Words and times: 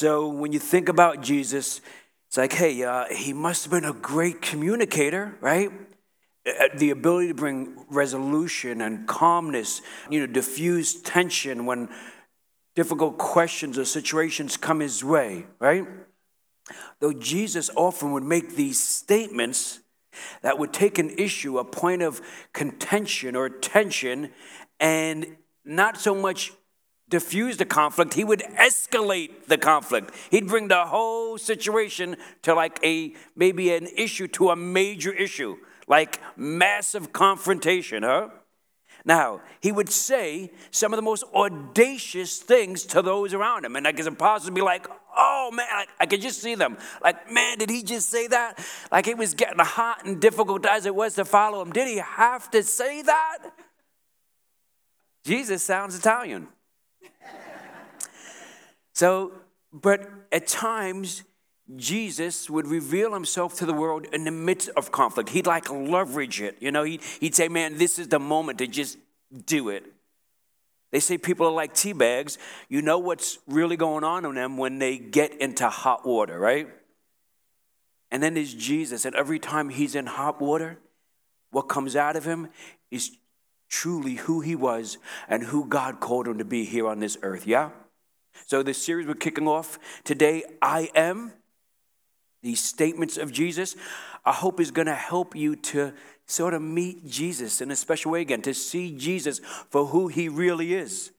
So 0.00 0.28
when 0.28 0.50
you 0.50 0.58
think 0.58 0.88
about 0.88 1.20
Jesus, 1.20 1.82
it's 2.26 2.38
like, 2.38 2.54
hey, 2.54 2.82
uh, 2.84 3.04
he 3.14 3.34
must 3.34 3.64
have 3.64 3.70
been 3.70 3.84
a 3.84 3.92
great 3.92 4.40
communicator, 4.40 5.36
right? 5.42 5.70
Uh, 6.48 6.68
the 6.74 6.88
ability 6.88 7.28
to 7.28 7.34
bring 7.34 7.84
resolution 7.90 8.80
and 8.80 9.06
calmness, 9.06 9.82
you 10.08 10.20
know, 10.20 10.26
diffuse 10.26 11.02
tension 11.02 11.66
when 11.66 11.90
difficult 12.74 13.18
questions 13.18 13.76
or 13.78 13.84
situations 13.84 14.56
come 14.56 14.80
his 14.80 15.04
way, 15.04 15.44
right? 15.58 15.86
Though 17.00 17.12
Jesus 17.12 17.68
often 17.76 18.12
would 18.12 18.22
make 18.22 18.56
these 18.56 18.82
statements 18.82 19.80
that 20.40 20.58
would 20.58 20.72
take 20.72 20.98
an 20.98 21.10
issue, 21.18 21.58
a 21.58 21.64
point 21.66 22.00
of 22.00 22.22
contention 22.54 23.36
or 23.36 23.50
tension, 23.50 24.30
and 24.80 25.36
not 25.62 25.98
so 26.00 26.14
much 26.14 26.52
diffuse 27.10 27.56
the 27.58 27.66
conflict, 27.66 28.14
he 28.14 28.24
would 28.24 28.40
escalate 28.56 29.46
the 29.46 29.58
conflict. 29.58 30.14
He'd 30.30 30.46
bring 30.46 30.68
the 30.68 30.86
whole 30.86 31.36
situation 31.36 32.16
to 32.42 32.54
like 32.54 32.78
a 32.84 33.14
maybe 33.36 33.74
an 33.74 33.88
issue 33.96 34.28
to 34.28 34.50
a 34.50 34.56
major 34.56 35.12
issue, 35.12 35.56
like 35.86 36.20
massive 36.36 37.12
confrontation, 37.12 38.04
huh? 38.04 38.28
Now, 39.04 39.40
he 39.60 39.72
would 39.72 39.88
say 39.88 40.52
some 40.70 40.92
of 40.92 40.98
the 40.98 41.02
most 41.02 41.24
audacious 41.34 42.38
things 42.38 42.84
to 42.86 43.02
those 43.02 43.32
around 43.32 43.64
him. 43.64 43.76
And 43.76 43.84
like 43.84 43.98
it's 43.98 44.06
impossible 44.06 44.50
to 44.50 44.54
be 44.54 44.60
like, 44.60 44.86
oh 45.16 45.50
man, 45.52 45.66
I, 45.70 45.86
I 46.00 46.06
could 46.06 46.20
just 46.20 46.40
see 46.40 46.54
them. 46.54 46.76
Like, 47.02 47.30
man, 47.30 47.58
did 47.58 47.70
he 47.70 47.82
just 47.82 48.10
say 48.10 48.26
that? 48.28 48.64
Like 48.92 49.08
it 49.08 49.16
was 49.16 49.34
getting 49.34 49.58
hot 49.58 50.04
and 50.04 50.20
difficult 50.20 50.66
as 50.66 50.86
it 50.86 50.94
was 50.94 51.14
to 51.14 51.24
follow 51.24 51.62
him. 51.62 51.72
Did 51.72 51.88
he 51.88 51.96
have 51.96 52.50
to 52.50 52.62
say 52.62 53.02
that? 53.02 53.38
Jesus 55.24 55.62
sounds 55.62 55.98
Italian. 55.98 56.48
So, 58.92 59.32
but 59.72 60.08
at 60.32 60.46
times, 60.46 61.22
Jesus 61.76 62.50
would 62.50 62.66
reveal 62.66 63.14
himself 63.14 63.56
to 63.58 63.66
the 63.66 63.72
world 63.72 64.06
in 64.12 64.24
the 64.24 64.30
midst 64.30 64.70
of 64.70 64.90
conflict. 64.90 65.30
He'd 65.30 65.46
like 65.46 65.70
leverage 65.70 66.40
it. 66.40 66.56
You 66.60 66.72
know, 66.72 66.82
he'd, 66.82 67.02
he'd 67.20 67.34
say, 67.34 67.48
man, 67.48 67.78
this 67.78 67.98
is 67.98 68.08
the 68.08 68.18
moment 68.18 68.58
to 68.58 68.66
just 68.66 68.98
do 69.46 69.68
it. 69.68 69.84
They 70.90 70.98
say 70.98 71.18
people 71.18 71.46
are 71.46 71.52
like 71.52 71.72
tea 71.74 71.92
bags. 71.92 72.38
You 72.68 72.82
know 72.82 72.98
what's 72.98 73.38
really 73.46 73.76
going 73.76 74.02
on 74.02 74.24
in 74.24 74.34
them 74.34 74.56
when 74.56 74.78
they 74.80 74.98
get 74.98 75.40
into 75.40 75.68
hot 75.68 76.04
water, 76.04 76.38
right? 76.38 76.68
And 78.10 78.20
then 78.20 78.34
there's 78.34 78.52
Jesus, 78.52 79.04
and 79.04 79.14
every 79.14 79.38
time 79.38 79.68
he's 79.68 79.94
in 79.94 80.06
hot 80.06 80.40
water, 80.40 80.78
what 81.52 81.62
comes 81.62 81.94
out 81.94 82.16
of 82.16 82.24
him 82.24 82.48
is 82.90 83.16
truly 83.70 84.16
who 84.16 84.40
he 84.40 84.54
was 84.54 84.98
and 85.28 85.44
who 85.44 85.64
God 85.64 86.00
called 86.00 86.28
him 86.28 86.36
to 86.38 86.44
be 86.44 86.64
here 86.64 86.86
on 86.86 87.00
this 87.00 87.16
earth, 87.22 87.46
yeah? 87.46 87.70
So, 88.46 88.62
this 88.62 88.82
series 88.82 89.06
we're 89.06 89.14
kicking 89.14 89.48
off 89.48 89.78
today, 90.04 90.42
I 90.60 90.90
am 90.94 91.32
these 92.42 92.60
statements 92.60 93.16
of 93.16 93.32
Jesus, 93.32 93.76
I 94.24 94.32
hope 94.32 94.60
is 94.60 94.70
going 94.70 94.86
to 94.86 94.94
help 94.94 95.36
you 95.36 95.56
to 95.56 95.92
sort 96.26 96.54
of 96.54 96.62
meet 96.62 97.06
Jesus 97.06 97.60
in 97.60 97.70
a 97.70 97.76
special 97.76 98.12
way 98.12 98.22
again, 98.22 98.42
to 98.42 98.54
see 98.54 98.96
Jesus 98.96 99.40
for 99.70 99.86
who 99.86 100.08
he 100.08 100.28
really 100.28 100.74
is. 100.74 101.12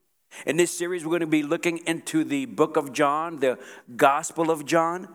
In 0.46 0.58
this 0.58 0.76
series, 0.76 1.04
we're 1.04 1.10
going 1.10 1.22
to 1.22 1.28
be 1.28 1.44
looking 1.44 1.80
into 1.86 2.24
the 2.24 2.46
book 2.46 2.78
of 2.78 2.94
John, 2.94 3.40
the 3.40 3.60
Gospel 3.96 4.50
of 4.50 4.66
John, 4.66 5.10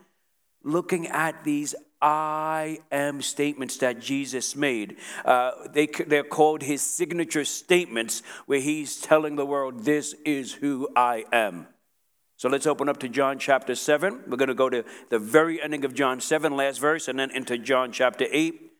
looking 0.62 1.06
at 1.08 1.42
these 1.44 1.74
I 2.06 2.78
am 2.92 3.20
statements 3.20 3.78
that 3.78 3.98
Jesus 3.98 4.54
made. 4.54 4.96
Uh, 5.24 5.50
they, 5.72 5.86
they're 5.86 6.22
called 6.22 6.62
his 6.62 6.80
signature 6.80 7.44
statements, 7.44 8.22
where 8.46 8.60
he's 8.60 9.00
telling 9.00 9.34
the 9.34 9.44
world, 9.44 9.80
This 9.84 10.14
is 10.24 10.52
who 10.52 10.88
I 10.94 11.24
am. 11.32 11.66
So 12.36 12.48
let's 12.48 12.66
open 12.66 12.88
up 12.88 12.98
to 12.98 13.08
John 13.08 13.40
chapter 13.40 13.74
7. 13.74 14.22
We're 14.28 14.36
going 14.36 14.46
to 14.46 14.54
go 14.54 14.70
to 14.70 14.84
the 15.08 15.18
very 15.18 15.60
ending 15.60 15.84
of 15.84 15.94
John 15.94 16.20
7, 16.20 16.54
last 16.56 16.78
verse, 16.78 17.08
and 17.08 17.18
then 17.18 17.32
into 17.32 17.58
John 17.58 17.90
chapter 17.90 18.26
8. 18.30 18.70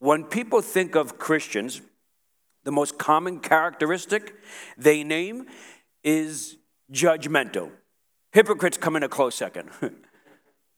When 0.00 0.24
people 0.24 0.60
think 0.60 0.96
of 0.96 1.18
Christians, 1.18 1.82
the 2.64 2.72
most 2.72 2.98
common 2.98 3.38
characteristic 3.38 4.34
they 4.76 5.04
name 5.04 5.46
is 6.02 6.56
judgmental. 6.92 7.70
Hypocrites 8.32 8.76
come 8.76 8.96
in 8.96 9.04
a 9.04 9.08
close 9.08 9.36
second. 9.36 9.70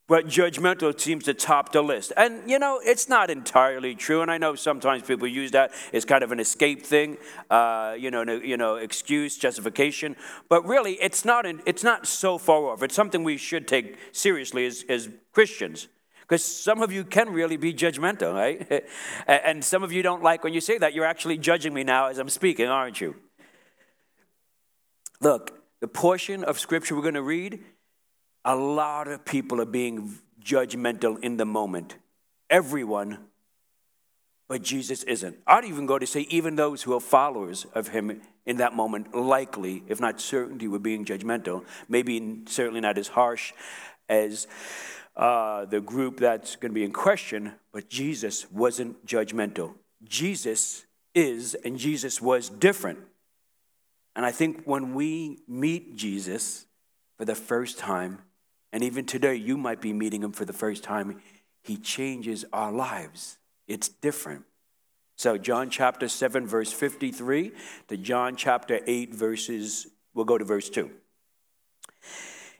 but 0.08 0.26
judgmental 0.26 0.98
seems 0.98 1.24
to 1.24 1.34
top 1.34 1.72
the 1.72 1.82
list. 1.82 2.12
And 2.16 2.48
you 2.48 2.58
know, 2.58 2.80
it's 2.82 3.08
not 3.08 3.30
entirely 3.30 3.94
true. 3.94 4.22
And 4.22 4.30
I 4.30 4.38
know 4.38 4.54
sometimes 4.54 5.02
people 5.02 5.26
use 5.26 5.50
that 5.50 5.72
as 5.92 6.04
kind 6.04 6.22
of 6.22 6.32
an 6.32 6.38
escape 6.38 6.84
thing, 6.84 7.18
uh, 7.50 7.96
you 7.98 8.10
know, 8.10 8.22
you 8.22 8.56
know, 8.56 8.76
excuse, 8.76 9.36
justification. 9.36 10.16
But 10.48 10.64
really, 10.66 10.92
it's 10.94 11.24
not. 11.24 11.44
In, 11.46 11.60
it's 11.66 11.82
not 11.82 12.06
so 12.06 12.38
far 12.38 12.66
off. 12.66 12.82
It's 12.82 12.94
something 12.94 13.24
we 13.24 13.36
should 13.36 13.66
take 13.66 13.96
seriously 14.12 14.66
as, 14.66 14.84
as 14.88 15.08
Christians. 15.32 15.88
Because 16.20 16.42
some 16.42 16.82
of 16.82 16.90
you 16.90 17.04
can 17.04 17.30
really 17.30 17.56
be 17.56 17.72
judgmental, 17.72 18.34
right? 18.34 18.84
and 19.28 19.64
some 19.64 19.84
of 19.84 19.92
you 19.92 20.02
don't 20.02 20.24
like 20.24 20.42
when 20.42 20.52
you 20.52 20.60
say 20.60 20.76
that. 20.78 20.92
You're 20.92 21.04
actually 21.04 21.38
judging 21.38 21.72
me 21.72 21.84
now 21.84 22.08
as 22.08 22.18
I'm 22.18 22.28
speaking, 22.28 22.66
aren't 22.66 23.00
you? 23.00 23.14
Look, 25.20 25.62
the 25.80 25.88
portion 25.88 26.42
of 26.42 26.58
scripture 26.58 26.96
we're 26.96 27.02
going 27.02 27.14
to 27.14 27.22
read 27.22 27.62
a 28.46 28.54
lot 28.54 29.08
of 29.08 29.24
people 29.24 29.60
are 29.60 29.66
being 29.66 30.18
judgmental 30.40 31.18
in 31.22 31.36
the 31.36 31.44
moment. 31.44 31.96
Everyone, 32.48 33.18
but 34.48 34.62
Jesus 34.62 35.02
isn't. 35.02 35.36
I'd 35.48 35.64
even 35.64 35.86
go 35.86 35.98
to 35.98 36.06
say, 36.06 36.20
even 36.30 36.54
those 36.54 36.84
who 36.84 36.94
are 36.94 37.00
followers 37.00 37.66
of 37.74 37.88
him 37.88 38.22
in 38.46 38.58
that 38.58 38.72
moment, 38.72 39.12
likely, 39.12 39.82
if 39.88 40.00
not 40.00 40.20
certainty, 40.20 40.68
were 40.68 40.78
being 40.78 41.04
judgmental. 41.04 41.64
Maybe 41.88 42.42
certainly 42.46 42.80
not 42.80 42.96
as 42.98 43.08
harsh 43.08 43.52
as 44.08 44.46
uh, 45.16 45.64
the 45.64 45.80
group 45.80 46.20
that's 46.20 46.54
going 46.54 46.70
to 46.70 46.74
be 46.74 46.84
in 46.84 46.92
question, 46.92 47.54
but 47.72 47.88
Jesus 47.88 48.48
wasn't 48.52 49.04
judgmental. 49.04 49.74
Jesus 50.04 50.86
is, 51.16 51.56
and 51.64 51.76
Jesus 51.76 52.22
was 52.22 52.48
different. 52.48 53.00
And 54.14 54.24
I 54.24 54.30
think 54.30 54.62
when 54.64 54.94
we 54.94 55.40
meet 55.48 55.96
Jesus 55.96 56.66
for 57.18 57.24
the 57.24 57.34
first 57.34 57.78
time, 57.78 58.20
and 58.76 58.84
even 58.84 59.06
today, 59.06 59.36
you 59.36 59.56
might 59.56 59.80
be 59.80 59.94
meeting 59.94 60.22
him 60.22 60.32
for 60.32 60.44
the 60.44 60.52
first 60.52 60.84
time. 60.84 61.22
He 61.62 61.78
changes 61.78 62.44
our 62.52 62.70
lives. 62.70 63.38
It's 63.66 63.88
different. 63.88 64.44
So, 65.16 65.38
John 65.38 65.70
chapter 65.70 66.08
7, 66.08 66.46
verse 66.46 66.70
53 66.70 67.52
to 67.88 67.96
John 67.96 68.36
chapter 68.36 68.80
8, 68.86 69.14
verses, 69.14 69.86
we'll 70.12 70.26
go 70.26 70.36
to 70.36 70.44
verse 70.44 70.68
2. 70.68 70.90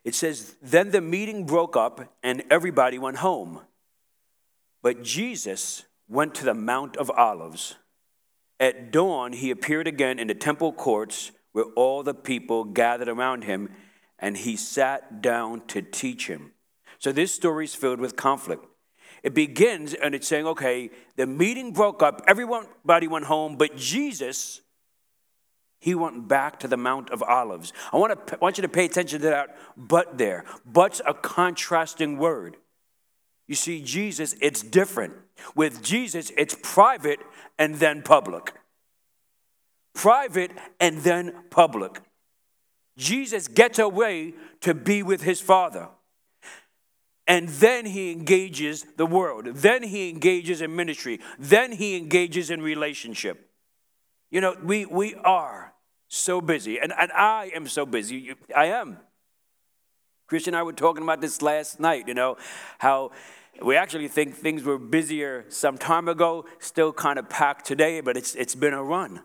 It 0.04 0.14
says, 0.14 0.56
Then 0.62 0.90
the 0.90 1.02
meeting 1.02 1.44
broke 1.44 1.76
up 1.76 2.10
and 2.22 2.44
everybody 2.50 2.96
went 2.96 3.18
home. 3.18 3.60
But 4.80 5.02
Jesus 5.02 5.84
went 6.08 6.34
to 6.36 6.46
the 6.46 6.54
Mount 6.54 6.96
of 6.96 7.10
Olives. 7.10 7.74
At 8.58 8.90
dawn, 8.90 9.34
he 9.34 9.50
appeared 9.50 9.86
again 9.86 10.18
in 10.18 10.28
the 10.28 10.34
temple 10.34 10.72
courts 10.72 11.32
where 11.52 11.66
all 11.76 12.02
the 12.02 12.14
people 12.14 12.64
gathered 12.64 13.08
around 13.08 13.44
him 13.44 13.68
and 14.18 14.36
he 14.36 14.56
sat 14.56 15.20
down 15.20 15.66
to 15.68 15.82
teach 15.82 16.26
him. 16.26 16.52
So 16.98 17.12
this 17.12 17.34
story 17.34 17.64
is 17.64 17.74
filled 17.74 18.00
with 18.00 18.16
conflict. 18.16 18.64
It 19.22 19.34
begins 19.34 19.94
and 19.94 20.14
it's 20.14 20.28
saying, 20.28 20.46
okay, 20.46 20.90
the 21.16 21.26
meeting 21.26 21.72
broke 21.72 22.02
up, 22.02 22.22
everybody 22.26 23.08
went 23.08 23.26
home, 23.26 23.56
but 23.56 23.76
Jesus, 23.76 24.60
he 25.80 25.94
went 25.94 26.28
back 26.28 26.60
to 26.60 26.68
the 26.68 26.76
Mount 26.76 27.10
of 27.10 27.22
Olives. 27.22 27.72
I 27.92 27.96
want, 27.96 28.26
to, 28.26 28.34
I 28.34 28.38
want 28.38 28.58
you 28.58 28.62
to 28.62 28.68
pay 28.68 28.84
attention 28.84 29.20
to 29.22 29.30
that 29.30 29.56
but 29.76 30.18
there. 30.18 30.44
But's 30.64 31.00
a 31.06 31.12
contrasting 31.12 32.18
word. 32.18 32.56
You 33.46 33.54
see, 33.54 33.82
Jesus, 33.82 34.34
it's 34.40 34.62
different. 34.62 35.14
With 35.54 35.82
Jesus, 35.82 36.32
it's 36.36 36.56
private 36.62 37.20
and 37.58 37.76
then 37.76 38.02
public. 38.02 38.54
Private 39.94 40.50
and 40.80 40.98
then 40.98 41.32
public. 41.50 42.00
Jesus 42.96 43.48
gets 43.48 43.78
away 43.78 44.34
to 44.60 44.74
be 44.74 45.02
with 45.02 45.22
his 45.22 45.40
Father. 45.40 45.88
And 47.28 47.48
then 47.48 47.86
he 47.86 48.12
engages 48.12 48.86
the 48.96 49.06
world. 49.06 49.46
Then 49.46 49.82
he 49.82 50.08
engages 50.08 50.60
in 50.60 50.74
ministry. 50.76 51.20
Then 51.38 51.72
he 51.72 51.96
engages 51.96 52.50
in 52.50 52.62
relationship. 52.62 53.50
You 54.30 54.40
know, 54.40 54.56
we, 54.62 54.86
we 54.86 55.14
are 55.16 55.72
so 56.08 56.40
busy, 56.40 56.78
and, 56.78 56.92
and 56.96 57.10
I 57.12 57.50
am 57.54 57.66
so 57.66 57.84
busy. 57.84 58.34
I 58.54 58.66
am. 58.66 58.98
Christian 60.28 60.54
and 60.54 60.60
I 60.60 60.62
were 60.62 60.72
talking 60.72 61.02
about 61.02 61.20
this 61.20 61.42
last 61.42 61.78
night, 61.80 62.08
you 62.08 62.14
know, 62.14 62.36
how 62.78 63.12
we 63.62 63.76
actually 63.76 64.08
think 64.08 64.34
things 64.34 64.64
were 64.64 64.78
busier 64.78 65.44
some 65.48 65.78
time 65.78 66.08
ago, 66.08 66.44
still 66.58 66.92
kind 66.92 67.18
of 67.18 67.28
packed 67.28 67.64
today, 67.64 68.00
but 68.00 68.16
it's, 68.16 68.34
it's 68.34 68.54
been 68.54 68.74
a 68.74 68.82
run. 68.82 69.22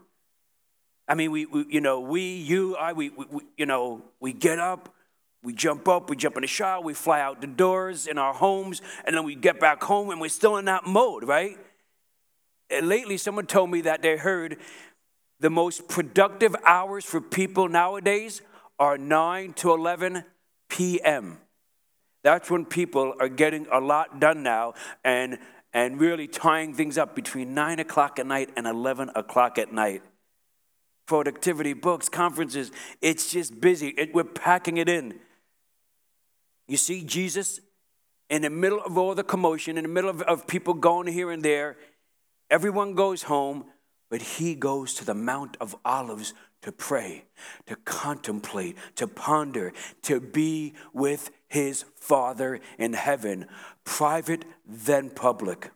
I 1.08 1.16
mean, 1.16 1.32
we, 1.32 1.46
we 1.46 1.66
you 1.70 1.82
know, 1.82 2.00
we, 2.00 2.36
you, 2.36 2.76
I, 2.76 2.94
we, 2.94 3.10
we, 3.10 3.44
you 3.58 3.66
know, 3.66 4.02
we 4.20 4.34
get 4.34 4.60
up, 4.60 4.94
we 5.44 5.54
jump 5.54 5.88
up, 5.88 6.10
we 6.10 6.16
jump 6.16 6.36
in 6.38 6.42
the 6.42 6.48
shower, 6.48 6.82
we 6.82 6.94
fly 6.94 7.22
out 7.22 7.42
the 7.42 7.48
doors 7.48 8.08
in 8.08 8.18
our 8.18 8.34
homes, 8.34 8.82
and 9.06 9.16
then 9.16 9.24
we 9.24 9.36
get 9.36 9.60
back 9.60 9.84
home 9.84 10.10
and 10.12 10.22
we're 10.22 10.30
still 10.30 10.58
in 10.58 10.66
that 10.66 10.86
mode, 10.86 11.24
right? 11.24 11.58
And 12.70 12.88
lately, 12.88 13.18
someone 13.18 13.48
told 13.48 13.70
me 13.70 13.82
that 13.82 14.02
they 14.02 14.18
heard 14.18 14.58
the 15.40 15.50
most 15.50 15.88
productive 15.88 16.56
hours 16.66 17.04
for 17.04 17.20
people 17.20 17.68
nowadays 17.68 18.42
are 18.80 18.98
9 18.98 19.54
to 19.54 19.74
11 19.74 20.24
p.m. 20.70 21.40
That's 22.24 22.50
when 22.50 22.66
people 22.66 23.16
are 23.20 23.28
getting 23.28 23.68
a 23.72 23.80
lot 23.80 24.20
done 24.20 24.44
now 24.44 24.76
and, 25.04 25.40
and 25.74 26.00
really 26.00 26.28
tying 26.28 26.76
things 26.76 26.98
up 26.98 27.16
between 27.16 27.54
9 27.54 27.80
o'clock 27.80 28.20
at 28.20 28.28
night 28.28 28.52
and 28.56 28.68
11 28.68 29.12
o'clock 29.16 29.58
at 29.58 29.74
night. 29.74 30.04
Productivity, 31.12 31.74
books, 31.74 32.08
conferences, 32.08 32.72
it's 33.02 33.34
just 33.34 33.60
busy. 33.60 33.90
It, 33.90 34.14
we're 34.14 34.24
packing 34.24 34.78
it 34.78 34.88
in. 34.88 35.20
You 36.70 36.78
see, 36.78 37.04
Jesus, 37.04 37.60
in 38.30 38.44
the 38.44 38.50
middle 38.50 38.80
of 38.80 38.98
all 38.98 39.14
the 39.14 39.22
commotion, 39.26 39.78
in 39.78 39.84
the 39.84 39.90
middle 39.90 40.10
of, 40.10 40.22
of 40.22 40.48
people 40.48 40.74
going 40.74 41.08
here 41.08 41.30
and 41.30 41.44
there, 41.44 41.76
everyone 42.50 42.96
goes 42.96 43.24
home, 43.24 43.66
but 44.10 44.22
he 44.22 44.56
goes 44.56 44.94
to 44.94 45.04
the 45.04 45.14
Mount 45.14 45.58
of 45.60 45.76
Olives 45.84 46.34
to 46.62 46.72
pray, 46.72 47.26
to 47.66 47.76
contemplate, 47.76 48.78
to 48.96 49.06
ponder, 49.06 49.74
to 50.04 50.22
be 50.22 50.76
with 50.94 51.30
his 51.50 51.84
Father 51.98 52.62
in 52.78 52.94
heaven, 52.94 53.48
private 53.84 54.46
then 54.66 55.10
public. 55.10 55.72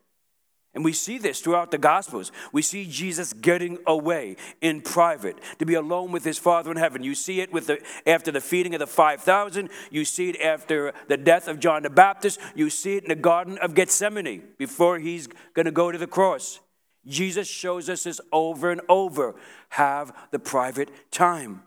And 0.75 0.83
we 0.83 0.91
see 0.91 1.17
this 1.17 1.39
throughout 1.39 1.71
the 1.71 1.77
Gospels. 1.77 2.33
We 2.51 2.61
see 2.61 2.85
Jesus 2.85 3.31
getting 3.31 3.79
away 3.87 4.35
in 4.59 4.81
private 4.81 5.39
to 5.59 5.65
be 5.65 5.73
alone 5.73 6.11
with 6.11 6.25
his 6.25 6.37
Father 6.37 6.69
in 6.69 6.77
heaven. 6.77 7.01
You 7.01 7.15
see 7.15 7.39
it 7.39 7.53
with 7.53 7.67
the, 7.67 7.81
after 8.05 8.29
the 8.29 8.41
feeding 8.41 8.75
of 8.75 8.79
the 8.79 8.87
5,000. 8.87 9.69
You 9.89 10.03
see 10.03 10.29
it 10.29 10.41
after 10.41 10.93
the 11.07 11.15
death 11.17 11.47
of 11.47 11.59
John 11.59 11.83
the 11.83 11.89
Baptist. 11.89 12.39
You 12.55 12.69
see 12.69 12.97
it 12.97 13.03
in 13.03 13.09
the 13.09 13.15
Garden 13.15 13.57
of 13.59 13.73
Gethsemane 13.73 14.43
before 14.57 14.99
he's 14.99 15.27
going 15.53 15.65
to 15.65 15.71
go 15.71 15.91
to 15.91 15.97
the 15.97 16.07
cross. 16.07 16.59
Jesus 17.07 17.47
shows 17.47 17.89
us 17.89 18.03
this 18.03 18.19
over 18.33 18.69
and 18.69 18.81
over. 18.89 19.35
Have 19.69 20.13
the 20.31 20.39
private 20.39 20.89
time. 21.09 21.63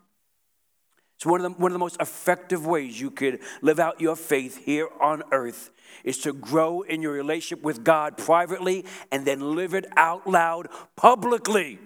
So, 1.19 1.31
one 1.31 1.45
of, 1.45 1.53
the, 1.53 1.61
one 1.61 1.73
of 1.73 1.75
the 1.75 1.81
most 1.81 2.01
effective 2.01 2.65
ways 2.65 3.01
you 3.01 3.11
could 3.11 3.41
live 3.61 3.81
out 3.81 4.01
your 4.01 4.15
faith 4.15 4.65
here 4.65 4.89
on 5.01 5.25
earth 5.33 5.73
is 6.05 6.19
to 6.19 6.33
grow 6.33 6.83
in 6.83 7.03
your 7.03 7.13
relationship 7.13 7.65
with 7.65 7.83
God 7.83 8.17
privately 8.17 8.85
and 9.11 9.25
then 9.25 9.57
live 9.57 9.75
it 9.75 9.87
out 9.97 10.29
loud 10.29 10.69
publicly. 10.95 11.81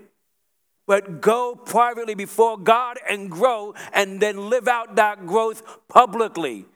But 0.86 1.22
go 1.22 1.54
privately 1.54 2.14
before 2.14 2.58
God 2.58 2.98
and 3.08 3.30
grow, 3.30 3.74
and 3.94 4.20
then 4.20 4.50
live 4.50 4.68
out 4.68 4.96
that 4.96 5.26
growth 5.26 5.62
publicly 5.88 6.66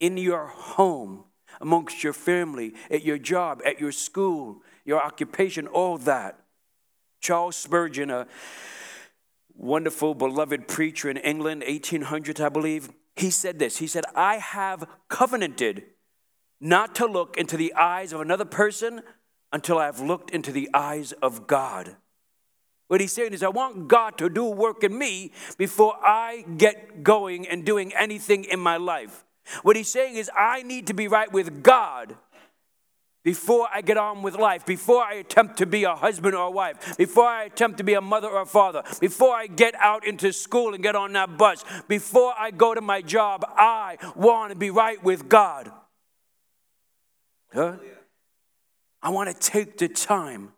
in 0.00 0.16
your 0.16 0.46
home, 0.46 1.24
amongst 1.60 2.02
your 2.02 2.12
family, 2.12 2.74
at 2.90 3.04
your 3.04 3.18
job, 3.18 3.60
at 3.66 3.80
your 3.80 3.92
school, 3.92 4.62
your 4.84 5.02
occupation, 5.02 5.66
all 5.66 5.98
that. 5.98 6.38
Charles 7.20 7.56
Spurgeon, 7.56 8.10
a 8.10 8.26
wonderful, 9.56 10.14
beloved 10.14 10.68
preacher 10.68 11.10
in 11.10 11.16
England, 11.16 11.62
1800s, 11.66 12.44
I 12.44 12.48
believe, 12.48 12.90
he 13.16 13.30
said 13.30 13.58
this. 13.58 13.78
He 13.78 13.86
said, 13.86 14.04
I 14.14 14.36
have 14.36 14.86
covenanted 15.08 15.84
not 16.60 16.94
to 16.96 17.06
look 17.06 17.36
into 17.36 17.56
the 17.56 17.74
eyes 17.74 18.12
of 18.12 18.20
another 18.20 18.44
person 18.44 19.02
until 19.52 19.78
I 19.78 19.86
have 19.86 20.00
looked 20.00 20.30
into 20.30 20.50
the 20.50 20.68
eyes 20.74 21.12
of 21.12 21.46
God. 21.46 21.96
What 22.88 23.00
he's 23.00 23.12
saying 23.12 23.32
is, 23.32 23.42
I 23.42 23.48
want 23.48 23.88
God 23.88 24.18
to 24.18 24.28
do 24.28 24.44
work 24.44 24.84
in 24.84 24.96
me 24.98 25.32
before 25.56 25.94
I 26.02 26.44
get 26.56 27.02
going 27.02 27.46
and 27.46 27.64
doing 27.64 27.92
anything 27.94 28.44
in 28.44 28.60
my 28.60 28.76
life. 28.76 29.24
What 29.62 29.76
he's 29.76 29.88
saying 29.88 30.16
is, 30.16 30.30
I 30.36 30.62
need 30.62 30.86
to 30.88 30.94
be 30.94 31.08
right 31.08 31.32
with 31.32 31.62
God 31.62 32.16
before 33.24 33.66
I 33.72 33.80
get 33.80 33.96
on 33.96 34.22
with 34.22 34.36
life, 34.36 34.66
before 34.66 35.02
I 35.02 35.14
attempt 35.14 35.56
to 35.56 35.66
be 35.66 35.84
a 35.84 35.94
husband 35.94 36.34
or 36.34 36.46
a 36.46 36.50
wife, 36.50 36.96
before 36.98 37.26
I 37.26 37.44
attempt 37.44 37.78
to 37.78 37.84
be 37.84 37.94
a 37.94 38.00
mother 38.00 38.28
or 38.28 38.42
a 38.42 38.46
father, 38.46 38.82
before 39.00 39.34
I 39.34 39.46
get 39.46 39.74
out 39.76 40.06
into 40.06 40.32
school 40.32 40.74
and 40.74 40.82
get 40.82 40.94
on 40.94 41.14
that 41.14 41.38
bus, 41.38 41.64
before 41.88 42.34
I 42.38 42.50
go 42.50 42.74
to 42.74 42.82
my 42.82 43.00
job, 43.00 43.44
I 43.56 43.96
want 44.14 44.52
to 44.52 44.56
be 44.56 44.70
right 44.70 45.02
with 45.02 45.28
God. 45.28 45.72
Huh? 47.52 47.76
I 49.02 49.08
want 49.10 49.30
to 49.30 49.50
take 49.50 49.78
the 49.78 49.88
time. 49.88 50.52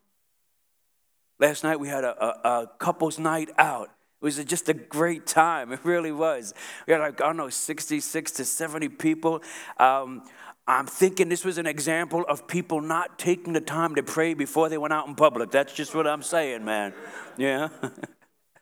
Last 1.39 1.63
night 1.63 1.79
we 1.79 1.89
had 1.89 2.05
a, 2.05 2.25
a, 2.25 2.63
a 2.63 2.71
couple's 2.79 3.19
night 3.19 3.51
out. 3.59 3.91
It 4.21 4.25
was 4.25 4.43
just 4.45 4.69
a 4.69 4.75
great 4.75 5.27
time. 5.27 5.73
It 5.77 5.81
really 5.85 6.13
was. 6.13 6.53
We 6.87 6.95
had 6.95 7.01
like, 7.01 7.21
I 7.21 7.27
don't 7.27 7.37
know, 7.37 7.51
66 7.51 8.33
to 8.33 8.45
70 8.45 8.89
people. 8.89 9.43
Um, 9.79 10.23
I'm 10.69 10.87
thinking 10.87 11.29
this 11.29 11.45
was 11.45 11.59
an 11.59 11.67
example 11.67 12.25
of 12.29 12.49
people 12.49 12.81
not 12.81 13.19
taking 13.19 13.53
the 13.53 13.61
time 13.61 13.95
to 13.95 14.03
pray 14.03 14.35
before 14.35 14.69
they 14.69 14.79
went 14.79 14.93
out 14.93 15.07
in 15.07 15.15
public. 15.15 15.53
That's 15.53 15.73
just 15.73 15.95
what 15.95 16.07
I'm 16.07 16.23
saying, 16.23 16.65
man. 16.65 16.93
Yeah. 17.37 17.69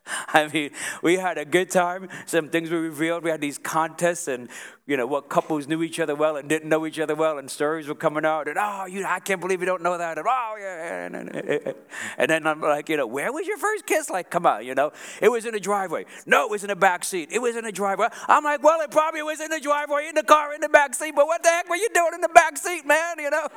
I 0.33 0.47
mean, 0.47 0.71
we 1.01 1.15
had 1.15 1.37
a 1.37 1.45
good 1.45 1.69
time. 1.69 2.09
Some 2.25 2.49
things 2.49 2.69
were 2.69 2.81
revealed. 2.81 3.23
We 3.23 3.29
had 3.29 3.41
these 3.41 3.57
contests, 3.57 4.27
and 4.27 4.49
you 4.85 4.97
know 4.97 5.07
what 5.07 5.29
couples 5.29 5.67
knew 5.67 5.81
each 5.81 5.99
other 5.99 6.15
well 6.15 6.37
and 6.37 6.47
didn't 6.47 6.69
know 6.69 6.85
each 6.85 6.99
other 6.99 7.15
well, 7.15 7.37
and 7.37 7.49
stories 7.49 7.87
were 7.87 7.95
coming 7.95 8.25
out. 8.25 8.47
And 8.47 8.57
oh, 8.59 8.85
you, 8.85 9.05
I 9.05 9.19
can't 9.19 9.41
believe 9.41 9.59
you 9.59 9.65
don't 9.65 9.81
know 9.81 9.97
that. 9.97 10.17
And 10.17 10.27
oh, 10.27 10.55
yeah. 10.59 11.05
And, 11.05 11.75
and 12.17 12.29
then 12.29 12.45
I'm 12.45 12.61
like, 12.61 12.89
you 12.89 12.97
know, 12.97 13.07
where 13.07 13.31
was 13.31 13.47
your 13.47 13.57
first 13.57 13.85
kiss? 13.85 14.09
Like, 14.09 14.29
come 14.29 14.45
on, 14.45 14.65
you 14.65 14.75
know, 14.75 14.91
it 15.21 15.29
was 15.29 15.45
in 15.45 15.53
the 15.53 15.59
driveway. 15.59 16.05
No, 16.25 16.45
it 16.45 16.51
was 16.51 16.63
in 16.63 16.69
the 16.69 16.75
back 16.75 17.03
seat. 17.03 17.29
It 17.31 17.41
was 17.41 17.55
in 17.55 17.63
the 17.63 17.71
driveway. 17.71 18.07
I'm 18.27 18.43
like, 18.43 18.63
well, 18.63 18.81
it 18.81 18.91
probably 18.91 19.23
was 19.23 19.39
in 19.39 19.49
the 19.49 19.59
driveway, 19.59 20.07
in 20.07 20.15
the 20.15 20.23
car, 20.23 20.53
in 20.53 20.61
the 20.61 20.69
back 20.69 20.93
seat. 20.93 21.13
But 21.15 21.27
what 21.27 21.41
the 21.41 21.49
heck 21.49 21.69
were 21.69 21.77
you 21.77 21.89
doing 21.93 22.11
in 22.13 22.21
the 22.21 22.29
back 22.29 22.57
seat, 22.57 22.85
man? 22.85 23.19
You 23.19 23.29
know. 23.31 23.47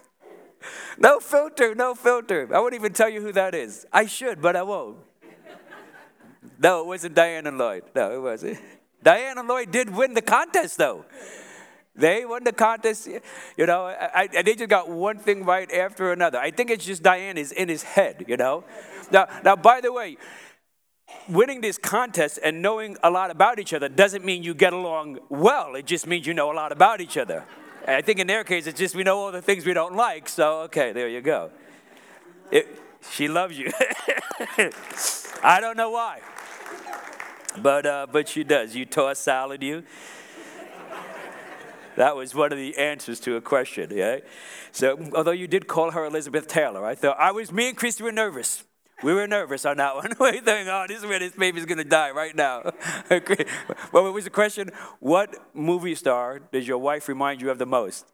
No 0.98 1.20
filter, 1.20 1.74
no 1.74 1.94
filter. 1.94 2.48
I 2.52 2.60
won't 2.60 2.74
even 2.74 2.92
tell 2.92 3.08
you 3.08 3.20
who 3.20 3.32
that 3.32 3.54
is. 3.54 3.86
I 3.92 4.06
should, 4.06 4.42
but 4.42 4.56
I 4.56 4.62
won't. 4.62 4.98
No, 6.60 6.80
it 6.80 6.86
wasn't 6.86 7.14
Diane 7.14 7.46
and 7.46 7.58
Lloyd. 7.58 7.84
No, 7.94 8.12
it 8.12 8.20
wasn't. 8.20 8.58
Diane 9.02 9.38
and 9.38 9.46
Lloyd 9.46 9.70
did 9.70 9.90
win 9.90 10.14
the 10.14 10.22
contest, 10.22 10.78
though. 10.78 11.04
They 11.94 12.24
won 12.24 12.44
the 12.44 12.52
contest. 12.52 13.08
You 13.56 13.66
know, 13.66 13.86
I, 13.86 14.28
I, 14.32 14.42
they 14.42 14.54
just 14.54 14.68
got 14.68 14.88
one 14.88 15.18
thing 15.18 15.44
right 15.44 15.70
after 15.72 16.12
another. 16.12 16.38
I 16.38 16.50
think 16.50 16.70
it's 16.70 16.84
just 16.84 17.02
Diane 17.02 17.36
is 17.36 17.52
in 17.52 17.68
his 17.68 17.82
head, 17.82 18.24
you 18.28 18.36
know. 18.36 18.64
Now, 19.10 19.26
now, 19.44 19.56
by 19.56 19.80
the 19.80 19.92
way, 19.92 20.16
winning 21.28 21.60
this 21.60 21.78
contest 21.78 22.38
and 22.42 22.62
knowing 22.62 22.96
a 23.02 23.10
lot 23.10 23.30
about 23.30 23.58
each 23.58 23.72
other 23.72 23.88
doesn't 23.88 24.24
mean 24.24 24.42
you 24.42 24.54
get 24.54 24.72
along 24.72 25.18
well. 25.28 25.74
It 25.74 25.86
just 25.86 26.06
means 26.06 26.26
you 26.26 26.34
know 26.34 26.52
a 26.52 26.54
lot 26.54 26.72
about 26.72 27.00
each 27.00 27.16
other. 27.16 27.44
I 27.88 28.02
think 28.02 28.18
in 28.18 28.26
their 28.26 28.44
case, 28.44 28.66
it's 28.66 28.78
just 28.78 28.94
we 28.94 29.02
know 29.02 29.18
all 29.18 29.32
the 29.32 29.40
things 29.40 29.64
we 29.64 29.72
don't 29.72 29.96
like. 29.96 30.28
So, 30.28 30.60
okay, 30.62 30.92
there 30.92 31.08
you 31.08 31.22
go. 31.22 31.50
It, 32.50 32.68
she 33.10 33.28
loves 33.28 33.58
you. 33.58 33.72
I 35.42 35.58
don't 35.60 35.76
know 35.76 35.90
why, 35.90 36.20
but 37.62 37.86
uh, 37.86 38.06
but 38.10 38.28
she 38.28 38.44
does. 38.44 38.76
You 38.76 38.84
toss 38.84 39.18
salad, 39.18 39.62
you. 39.62 39.84
That 41.96 42.14
was 42.14 42.34
one 42.34 42.52
of 42.52 42.58
the 42.58 42.76
answers 42.76 43.18
to 43.20 43.36
a 43.36 43.40
question, 43.40 43.90
yeah. 43.92 44.18
So, 44.70 45.10
although 45.14 45.32
you 45.32 45.48
did 45.48 45.66
call 45.66 45.90
her 45.92 46.04
Elizabeth 46.04 46.46
Taylor, 46.46 46.84
I 46.84 46.94
thought 46.94 47.16
I 47.18 47.32
was. 47.32 47.50
Me 47.50 47.68
and 47.68 47.76
Christy 47.76 48.04
were 48.04 48.12
nervous. 48.12 48.64
We 49.02 49.14
were 49.14 49.26
nervous 49.26 49.64
on 49.64 49.76
that 49.76 49.94
one. 49.94 50.12
we 50.20 50.40
think, 50.40 50.68
oh, 50.68 50.84
this 50.88 50.98
is 50.98 51.06
where 51.06 51.18
this 51.18 51.32
baby's 51.32 51.66
gonna 51.66 51.84
die 51.84 52.10
right 52.10 52.34
now. 52.34 52.62
what 53.90 54.12
was 54.12 54.24
the 54.24 54.30
question? 54.30 54.70
What 55.00 55.36
movie 55.54 55.94
star 55.94 56.40
does 56.40 56.66
your 56.66 56.78
wife 56.78 57.08
remind 57.08 57.40
you 57.40 57.50
of 57.50 57.58
the 57.58 57.66
most? 57.66 58.06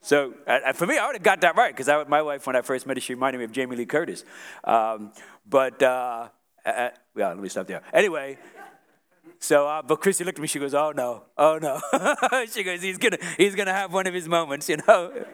So 0.00 0.34
uh, 0.46 0.72
for 0.72 0.86
me, 0.86 0.98
I 0.98 1.06
would 1.06 1.16
have 1.16 1.22
got 1.22 1.40
that 1.42 1.56
right 1.56 1.74
because 1.74 2.08
my 2.08 2.20
wife, 2.20 2.46
when 2.46 2.56
I 2.56 2.62
first 2.62 2.86
met 2.86 2.96
her, 2.96 3.00
she 3.00 3.14
reminded 3.14 3.38
me 3.38 3.44
of 3.44 3.52
Jamie 3.52 3.76
Lee 3.76 3.86
Curtis. 3.86 4.24
Um, 4.64 5.12
but 5.48 5.82
uh, 5.82 6.28
uh, 6.66 6.90
yeah, 7.16 7.28
let 7.28 7.38
me 7.38 7.48
stop 7.48 7.66
there. 7.66 7.82
Anyway, 7.92 8.36
so 9.38 9.66
uh, 9.66 9.82
but 9.82 10.00
Christy 10.00 10.24
looked 10.24 10.38
at 10.38 10.42
me. 10.42 10.48
She 10.48 10.58
goes, 10.58 10.74
"Oh 10.74 10.92
no, 10.94 11.22
oh 11.38 11.58
no." 11.58 11.80
she 12.52 12.62
goes, 12.64 12.82
"He's 12.82 12.98
gonna, 12.98 13.18
he's 13.38 13.54
gonna 13.54 13.72
have 13.72 13.92
one 13.92 14.06
of 14.06 14.14
his 14.14 14.28
moments, 14.28 14.68
you 14.68 14.78
know, 14.86 15.24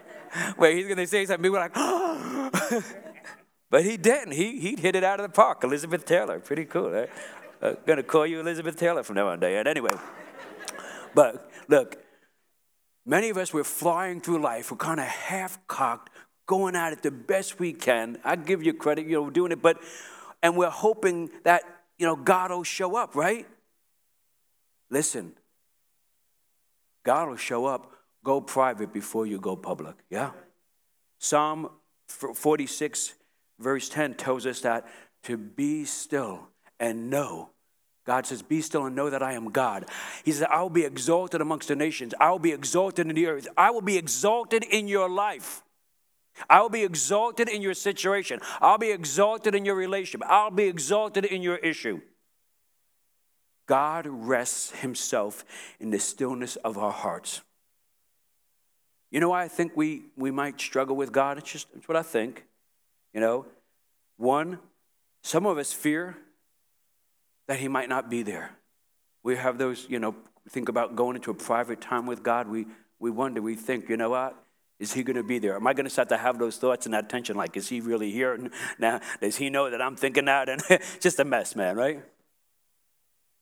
where 0.56 0.72
he's 0.72 0.86
gonna 0.86 1.06
say 1.06 1.26
something." 1.26 1.50
We're 1.50 1.58
like, 1.58 1.72
"Oh." 1.74 2.82
But 3.70 3.84
he 3.84 3.96
didn't. 3.96 4.32
He, 4.32 4.58
he 4.58 4.76
hit 4.76 4.96
it 4.96 5.04
out 5.04 5.20
of 5.20 5.24
the 5.24 5.32
park. 5.32 5.62
Elizabeth 5.62 6.04
Taylor. 6.04 6.40
Pretty 6.40 6.64
cool. 6.64 6.90
Right? 6.90 7.08
Uh, 7.62 7.74
gonna 7.86 8.02
call 8.02 8.26
you 8.26 8.40
Elizabeth 8.40 8.76
Taylor 8.76 9.02
from 9.02 9.16
now 9.16 9.28
on, 9.28 9.40
Diane. 9.40 9.66
Anyway. 9.66 9.92
But 11.14 11.50
look, 11.68 11.96
many 13.06 13.30
of 13.30 13.36
us, 13.36 13.52
we're 13.52 13.64
flying 13.64 14.20
through 14.20 14.40
life. 14.40 14.70
We're 14.70 14.76
kind 14.76 15.00
of 15.00 15.06
half 15.06 15.64
cocked, 15.66 16.10
going 16.46 16.76
at 16.76 16.92
it 16.92 17.02
the 17.02 17.10
best 17.10 17.58
we 17.58 17.72
can. 17.72 18.18
I 18.24 18.36
give 18.36 18.62
you 18.62 18.74
credit, 18.74 19.06
you 19.06 19.12
know, 19.12 19.22
we're 19.22 19.30
doing 19.30 19.52
it, 19.52 19.62
but, 19.62 19.78
and 20.42 20.56
we're 20.56 20.70
hoping 20.70 21.30
that, 21.44 21.62
you 21.98 22.06
know, 22.06 22.16
God 22.16 22.50
will 22.50 22.64
show 22.64 22.96
up, 22.96 23.14
right? 23.14 23.46
Listen, 24.90 25.34
God 27.04 27.28
will 27.28 27.36
show 27.36 27.66
up. 27.66 27.92
Go 28.22 28.40
private 28.40 28.92
before 28.92 29.26
you 29.26 29.38
go 29.38 29.56
public. 29.56 29.94
Yeah? 30.10 30.32
Psalm 31.18 31.70
46 32.06 33.14
verse 33.60 33.88
10 33.88 34.14
tells 34.14 34.46
us 34.46 34.60
that 34.62 34.86
to 35.24 35.36
be 35.36 35.84
still 35.84 36.48
and 36.78 37.10
know. 37.10 37.50
God 38.06 38.26
says, 38.26 38.42
Be 38.42 38.62
still 38.62 38.86
and 38.86 38.96
know 38.96 39.10
that 39.10 39.22
I 39.22 39.34
am 39.34 39.50
God. 39.50 39.84
He 40.24 40.32
says, 40.32 40.46
I 40.50 40.62
will 40.62 40.70
be 40.70 40.84
exalted 40.84 41.40
amongst 41.40 41.68
the 41.68 41.76
nations. 41.76 42.14
I 42.18 42.30
will 42.30 42.38
be 42.38 42.52
exalted 42.52 43.06
in 43.06 43.14
the 43.14 43.26
earth. 43.26 43.46
I 43.56 43.70
will 43.70 43.82
be 43.82 43.98
exalted 43.98 44.64
in 44.64 44.88
your 44.88 45.08
life. 45.08 45.62
I 46.48 46.62
will 46.62 46.70
be 46.70 46.82
exalted 46.82 47.48
in 47.48 47.60
your 47.60 47.74
situation. 47.74 48.40
I'll 48.60 48.78
be 48.78 48.90
exalted 48.90 49.54
in 49.54 49.64
your 49.64 49.74
relationship. 49.74 50.26
I'll 50.26 50.50
be 50.50 50.64
exalted 50.64 51.24
in 51.24 51.42
your 51.42 51.56
issue. 51.56 52.00
God 53.66 54.06
rests 54.08 54.72
himself 54.80 55.44
in 55.78 55.90
the 55.90 55.98
stillness 56.00 56.56
of 56.56 56.78
our 56.78 56.90
hearts. 56.90 57.42
You 59.10 59.20
know 59.20 59.28
why 59.28 59.44
I 59.44 59.48
think 59.48 59.76
we, 59.76 60.04
we 60.16 60.30
might 60.30 60.60
struggle 60.60 60.96
with 60.96 61.12
God? 61.12 61.38
It's 61.38 61.52
just 61.52 61.68
it's 61.76 61.86
what 61.86 61.96
I 61.96 62.02
think. 62.02 62.44
You 63.12 63.20
know, 63.20 63.46
one, 64.16 64.58
some 65.22 65.46
of 65.46 65.58
us 65.58 65.72
fear 65.72 66.16
that 67.48 67.58
He 67.58 67.68
might 67.68 67.88
not 67.88 68.08
be 68.08 68.22
there. 68.22 68.52
We 69.22 69.36
have 69.36 69.58
those, 69.58 69.86
you 69.88 69.98
know, 69.98 70.14
think 70.48 70.68
about 70.68 70.96
going 70.96 71.16
into 71.16 71.30
a 71.30 71.34
private 71.34 71.80
time 71.80 72.06
with 72.06 72.22
God. 72.22 72.48
We, 72.48 72.66
we 72.98 73.10
wonder, 73.10 73.42
we 73.42 73.54
think, 73.54 73.88
you 73.88 73.96
know 73.96 74.10
what? 74.10 74.36
Is 74.78 74.94
he 74.94 75.02
going 75.02 75.16
to 75.16 75.22
be 75.22 75.38
there? 75.38 75.56
Am 75.56 75.66
I 75.66 75.74
going 75.74 75.84
to 75.84 75.90
start 75.90 76.08
to 76.08 76.16
have 76.16 76.38
those 76.38 76.56
thoughts 76.56 76.86
and 76.86 76.94
that 76.94 77.10
tension? 77.10 77.36
Like, 77.36 77.54
is 77.56 77.68
he 77.68 77.82
really 77.82 78.10
here? 78.10 78.50
Now, 78.78 79.00
does 79.20 79.36
he 79.36 79.50
know 79.50 79.68
that 79.68 79.82
I'm 79.82 79.94
thinking 79.94 80.24
that? 80.24 80.48
And 80.48 80.62
just 81.00 81.20
a 81.20 81.24
mess, 81.24 81.54
man, 81.54 81.76
right? 81.76 82.02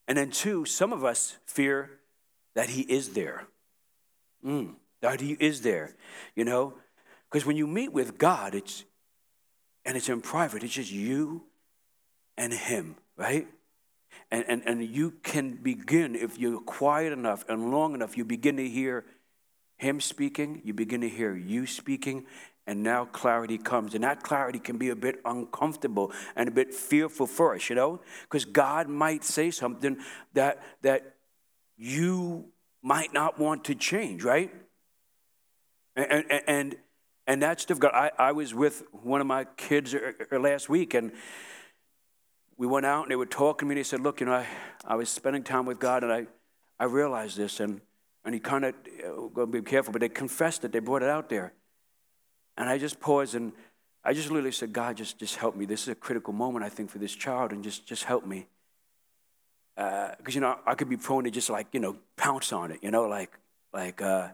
And 0.05 0.17
then, 0.17 0.31
two, 0.31 0.65
some 0.65 0.91
of 0.91 1.05
us 1.05 1.37
fear 1.45 1.91
that 2.55 2.69
he 2.69 2.81
is 2.81 3.09
there. 3.09 3.47
Mm, 4.45 4.75
that 5.01 5.21
he 5.21 5.37
is 5.39 5.61
there, 5.61 5.95
you 6.35 6.43
know? 6.43 6.73
Because 7.29 7.45
when 7.45 7.55
you 7.55 7.67
meet 7.67 7.93
with 7.93 8.17
God, 8.17 8.53
it's, 8.53 8.83
and 9.89 9.97
it's 9.97 10.07
in 10.07 10.21
private, 10.21 10.63
it's 10.63 10.75
just 10.75 10.91
you 10.91 11.41
and 12.37 12.53
him, 12.53 12.95
right? 13.17 13.47
And, 14.29 14.45
and, 14.47 14.61
and 14.67 14.83
you 14.83 15.13
can 15.23 15.55
begin, 15.55 16.13
if 16.13 16.37
you're 16.37 16.61
quiet 16.61 17.11
enough 17.11 17.43
and 17.49 17.71
long 17.71 17.95
enough, 17.95 18.15
you 18.15 18.23
begin 18.23 18.57
to 18.57 18.69
hear 18.69 19.03
him 19.77 19.99
speaking, 19.99 20.61
you 20.63 20.75
begin 20.75 21.01
to 21.01 21.09
hear 21.09 21.35
you 21.35 21.65
speaking, 21.65 22.27
and 22.67 22.83
now 22.83 23.05
clarity 23.05 23.57
comes. 23.57 23.95
And 23.95 24.03
that 24.03 24.21
clarity 24.21 24.59
can 24.59 24.77
be 24.77 24.89
a 24.89 24.95
bit 24.95 25.21
uncomfortable 25.25 26.11
and 26.35 26.47
a 26.47 26.51
bit 26.51 26.71
fearful 26.71 27.25
for 27.25 27.55
us, 27.55 27.67
you 27.67 27.75
know? 27.75 27.99
Because 28.21 28.45
God 28.45 28.89
might 28.89 29.23
say 29.23 29.49
something 29.49 29.97
that, 30.35 30.61
that 30.83 31.15
you 31.77 32.45
might 32.83 33.11
not 33.11 33.39
want 33.39 33.63
to 33.63 33.73
change, 33.73 34.23
right? 34.23 34.53
And, 35.95 36.25
and, 36.29 36.43
and, 36.45 36.75
and 37.29 37.39
that's 37.39 37.63
difficult. 37.63 37.93
I, 37.93 38.09
I 38.17 38.31
was 38.31 38.55
with 38.55 38.83
one 38.91 39.21
of 39.21 39.27
my 39.27 39.45
kids 39.55 39.93
er, 39.93 40.15
er, 40.31 40.39
last 40.39 40.67
week, 40.67 40.95
and 40.95 41.11
we 42.57 42.65
went 42.65 42.87
out 42.87 43.03
and 43.03 43.11
they 43.11 43.15
were 43.15 43.27
talking 43.27 43.59
to 43.59 43.69
me. 43.69 43.73
And 43.73 43.77
they 43.77 43.83
said, 43.83 44.01
Look, 44.01 44.19
you 44.19 44.25
know, 44.25 44.33
I, 44.33 44.47
I 44.83 44.95
was 44.95 45.09
spending 45.09 45.43
time 45.43 45.67
with 45.67 45.79
God, 45.79 46.03
and 46.03 46.11
I, 46.11 46.25
I 46.79 46.85
realized 46.85 47.37
this. 47.37 47.59
And, 47.59 47.81
and 48.25 48.33
he 48.33 48.39
kind 48.39 48.65
of, 48.65 48.73
uh, 49.37 49.45
be 49.45 49.61
careful, 49.61 49.93
but 49.93 50.01
they 50.01 50.09
confessed 50.09 50.65
it. 50.65 50.71
They 50.71 50.79
brought 50.79 51.03
it 51.03 51.09
out 51.09 51.29
there. 51.29 51.53
And 52.57 52.67
I 52.67 52.79
just 52.79 52.99
paused 52.99 53.35
and 53.35 53.53
I 54.03 54.13
just 54.13 54.29
literally 54.29 54.51
said, 54.51 54.73
God, 54.73 54.97
just, 54.97 55.19
just 55.19 55.35
help 55.35 55.55
me. 55.55 55.65
This 55.65 55.83
is 55.83 55.89
a 55.89 55.95
critical 55.95 56.33
moment, 56.33 56.65
I 56.65 56.69
think, 56.69 56.89
for 56.89 56.97
this 56.97 57.13
child, 57.13 57.51
and 57.51 57.63
just, 57.63 57.85
just 57.85 58.05
help 58.05 58.25
me. 58.25 58.47
Because, 59.75 60.15
uh, 60.17 60.31
you 60.31 60.41
know, 60.41 60.57
I 60.65 60.73
could 60.73 60.89
be 60.89 60.97
prone 60.97 61.25
to 61.25 61.31
just 61.31 61.49
like, 61.51 61.67
you 61.73 61.79
know, 61.79 61.97
pounce 62.17 62.51
on 62.51 62.71
it, 62.71 62.79
you 62.81 62.89
know, 62.89 63.03
like, 63.03 63.37
like, 63.71 64.01
uh, 64.01 64.29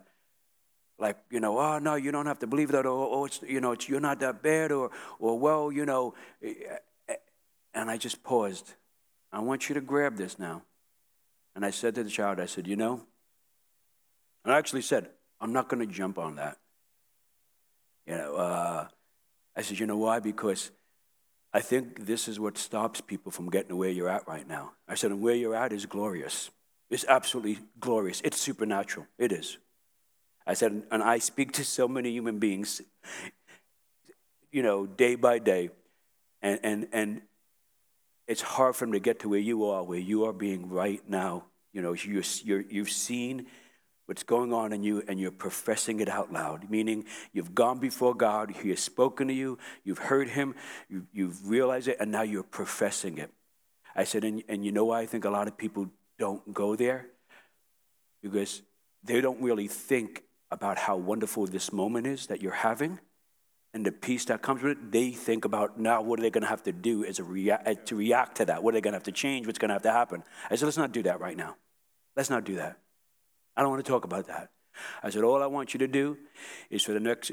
like, 0.98 1.18
you 1.30 1.40
know, 1.40 1.60
oh, 1.60 1.80
no, 1.80 1.96
you 1.96 2.12
don't 2.12 2.26
have 2.26 2.40
to 2.40 2.48
believe 2.48 2.72
that, 2.72 2.86
or, 2.86 3.10
oh, 3.12 3.26
it's, 3.26 3.42
you 3.42 3.60
know, 3.60 3.74
it's, 3.74 3.90
you're 3.90 4.00
not 4.00 4.20
that 4.20 4.42
bad, 4.42 4.72
or, 4.72 4.92
or, 5.20 5.38
well, 5.38 5.72
you 5.72 5.86
know. 5.86 6.14
Eh, 6.42 6.54
eh, 7.10 7.16
and 7.74 7.92
I 7.92 7.98
just 7.98 8.24
paused. 8.24 8.74
I 9.32 9.40
want 9.40 9.68
you 9.68 9.76
to 9.76 9.82
grab 9.82 10.16
this 10.16 10.40
now. 10.40 10.64
And 11.56 11.66
I 11.66 11.72
said 11.72 11.96
to 11.96 12.04
the 12.04 12.10
child, 12.10 12.40
I 12.40 12.46
said, 12.46 12.68
you 12.68 12.76
know, 12.76 13.02
and 14.44 14.54
I 14.54 14.58
actually 14.58 14.84
said, 14.84 15.10
I'm 15.42 15.52
not 15.52 15.68
going 15.70 15.86
to 15.86 15.92
jump 15.92 16.18
on 16.18 16.36
that. 16.36 16.58
You 18.06 18.16
know, 18.16 18.36
uh, 18.36 18.88
I 19.56 19.62
said, 19.62 19.80
you 19.80 19.88
know 19.88 19.98
why? 19.98 20.20
Because 20.20 20.72
I 21.54 21.62
think 21.62 22.06
this 22.06 22.28
is 22.28 22.40
what 22.40 22.58
stops 22.58 23.02
people 23.02 23.32
from 23.32 23.50
getting 23.50 23.70
to 23.70 23.76
where 23.76 23.90
you're 23.90 24.10
at 24.10 24.28
right 24.28 24.48
now. 24.48 24.74
I 24.88 24.96
said, 24.96 25.12
and 25.12 25.22
where 25.22 25.36
you're 25.36 25.56
at 25.56 25.74
is 25.74 25.86
glorious. 25.86 26.52
It's 26.90 27.06
absolutely 27.08 27.60
glorious. 27.80 28.22
It's 28.24 28.38
supernatural. 28.38 29.08
It 29.18 29.32
is. 29.32 29.58
I 30.48 30.54
said, 30.54 30.84
and 30.92 31.04
I 31.04 31.20
speak 31.20 31.54
to 31.54 31.64
so 31.64 31.88
many 31.88 32.12
human 32.12 32.40
beings, 32.40 32.82
you 34.52 34.62
know, 34.62 34.86
day 34.86 35.16
by 35.16 35.40
day, 35.40 35.70
and, 36.42 36.60
and, 36.64 36.88
and 36.92 37.22
it's 38.28 38.42
hard 38.42 38.76
for 38.76 38.86
them 38.86 38.94
to 38.94 39.00
get 39.00 39.20
to 39.22 39.30
where 39.30 39.40
you 39.40 39.66
are, 39.66 39.84
where 39.84 40.00
you 40.00 40.26
are 40.26 40.34
being 40.34 40.70
right 40.70 41.02
now. 41.08 41.46
You 41.74 41.82
know, 41.82 41.94
you're, 41.94 42.24
you're, 42.44 42.62
you've 42.62 42.92
seen 42.92 43.48
what's 44.06 44.24
going 44.24 44.54
on 44.54 44.72
in 44.72 44.84
you 44.84 45.04
and 45.08 45.20
you're 45.20 45.32
professing 45.32 46.00
it 46.00 46.08
out 46.08 46.32
loud, 46.32 46.70
meaning 46.70 47.06
you've 47.34 47.56
gone 47.56 47.80
before 47.80 48.14
God, 48.14 48.52
He 48.52 48.70
has 48.70 48.80
spoken 48.80 49.28
to 49.28 49.34
you, 49.34 49.58
you've 49.84 49.98
heard 49.98 50.30
Him, 50.30 50.56
you, 50.90 51.08
you've 51.12 51.50
realized 51.50 51.88
it, 51.88 51.98
and 52.00 52.12
now 52.12 52.22
you're 52.22 52.44
professing 52.44 53.18
it. 53.18 53.32
I 53.96 54.04
said, 54.04 54.24
and, 54.24 54.44
and 54.48 54.64
you 54.64 54.72
know 54.72 54.86
why 54.86 55.02
I 55.02 55.06
think 55.06 55.26
a 55.26 55.30
lot 55.30 55.48
of 55.48 55.58
people 55.58 55.90
don't 56.20 56.54
go 56.54 56.76
there? 56.76 57.08
Because 58.22 58.62
they 59.04 59.22
don't 59.22 59.42
really 59.42 59.68
think 59.68 60.24
about 60.52 60.78
how 60.78 60.96
wonderful 60.96 61.46
this 61.46 61.72
moment 61.72 62.08
is 62.08 62.28
that 62.28 62.42
you're 62.42 62.52
having 62.52 63.00
and 63.74 63.86
the 63.86 63.92
peace 63.92 64.26
that 64.26 64.42
comes 64.42 64.64
with 64.64 64.74
it. 64.74 64.92
They 64.92 65.12
think 65.12 65.44
about 65.44 65.80
now 65.80 66.02
what 66.02 66.20
are 66.20 66.22
they 66.22 66.30
going 66.30 66.44
to 66.44 66.50
have 66.50 66.64
to 66.64 66.72
do 66.72 67.04
as 67.04 67.20
a 67.20 67.24
rea- 67.24 67.58
eh, 67.66 67.74
to 67.86 67.96
react 67.96 68.38
to 68.38 68.46
that? 68.46 68.64
What 68.64 68.74
are 68.74 68.78
they 68.78 68.82
going 68.82 68.94
to 68.94 68.98
have 68.98 69.04
to 69.04 69.12
change? 69.12 69.48
What's 69.48 69.60
going 69.60 69.70
to 69.70 69.76
have 69.76 69.82
to 69.84 69.92
happen? 69.92 70.24
I 70.50 70.56
said, 70.56 70.66
let's 70.66 70.78
not 70.78 70.92
do 70.92 71.04
that 71.04 71.20
right 71.20 71.36
now. 71.36 71.58
Let's 72.16 72.30
not 72.30 72.46
do 72.46 72.56
that. 72.56 72.78
I 73.58 73.62
don't 73.62 73.72
want 73.72 73.84
to 73.84 73.92
talk 73.92 74.06
about 74.06 74.28
that. 74.28 74.50
I 75.04 75.10
said, 75.10 75.24
all 75.24 75.42
I 75.42 75.48
want 75.48 75.74
you 75.74 75.78
to 75.80 75.88
do 75.88 76.18
is 76.70 76.84
for 76.84 76.94
the 76.94 77.00
next, 77.00 77.32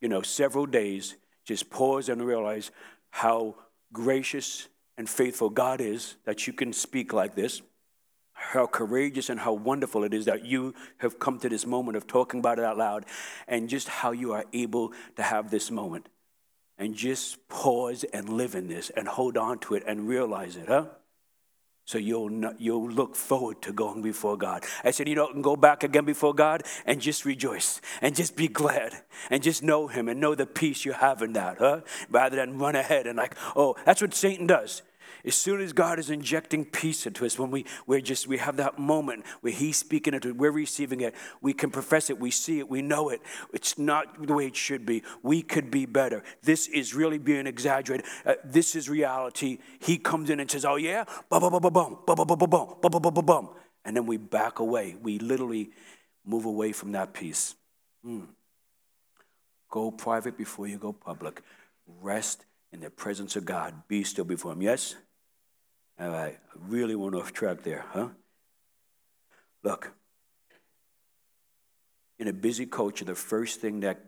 you 0.00 0.08
know, 0.08 0.22
several 0.22 0.66
days, 0.66 1.16
just 1.44 1.70
pause 1.70 2.08
and 2.08 2.22
realize 2.22 2.70
how 3.10 3.56
gracious 3.92 4.68
and 4.98 5.08
faithful 5.08 5.48
God 5.48 5.80
is 5.80 6.16
that 6.24 6.46
you 6.46 6.52
can 6.52 6.72
speak 6.72 7.12
like 7.12 7.34
this, 7.34 7.62
how 8.38 8.66
courageous 8.66 9.28
and 9.28 9.40
how 9.40 9.52
wonderful 9.52 10.04
it 10.04 10.14
is 10.14 10.24
that 10.24 10.44
you 10.44 10.74
have 10.98 11.18
come 11.18 11.38
to 11.40 11.48
this 11.48 11.66
moment 11.66 11.96
of 11.96 12.06
talking 12.06 12.40
about 12.40 12.58
it 12.58 12.64
out 12.64 12.78
loud, 12.78 13.04
and 13.46 13.68
just 13.68 13.88
how 13.88 14.12
you 14.12 14.32
are 14.32 14.44
able 14.52 14.92
to 15.16 15.22
have 15.22 15.50
this 15.50 15.70
moment. 15.70 16.08
And 16.78 16.94
just 16.94 17.48
pause 17.48 18.04
and 18.04 18.28
live 18.28 18.54
in 18.54 18.68
this 18.68 18.90
and 18.90 19.08
hold 19.08 19.36
on 19.36 19.58
to 19.60 19.74
it 19.74 19.82
and 19.86 20.06
realize 20.08 20.56
it, 20.56 20.68
huh? 20.68 20.86
So 21.84 21.96
you'll, 21.96 22.28
not, 22.28 22.60
you'll 22.60 22.90
look 22.90 23.16
forward 23.16 23.62
to 23.62 23.72
going 23.72 24.02
before 24.02 24.36
God. 24.36 24.62
I 24.84 24.90
said, 24.90 25.08
you 25.08 25.14
know, 25.14 25.32
go 25.40 25.56
back 25.56 25.82
again 25.82 26.04
before 26.04 26.34
God 26.34 26.62
and 26.84 27.00
just 27.00 27.24
rejoice 27.24 27.80
and 28.02 28.14
just 28.14 28.36
be 28.36 28.46
glad 28.46 28.92
and 29.30 29.42
just 29.42 29.62
know 29.62 29.86
Him 29.86 30.06
and 30.06 30.20
know 30.20 30.34
the 30.34 30.44
peace 30.44 30.84
you 30.84 30.92
have 30.92 31.22
in 31.22 31.32
that, 31.32 31.56
huh? 31.58 31.80
Rather 32.10 32.36
than 32.36 32.58
run 32.58 32.76
ahead 32.76 33.06
and 33.06 33.16
like, 33.16 33.34
oh, 33.56 33.74
that's 33.86 34.02
what 34.02 34.12
Satan 34.12 34.46
does. 34.46 34.82
As 35.24 35.34
soon 35.34 35.60
as 35.60 35.72
God 35.72 35.98
is 35.98 36.10
injecting 36.10 36.64
peace 36.64 37.06
into 37.06 37.26
us, 37.26 37.38
when 37.38 37.50
we 37.50 37.64
we 37.86 38.00
just 38.02 38.26
we 38.26 38.38
have 38.38 38.56
that 38.56 38.78
moment 38.78 39.24
where 39.40 39.52
He's 39.52 39.76
speaking 39.76 40.14
it, 40.14 40.36
we're 40.36 40.50
receiving 40.50 41.00
it, 41.00 41.14
we 41.40 41.52
can 41.52 41.70
profess 41.70 42.10
it, 42.10 42.18
we 42.18 42.30
see 42.30 42.58
it, 42.58 42.68
we 42.68 42.82
know 42.82 43.08
it. 43.08 43.20
It's 43.52 43.78
not 43.78 44.26
the 44.26 44.34
way 44.34 44.46
it 44.46 44.56
should 44.56 44.86
be. 44.86 45.02
We 45.22 45.42
could 45.42 45.70
be 45.70 45.86
better. 45.86 46.22
This 46.42 46.68
is 46.68 46.94
really 46.94 47.18
being 47.18 47.46
exaggerated. 47.46 48.06
Uh, 48.24 48.34
this 48.44 48.76
is 48.76 48.88
reality. 48.88 49.58
He 49.78 49.98
comes 49.98 50.30
in 50.30 50.40
and 50.40 50.50
says, 50.50 50.64
"Oh 50.64 50.76
yeah, 50.76 51.04
bum 51.28 51.40
bum 51.40 51.52
bum 51.52 51.62
bum 51.62 51.72
bum 52.06 52.16
bum 52.16 52.26
bum 52.26 52.38
bum 52.38 52.74
bum 52.80 53.02
bum 53.02 53.14
bum 53.14 53.26
bum," 53.26 53.48
and 53.84 53.96
then 53.96 54.06
we 54.06 54.16
back 54.16 54.58
away. 54.58 54.96
We 55.00 55.18
literally 55.18 55.70
move 56.24 56.44
away 56.44 56.72
from 56.72 56.92
that 56.92 57.12
peace. 57.14 57.54
Hmm. 58.04 58.24
Go 59.70 59.90
private 59.90 60.36
before 60.36 60.66
you 60.66 60.78
go 60.78 60.92
public. 60.92 61.42
Rest 62.00 62.44
in 62.72 62.80
the 62.80 62.90
presence 62.90 63.36
of 63.36 63.44
God. 63.44 63.74
Be 63.88 64.04
still 64.04 64.24
before 64.24 64.52
Him. 64.52 64.62
Yes? 64.62 64.96
All 66.00 66.10
right, 66.10 66.38
I 66.38 66.58
really 66.68 66.94
went 66.94 67.14
off 67.16 67.32
track 67.32 67.62
there, 67.62 67.84
huh? 67.92 68.08
Look, 69.64 69.92
in 72.18 72.28
a 72.28 72.32
busy 72.32 72.66
culture, 72.66 73.04
the 73.04 73.14
first 73.14 73.60
thing 73.60 73.80
that 73.80 74.04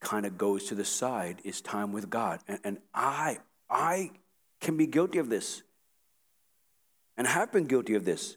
kind 0.00 0.26
of 0.26 0.36
goes 0.36 0.64
to 0.64 0.74
the 0.74 0.84
side 0.84 1.40
is 1.44 1.60
time 1.60 1.92
with 1.92 2.10
God. 2.10 2.40
And, 2.48 2.58
and 2.64 2.78
I, 2.92 3.38
I 3.70 4.10
can 4.60 4.76
be 4.76 4.86
guilty 4.88 5.18
of 5.18 5.30
this 5.30 5.62
and 7.16 7.26
have 7.26 7.52
been 7.52 7.66
guilty 7.66 7.94
of 7.94 8.04
this. 8.04 8.36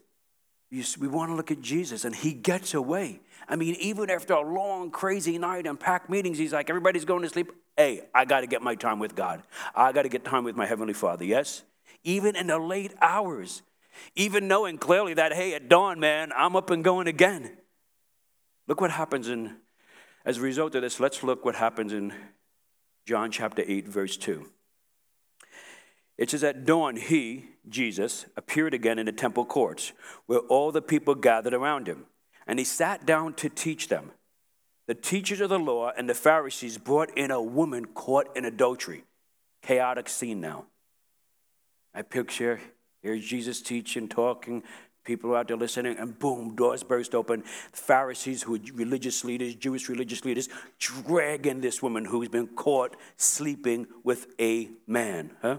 We 0.70 1.08
want 1.08 1.30
to 1.30 1.34
look 1.34 1.50
at 1.50 1.60
Jesus, 1.60 2.04
and 2.04 2.14
he 2.14 2.32
gets 2.32 2.74
away. 2.74 3.20
I 3.48 3.56
mean, 3.56 3.76
even 3.80 4.10
after 4.10 4.34
a 4.34 4.40
long, 4.40 4.90
crazy 4.90 5.38
night 5.38 5.66
and 5.66 5.78
packed 5.78 6.10
meetings, 6.10 6.38
he's 6.38 6.52
like, 6.52 6.68
everybody's 6.68 7.04
going 7.04 7.22
to 7.22 7.28
sleep. 7.28 7.50
Hey, 7.76 8.02
I 8.14 8.24
got 8.24 8.40
to 8.40 8.46
get 8.46 8.62
my 8.62 8.74
time 8.74 8.98
with 8.98 9.14
God. 9.14 9.42
I 9.74 9.92
got 9.92 10.02
to 10.02 10.08
get 10.08 10.24
time 10.24 10.44
with 10.44 10.56
my 10.56 10.66
Heavenly 10.66 10.92
Father, 10.92 11.24
yes? 11.24 11.62
Even 12.06 12.36
in 12.36 12.46
the 12.46 12.58
late 12.58 12.94
hours, 13.02 13.62
even 14.14 14.46
knowing 14.46 14.78
clearly 14.78 15.12
that, 15.14 15.32
hey, 15.32 15.54
at 15.54 15.68
dawn, 15.68 15.98
man, 15.98 16.30
I'm 16.34 16.54
up 16.54 16.70
and 16.70 16.84
going 16.84 17.08
again. 17.08 17.58
Look 18.68 18.80
what 18.80 18.92
happens 18.92 19.28
in, 19.28 19.56
as 20.24 20.38
a 20.38 20.40
result 20.40 20.76
of 20.76 20.82
this, 20.82 21.00
let's 21.00 21.24
look 21.24 21.44
what 21.44 21.56
happens 21.56 21.92
in 21.92 22.14
John 23.06 23.32
chapter 23.32 23.64
8, 23.66 23.88
verse 23.88 24.16
2. 24.16 24.48
It 26.16 26.30
says, 26.30 26.44
At 26.44 26.64
dawn, 26.64 26.96
he, 26.96 27.46
Jesus, 27.68 28.26
appeared 28.36 28.72
again 28.72 29.00
in 29.00 29.06
the 29.06 29.12
temple 29.12 29.44
courts 29.44 29.92
where 30.26 30.38
all 30.38 30.70
the 30.70 30.82
people 30.82 31.16
gathered 31.16 31.54
around 31.54 31.88
him, 31.88 32.06
and 32.46 32.60
he 32.60 32.64
sat 32.64 33.04
down 33.04 33.34
to 33.34 33.48
teach 33.48 33.88
them. 33.88 34.12
The 34.86 34.94
teachers 34.94 35.40
of 35.40 35.50
the 35.50 35.58
law 35.58 35.90
and 35.98 36.08
the 36.08 36.14
Pharisees 36.14 36.78
brought 36.78 37.16
in 37.18 37.32
a 37.32 37.42
woman 37.42 37.86
caught 37.86 38.36
in 38.36 38.44
adultery. 38.44 39.02
Chaotic 39.62 40.08
scene 40.08 40.40
now. 40.40 40.66
I 41.96 42.02
picture 42.02 42.60
Here's 43.06 43.24
Jesus 43.24 43.62
teaching, 43.62 44.08
talking. 44.08 44.64
People 45.04 45.32
are 45.32 45.36
out 45.36 45.46
there 45.46 45.56
listening, 45.56 45.96
and 45.96 46.18
boom, 46.18 46.56
doors 46.56 46.82
burst 46.82 47.14
open. 47.14 47.44
Pharisees, 47.70 48.42
who 48.42 48.56
are 48.56 48.60
religious 48.74 49.24
leaders, 49.24 49.54
Jewish 49.54 49.88
religious 49.88 50.24
leaders, 50.24 50.48
dragging 50.80 51.60
this 51.60 51.80
woman 51.80 52.04
who's 52.04 52.28
been 52.28 52.48
caught 52.48 52.96
sleeping 53.16 53.86
with 54.02 54.26
a 54.40 54.70
man. 54.88 55.36
Huh? 55.40 55.58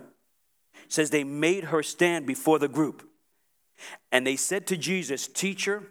Says 0.90 1.10
they 1.10 1.24
made 1.24 1.64
her 1.64 1.82
stand 1.82 2.26
before 2.26 2.60
the 2.60 2.68
group. 2.68 3.08
And 4.12 4.28
they 4.28 4.36
said 4.36 4.68
to 4.68 4.76
Jesus, 4.76 5.26
Teacher, 5.30 5.84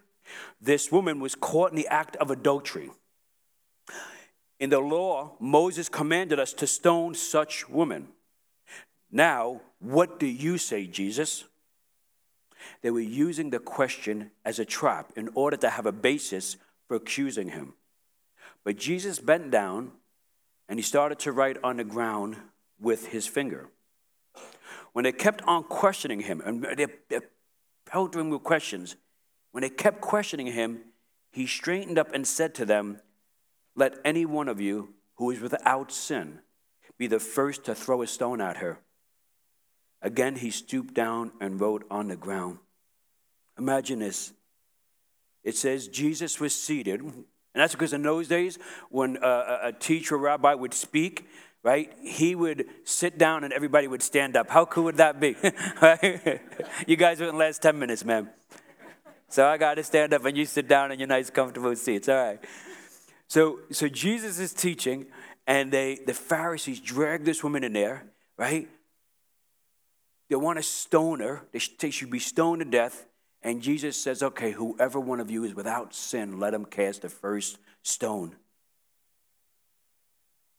this 0.60 0.92
woman 0.92 1.20
was 1.20 1.34
caught 1.34 1.70
in 1.70 1.76
the 1.76 1.88
act 1.88 2.16
of 2.16 2.30
adultery. 2.30 2.90
In 4.60 4.68
the 4.68 4.80
law, 4.80 5.36
Moses 5.40 5.88
commanded 5.88 6.38
us 6.38 6.52
to 6.52 6.66
stone 6.66 7.14
such 7.14 7.66
women. 7.70 8.08
Now, 9.16 9.62
what 9.78 10.20
do 10.20 10.26
you 10.26 10.58
say, 10.58 10.86
Jesus? 10.86 11.44
They 12.82 12.90
were 12.90 13.00
using 13.00 13.48
the 13.48 13.58
question 13.58 14.30
as 14.44 14.58
a 14.58 14.66
trap 14.66 15.10
in 15.16 15.30
order 15.34 15.56
to 15.56 15.70
have 15.70 15.86
a 15.86 15.90
basis 15.90 16.58
for 16.86 16.98
accusing 16.98 17.48
him. 17.48 17.72
But 18.62 18.76
Jesus 18.76 19.18
bent 19.18 19.50
down 19.50 19.92
and 20.68 20.78
he 20.78 20.82
started 20.82 21.18
to 21.20 21.32
write 21.32 21.56
on 21.64 21.78
the 21.78 21.84
ground 21.84 22.36
with 22.78 23.06
his 23.06 23.26
finger. 23.26 23.70
When 24.92 25.04
they 25.04 25.12
kept 25.12 25.40
on 25.46 25.64
questioning 25.64 26.20
him, 26.20 26.42
and 26.44 26.62
they, 26.76 26.86
him 27.94 28.28
with 28.28 28.42
questions, 28.42 28.96
when 29.52 29.62
they 29.62 29.70
kept 29.70 30.02
questioning 30.02 30.48
him, 30.48 30.80
he 31.30 31.46
straightened 31.46 31.98
up 31.98 32.12
and 32.12 32.26
said 32.26 32.54
to 32.56 32.66
them, 32.66 33.00
Let 33.74 33.94
any 34.04 34.26
one 34.26 34.48
of 34.48 34.60
you 34.60 34.92
who 35.14 35.30
is 35.30 35.40
without 35.40 35.90
sin 35.90 36.40
be 36.98 37.06
the 37.06 37.18
first 37.18 37.64
to 37.64 37.74
throw 37.74 38.02
a 38.02 38.06
stone 38.06 38.42
at 38.42 38.58
her. 38.58 38.80
Again, 40.02 40.36
he 40.36 40.50
stooped 40.50 40.94
down 40.94 41.32
and 41.40 41.60
wrote 41.60 41.84
on 41.90 42.08
the 42.08 42.16
ground. 42.16 42.58
Imagine 43.58 44.00
this. 44.00 44.32
It 45.42 45.56
says 45.56 45.88
Jesus 45.88 46.40
was 46.40 46.54
seated, 46.54 47.00
and 47.00 47.24
that's 47.54 47.72
because 47.72 47.92
in 47.92 48.02
those 48.02 48.28
days, 48.28 48.58
when 48.90 49.16
uh, 49.18 49.60
a, 49.62 49.68
a 49.68 49.72
teacher 49.72 50.16
rabbi 50.18 50.54
would 50.54 50.74
speak, 50.74 51.26
right, 51.62 51.92
he 52.00 52.34
would 52.34 52.66
sit 52.84 53.18
down 53.18 53.42
and 53.42 53.52
everybody 53.52 53.88
would 53.88 54.02
stand 54.02 54.36
up. 54.36 54.50
How 54.50 54.64
cool 54.64 54.84
would 54.84 54.98
that 54.98 55.18
be? 55.18 55.36
you 56.86 56.96
guys 56.96 57.18
wouldn't 57.18 57.38
last 57.38 57.62
10 57.62 57.78
minutes, 57.78 58.04
man. 58.04 58.30
So 59.28 59.46
I 59.46 59.56
got 59.56 59.74
to 59.74 59.82
stand 59.82 60.14
up 60.14 60.24
and 60.24 60.36
you 60.36 60.46
sit 60.46 60.68
down 60.68 60.92
in 60.92 60.98
your 60.98 61.08
nice, 61.08 61.30
comfortable 61.30 61.74
seats. 61.74 62.08
All 62.08 62.14
right. 62.16 62.40
So, 63.28 63.58
so 63.72 63.88
Jesus 63.88 64.38
is 64.38 64.52
teaching, 64.52 65.06
and 65.46 65.72
they, 65.72 65.98
the 66.06 66.14
Pharisees 66.14 66.80
drag 66.80 67.24
this 67.24 67.42
woman 67.42 67.64
in 67.64 67.72
there, 67.72 68.06
right? 68.36 68.68
They 70.28 70.36
want 70.36 70.58
to 70.58 70.62
stone 70.62 71.20
her. 71.20 71.42
They 71.52 71.90
should 71.90 72.10
be 72.10 72.18
stoned 72.18 72.60
to 72.60 72.64
death. 72.64 73.06
And 73.42 73.62
Jesus 73.62 73.96
says, 73.96 74.22
okay, 74.22 74.50
whoever 74.50 74.98
one 74.98 75.20
of 75.20 75.30
you 75.30 75.44
is 75.44 75.54
without 75.54 75.94
sin, 75.94 76.40
let 76.40 76.52
him 76.52 76.64
cast 76.64 77.02
the 77.02 77.08
first 77.08 77.58
stone. 77.82 78.34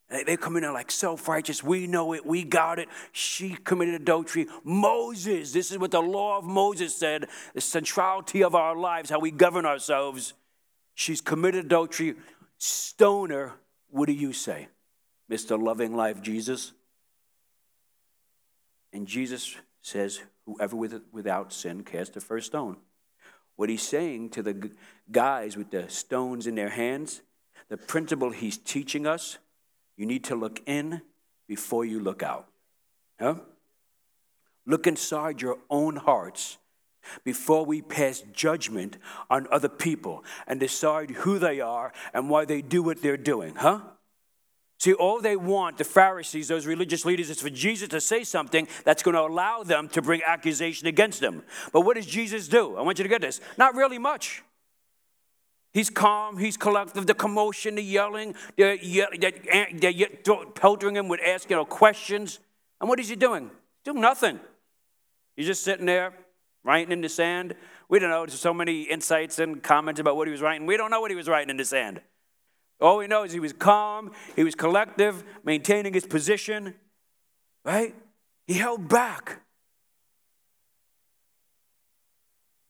They 0.10 0.38
come 0.38 0.56
in 0.56 0.64
there 0.64 0.72
like 0.72 0.90
self 0.90 1.28
righteous. 1.28 1.62
We 1.62 1.86
know 1.86 2.14
it. 2.14 2.26
We 2.26 2.46
got 2.46 2.80
it. 2.80 2.88
She 3.12 3.58
committed 3.66 3.96
adultery. 3.96 4.48
Moses, 4.64 5.52
this 5.52 5.70
is 5.70 5.78
what 5.78 5.92
the 5.92 6.02
law 6.02 6.38
of 6.38 6.46
Moses 6.46 6.96
said 6.96 7.28
the 7.54 7.60
centrality 7.60 8.42
of 8.42 8.56
our 8.56 8.76
lives, 8.76 9.10
how 9.10 9.20
we 9.20 9.32
govern 9.32 9.66
ourselves. 9.66 10.34
She's 10.96 11.20
committed 11.20 11.66
adultery. 11.66 12.16
Stone 12.58 13.32
her. 13.32 13.54
What 13.90 14.06
do 14.06 14.14
you 14.14 14.32
say, 14.32 14.70
Mr. 15.30 15.62
Loving 15.62 15.94
Life 15.94 16.22
Jesus? 16.22 16.72
And 18.98 19.08
Jesus 19.08 19.56
says, 19.84 20.22
Whoever 20.48 20.76
with, 20.76 21.02
without 21.12 21.54
sin 21.54 21.84
cast 21.84 22.16
the 22.16 22.20
first 22.20 22.48
stone. 22.48 22.78
What 23.56 23.70
he's 23.70 23.84
saying 23.84 24.32
to 24.32 24.42
the 24.42 24.72
guys 25.12 25.56
with 25.56 25.70
the 25.70 25.88
stones 25.88 26.48
in 26.48 26.56
their 26.56 26.70
hands, 26.70 27.22
the 27.70 27.78
principle 27.78 28.32
he's 28.32 28.58
teaching 28.58 29.06
us, 29.06 29.38
you 29.98 30.08
need 30.08 30.24
to 30.26 30.36
look 30.36 30.62
in 30.66 31.02
before 31.48 31.86
you 31.86 32.00
look 32.00 32.24
out. 32.24 32.48
Huh? 33.20 33.36
Look 34.66 34.88
inside 34.88 35.42
your 35.42 35.60
own 35.70 35.98
hearts 35.98 36.58
before 37.24 37.66
we 37.66 37.84
pass 37.84 38.24
judgment 38.34 38.98
on 39.30 39.48
other 39.52 39.70
people 39.70 40.24
and 40.48 40.60
decide 40.60 41.12
who 41.12 41.38
they 41.38 41.62
are 41.62 41.94
and 42.16 42.32
why 42.32 42.46
they 42.46 42.64
do 42.64 42.82
what 42.82 43.04
they're 43.04 43.16
doing, 43.16 43.56
huh? 43.56 43.82
See, 44.80 44.94
all 44.94 45.22
they 45.22 45.36
want, 45.36 45.78
the 45.78 45.84
Pharisees, 45.84 46.48
those 46.48 46.68
religious 46.68 47.04
leaders, 47.04 47.32
is 47.32 47.42
for 47.42 47.50
Jesus 47.50 47.90
to 47.90 48.00
say 48.00 48.24
something 48.24 48.68
that's 48.84 49.02
going 49.02 49.16
to 49.16 49.22
allow 49.22 49.64
them 49.64 49.90
to 49.90 50.02
bring 50.02 50.22
accusation 50.24 50.88
against 50.88 51.20
them. 51.20 51.44
But 51.74 51.82
what 51.82 51.96
does 51.96 52.06
Jesus 52.06 52.48
do? 52.48 52.78
I 52.78 52.84
want 52.84 53.00
you 53.00 53.04
to 53.04 53.10
get 53.10 53.22
this. 53.22 53.42
Not 53.58 53.74
really 53.76 53.98
much. 53.98 54.44
He's 55.74 55.90
calm, 55.90 56.38
he's 56.38 56.58
collective. 56.58 57.08
The 57.08 57.14
commotion, 57.14 57.76
the 57.76 57.84
yelling, 57.84 58.36
they're, 58.56 58.78
they're, 58.78 60.10
peltering 60.56 60.96
him 60.96 61.08
with 61.08 61.20
asking 61.26 61.64
questions. 61.66 62.40
And 62.80 62.90
what 62.90 63.00
is 63.00 63.10
he 63.10 63.16
doing? 63.16 63.50
Doing 63.84 64.02
nothing. 64.02 64.40
He's 65.36 65.48
just 65.48 65.64
sitting 65.64 65.86
there, 65.86 66.14
writing 66.64 66.92
in 66.92 67.02
the 67.02 67.10
sand. 67.10 67.56
We 67.90 68.00
don't 68.00 68.10
know. 68.10 68.26
There's 68.26 68.40
so 68.40 68.54
many 68.54 68.84
insights 68.84 69.40
and 69.40 69.62
comments 69.62 70.00
about 70.00 70.16
what 70.16 70.28
he 70.28 70.32
was 70.32 70.42
writing. 70.42 70.66
We 70.68 70.78
don't 70.78 70.92
know 70.92 71.02
what 71.02 71.12
he 71.12 71.18
was 71.18 71.28
writing 71.28 71.50
in 71.50 71.58
the 71.58 71.66
sand. 71.66 72.02
All 72.80 72.98
we 72.98 73.08
know 73.08 73.24
is 73.24 73.32
he 73.32 73.40
was 73.40 73.54
calm, 73.54 74.12
he 74.36 74.44
was 74.44 74.56
collective, 74.56 75.24
maintaining 75.44 75.94
his 75.94 76.06
position, 76.06 76.76
right? 77.66 77.96
He 78.46 78.54
held 78.54 78.88
back. 78.88 79.42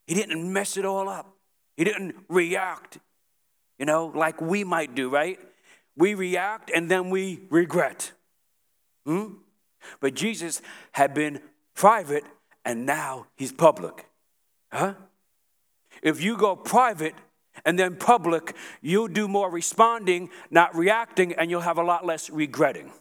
He 0.06 0.16
didn't 0.16 0.52
mess 0.52 0.78
it 0.78 0.86
all 0.86 1.10
up. 1.10 1.36
He 1.76 1.84
didn't 1.84 2.16
react, 2.30 2.98
you 3.78 3.86
know, 3.86 4.12
like 4.16 4.42
we 4.42 4.64
might 4.64 4.96
do, 4.96 5.10
right? 5.10 5.38
We 5.96 6.14
react 6.14 6.72
and 6.74 6.90
then 6.90 7.10
we 7.10 7.42
regret. 7.50 8.14
Hmm? 9.06 9.34
But 10.00 10.14
Jesus 10.14 10.62
had 10.94 11.14
been 11.14 11.42
private 11.76 12.24
and 12.66 12.86
now 12.86 13.28
he's 13.36 13.52
public. 13.52 14.08
Huh? 14.72 14.96
If 16.02 16.22
you 16.22 16.38
go 16.38 16.56
private, 16.56 17.14
and 17.66 17.78
then 17.78 17.96
public, 17.96 18.56
you'll 18.82 19.08
do 19.08 19.28
more 19.28 19.50
responding, 19.50 20.30
not 20.50 20.76
reacting, 20.76 21.34
and 21.34 21.50
you'll 21.50 21.62
have 21.62 21.78
a 21.78 21.84
lot 21.84 22.06
less 22.06 22.30
regretting. 22.30 22.92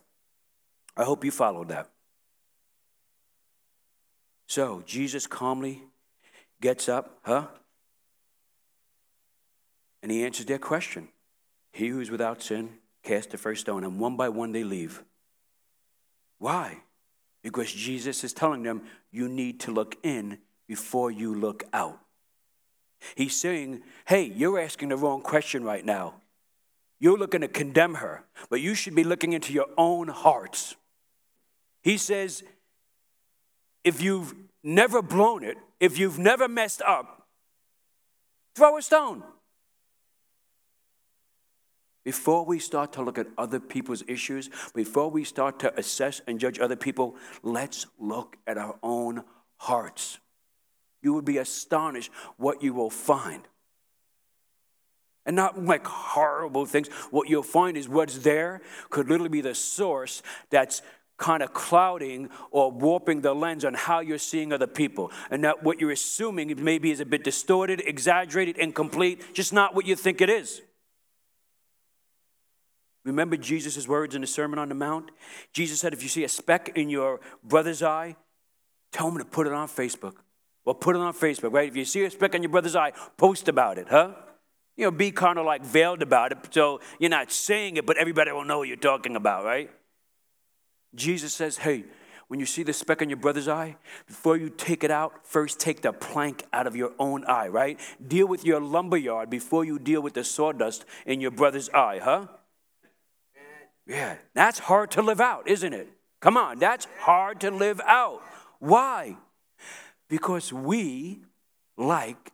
I 0.96 1.04
hope 1.04 1.24
you 1.24 1.30
followed 1.30 1.68
that. 1.68 1.90
So, 4.46 4.82
Jesus 4.86 5.26
calmly 5.26 5.82
gets 6.60 6.88
up, 6.88 7.18
huh? 7.22 7.46
And 10.02 10.12
he 10.12 10.24
answers 10.24 10.46
their 10.46 10.58
question. 10.58 11.08
He 11.72 11.88
who 11.88 12.00
is 12.00 12.10
without 12.10 12.42
sin, 12.42 12.78
cast 13.02 13.30
the 13.30 13.38
first 13.38 13.62
stone. 13.62 13.84
And 13.84 13.98
one 13.98 14.16
by 14.16 14.28
one 14.28 14.52
they 14.52 14.64
leave. 14.64 15.02
Why? 16.38 16.78
Because 17.42 17.72
Jesus 17.72 18.24
is 18.24 18.32
telling 18.32 18.62
them, 18.62 18.82
you 19.10 19.28
need 19.28 19.60
to 19.60 19.72
look 19.72 19.96
in 20.02 20.38
before 20.66 21.10
you 21.10 21.34
look 21.34 21.64
out. 21.72 21.98
He's 23.14 23.38
saying, 23.38 23.82
hey, 24.06 24.24
you're 24.24 24.58
asking 24.58 24.88
the 24.88 24.96
wrong 24.96 25.22
question 25.22 25.64
right 25.64 25.84
now. 25.84 26.14
You're 26.98 27.18
looking 27.18 27.42
to 27.42 27.48
condemn 27.48 27.96
her, 27.96 28.24
but 28.48 28.60
you 28.60 28.74
should 28.74 28.94
be 28.94 29.04
looking 29.04 29.32
into 29.32 29.52
your 29.52 29.66
own 29.76 30.08
hearts. 30.08 30.76
He 31.82 31.98
says, 31.98 32.42
if 33.84 34.02
you've 34.02 34.34
never 34.62 35.02
blown 35.02 35.44
it, 35.44 35.56
if 35.78 35.98
you've 35.98 36.18
never 36.18 36.48
messed 36.48 36.82
up, 36.82 37.26
throw 38.54 38.78
a 38.78 38.82
stone. 38.82 39.22
Before 42.02 42.44
we 42.44 42.58
start 42.58 42.92
to 42.94 43.02
look 43.02 43.18
at 43.18 43.26
other 43.36 43.60
people's 43.60 44.04
issues, 44.06 44.48
before 44.74 45.10
we 45.10 45.24
start 45.24 45.58
to 45.60 45.78
assess 45.78 46.20
and 46.26 46.40
judge 46.40 46.58
other 46.60 46.76
people, 46.76 47.16
let's 47.42 47.86
look 47.98 48.36
at 48.46 48.56
our 48.56 48.76
own 48.82 49.24
hearts. 49.56 50.18
You 51.06 51.14
would 51.14 51.24
be 51.24 51.38
astonished 51.38 52.10
what 52.36 52.64
you 52.64 52.74
will 52.74 52.90
find. 52.90 53.46
And 55.24 55.36
not 55.36 55.64
like 55.64 55.86
horrible 55.86 56.66
things. 56.66 56.88
What 57.12 57.28
you'll 57.28 57.44
find 57.44 57.76
is 57.76 57.88
what's 57.88 58.18
there 58.18 58.60
could 58.90 59.08
literally 59.08 59.28
be 59.28 59.40
the 59.40 59.54
source 59.54 60.20
that's 60.50 60.82
kind 61.16 61.44
of 61.44 61.54
clouding 61.54 62.28
or 62.50 62.72
warping 62.72 63.20
the 63.20 63.32
lens 63.34 63.64
on 63.64 63.74
how 63.74 64.00
you're 64.00 64.18
seeing 64.18 64.52
other 64.52 64.66
people. 64.66 65.12
And 65.30 65.44
that 65.44 65.62
what 65.62 65.80
you're 65.80 65.92
assuming 65.92 66.52
maybe 66.64 66.90
is 66.90 66.98
a 66.98 67.06
bit 67.06 67.22
distorted, 67.22 67.84
exaggerated, 67.86 68.58
incomplete, 68.58 69.32
just 69.32 69.52
not 69.52 69.76
what 69.76 69.86
you 69.86 69.94
think 69.94 70.20
it 70.20 70.28
is. 70.28 70.60
Remember 73.04 73.36
Jesus' 73.36 73.86
words 73.86 74.16
in 74.16 74.22
the 74.22 74.26
Sermon 74.26 74.58
on 74.58 74.68
the 74.68 74.74
Mount? 74.74 75.12
Jesus 75.52 75.78
said, 75.78 75.92
if 75.92 76.02
you 76.02 76.08
see 76.08 76.24
a 76.24 76.28
speck 76.28 76.72
in 76.74 76.90
your 76.90 77.20
brother's 77.44 77.80
eye, 77.80 78.16
tell 78.90 79.06
him 79.06 79.18
to 79.18 79.24
put 79.24 79.46
it 79.46 79.52
on 79.52 79.68
Facebook. 79.68 80.16
Well, 80.66 80.74
put 80.74 80.96
it 80.96 80.98
on 81.00 81.14
Facebook, 81.14 81.52
right? 81.52 81.68
If 81.68 81.76
you 81.76 81.84
see 81.84 82.04
a 82.04 82.10
speck 82.10 82.34
on 82.34 82.42
your 82.42 82.50
brother's 82.50 82.74
eye, 82.74 82.92
post 83.16 83.48
about 83.48 83.78
it, 83.78 83.86
huh? 83.88 84.10
You 84.76 84.86
know, 84.86 84.90
be 84.90 85.12
kind 85.12 85.38
of 85.38 85.46
like 85.46 85.64
veiled 85.64 86.02
about 86.02 86.32
it 86.32 86.38
so 86.50 86.80
you're 86.98 87.08
not 87.08 87.30
saying 87.30 87.76
it, 87.76 87.86
but 87.86 87.96
everybody 87.96 88.32
will 88.32 88.44
know 88.44 88.58
what 88.58 88.68
you're 88.68 88.76
talking 88.76 89.14
about, 89.14 89.44
right? 89.44 89.70
Jesus 90.94 91.32
says, 91.32 91.58
hey, 91.58 91.84
when 92.26 92.40
you 92.40 92.46
see 92.46 92.64
the 92.64 92.72
speck 92.72 93.00
in 93.00 93.08
your 93.08 93.16
brother's 93.16 93.46
eye, 93.46 93.76
before 94.08 94.36
you 94.36 94.50
take 94.50 94.82
it 94.82 94.90
out, 94.90 95.24
first 95.24 95.60
take 95.60 95.82
the 95.82 95.92
plank 95.92 96.44
out 96.52 96.66
of 96.66 96.74
your 96.74 96.92
own 96.98 97.24
eye, 97.26 97.46
right? 97.46 97.78
Deal 98.04 98.26
with 98.26 98.44
your 98.44 98.60
lumberyard 98.60 99.30
before 99.30 99.64
you 99.64 99.78
deal 99.78 100.02
with 100.02 100.14
the 100.14 100.24
sawdust 100.24 100.84
in 101.06 101.20
your 101.20 101.30
brother's 101.30 101.70
eye, 101.70 102.00
huh? 102.02 102.26
Yeah, 103.86 104.16
that's 104.34 104.58
hard 104.58 104.90
to 104.92 105.02
live 105.02 105.20
out, 105.20 105.46
isn't 105.46 105.72
it? 105.72 105.88
Come 106.18 106.36
on, 106.36 106.58
that's 106.58 106.88
hard 106.98 107.40
to 107.42 107.52
live 107.52 107.80
out. 107.86 108.20
Why? 108.58 109.16
Because 110.08 110.52
we 110.52 111.20
like 111.76 112.32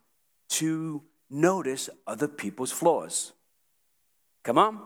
to 0.50 1.02
notice 1.30 1.88
other 2.06 2.28
people's 2.28 2.72
flaws. 2.72 3.32
Come 4.42 4.58
on. 4.58 4.80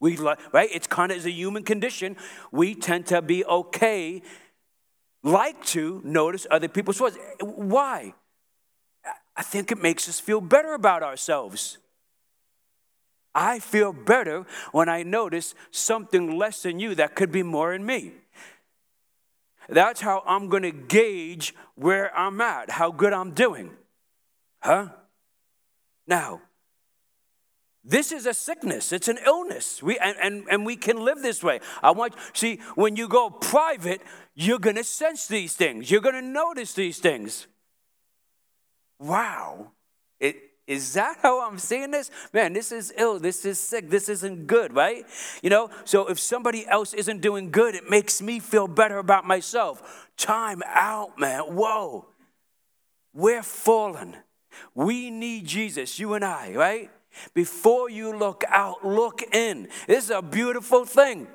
We 0.00 0.16
like, 0.16 0.38
right? 0.52 0.68
It's 0.72 0.86
kind 0.86 1.10
of 1.10 1.18
as 1.18 1.26
a 1.26 1.30
human 1.30 1.64
condition. 1.64 2.16
We 2.52 2.74
tend 2.74 3.06
to 3.06 3.20
be 3.20 3.44
okay, 3.44 4.22
like 5.24 5.64
to 5.66 6.00
notice 6.04 6.46
other 6.50 6.68
people's 6.68 6.98
flaws. 6.98 7.18
Why? 7.40 8.14
I 9.36 9.42
think 9.42 9.72
it 9.72 9.78
makes 9.78 10.08
us 10.08 10.20
feel 10.20 10.40
better 10.40 10.74
about 10.74 11.02
ourselves. 11.02 11.78
I 13.34 13.58
feel 13.58 13.92
better 13.92 14.46
when 14.72 14.88
I 14.88 15.02
notice 15.02 15.54
something 15.70 16.36
less 16.36 16.62
than 16.62 16.80
you 16.80 16.94
that 16.96 17.14
could 17.14 17.30
be 17.30 17.42
more 17.42 17.72
in 17.72 17.84
me. 17.84 18.12
That's 19.68 20.00
how 20.00 20.22
I'm 20.26 20.48
going 20.48 20.62
to 20.62 20.72
gauge 20.72 21.54
where 21.74 22.16
I'm 22.16 22.40
at, 22.40 22.70
how 22.70 22.90
good 22.90 23.12
I'm 23.12 23.32
doing. 23.32 23.70
Huh? 24.60 24.88
Now, 26.06 26.40
this 27.84 28.12
is 28.12 28.26
a 28.26 28.34
sickness. 28.34 28.92
It's 28.92 29.08
an 29.08 29.18
illness. 29.24 29.82
We, 29.82 29.98
and, 29.98 30.16
and, 30.22 30.44
and 30.50 30.66
we 30.66 30.76
can 30.76 31.04
live 31.04 31.22
this 31.22 31.42
way. 31.42 31.60
I 31.82 31.90
want, 31.90 32.14
see, 32.32 32.60
when 32.74 32.96
you 32.96 33.08
go 33.08 33.30
private, 33.30 34.02
you're 34.34 34.58
going 34.58 34.76
to 34.76 34.84
sense 34.84 35.26
these 35.26 35.54
things. 35.54 35.90
You're 35.90 36.00
going 36.00 36.14
to 36.14 36.22
notice 36.22 36.72
these 36.72 36.98
things. 36.98 37.46
Wow. 38.98 39.72
It, 40.18 40.36
is 40.68 40.92
that 40.92 41.16
how 41.22 41.40
I'm 41.40 41.58
seeing 41.58 41.90
this? 41.90 42.10
Man, 42.34 42.52
this 42.52 42.72
is 42.72 42.92
ill. 42.98 43.18
This 43.18 43.46
is 43.46 43.58
sick. 43.58 43.88
This 43.88 44.10
isn't 44.10 44.46
good, 44.46 44.74
right? 44.74 45.06
You 45.42 45.48
know, 45.48 45.70
so 45.86 46.08
if 46.08 46.20
somebody 46.20 46.66
else 46.66 46.92
isn't 46.92 47.22
doing 47.22 47.50
good, 47.50 47.74
it 47.74 47.88
makes 47.88 48.20
me 48.20 48.38
feel 48.38 48.68
better 48.68 48.98
about 48.98 49.26
myself. 49.26 50.06
Time 50.18 50.62
out, 50.66 51.18
man. 51.18 51.40
Whoa. 51.40 52.08
We're 53.14 53.42
fallen. 53.42 54.14
We 54.74 55.10
need 55.10 55.46
Jesus, 55.46 55.98
you 55.98 56.12
and 56.12 56.24
I, 56.24 56.52
right? 56.54 56.90
Before 57.32 57.88
you 57.88 58.14
look 58.14 58.44
out, 58.46 58.84
look 58.84 59.22
in. 59.34 59.68
This 59.86 60.04
is 60.04 60.10
a 60.10 60.20
beautiful 60.20 60.84
thing. 60.84 61.28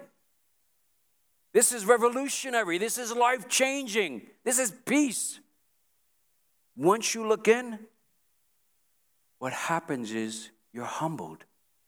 This 1.53 1.71
is 1.71 1.87
revolutionary. 1.87 2.77
This 2.77 2.99
is 2.99 3.11
life 3.11 3.49
changing. 3.49 4.27
This 4.43 4.59
is 4.59 4.71
peace. 4.85 5.39
Once 6.75 7.15
you 7.15 7.25
look 7.27 7.47
in, 7.47 7.79
what 9.43 9.51
happens 9.51 10.13
is 10.13 10.51
you're 10.71 10.85
humbled. 10.85 11.43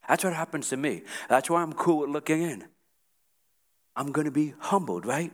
That's 0.09 0.25
what 0.25 0.33
happens 0.33 0.67
to 0.71 0.75
me. 0.75 1.03
That's 1.29 1.49
why 1.49 1.61
I'm 1.61 1.71
cool 1.71 1.99
with 1.99 2.09
looking 2.09 2.41
in. 2.41 2.65
I'm 3.95 4.11
going 4.11 4.25
to 4.25 4.31
be 4.31 4.53
humbled, 4.59 5.05
right? 5.05 5.31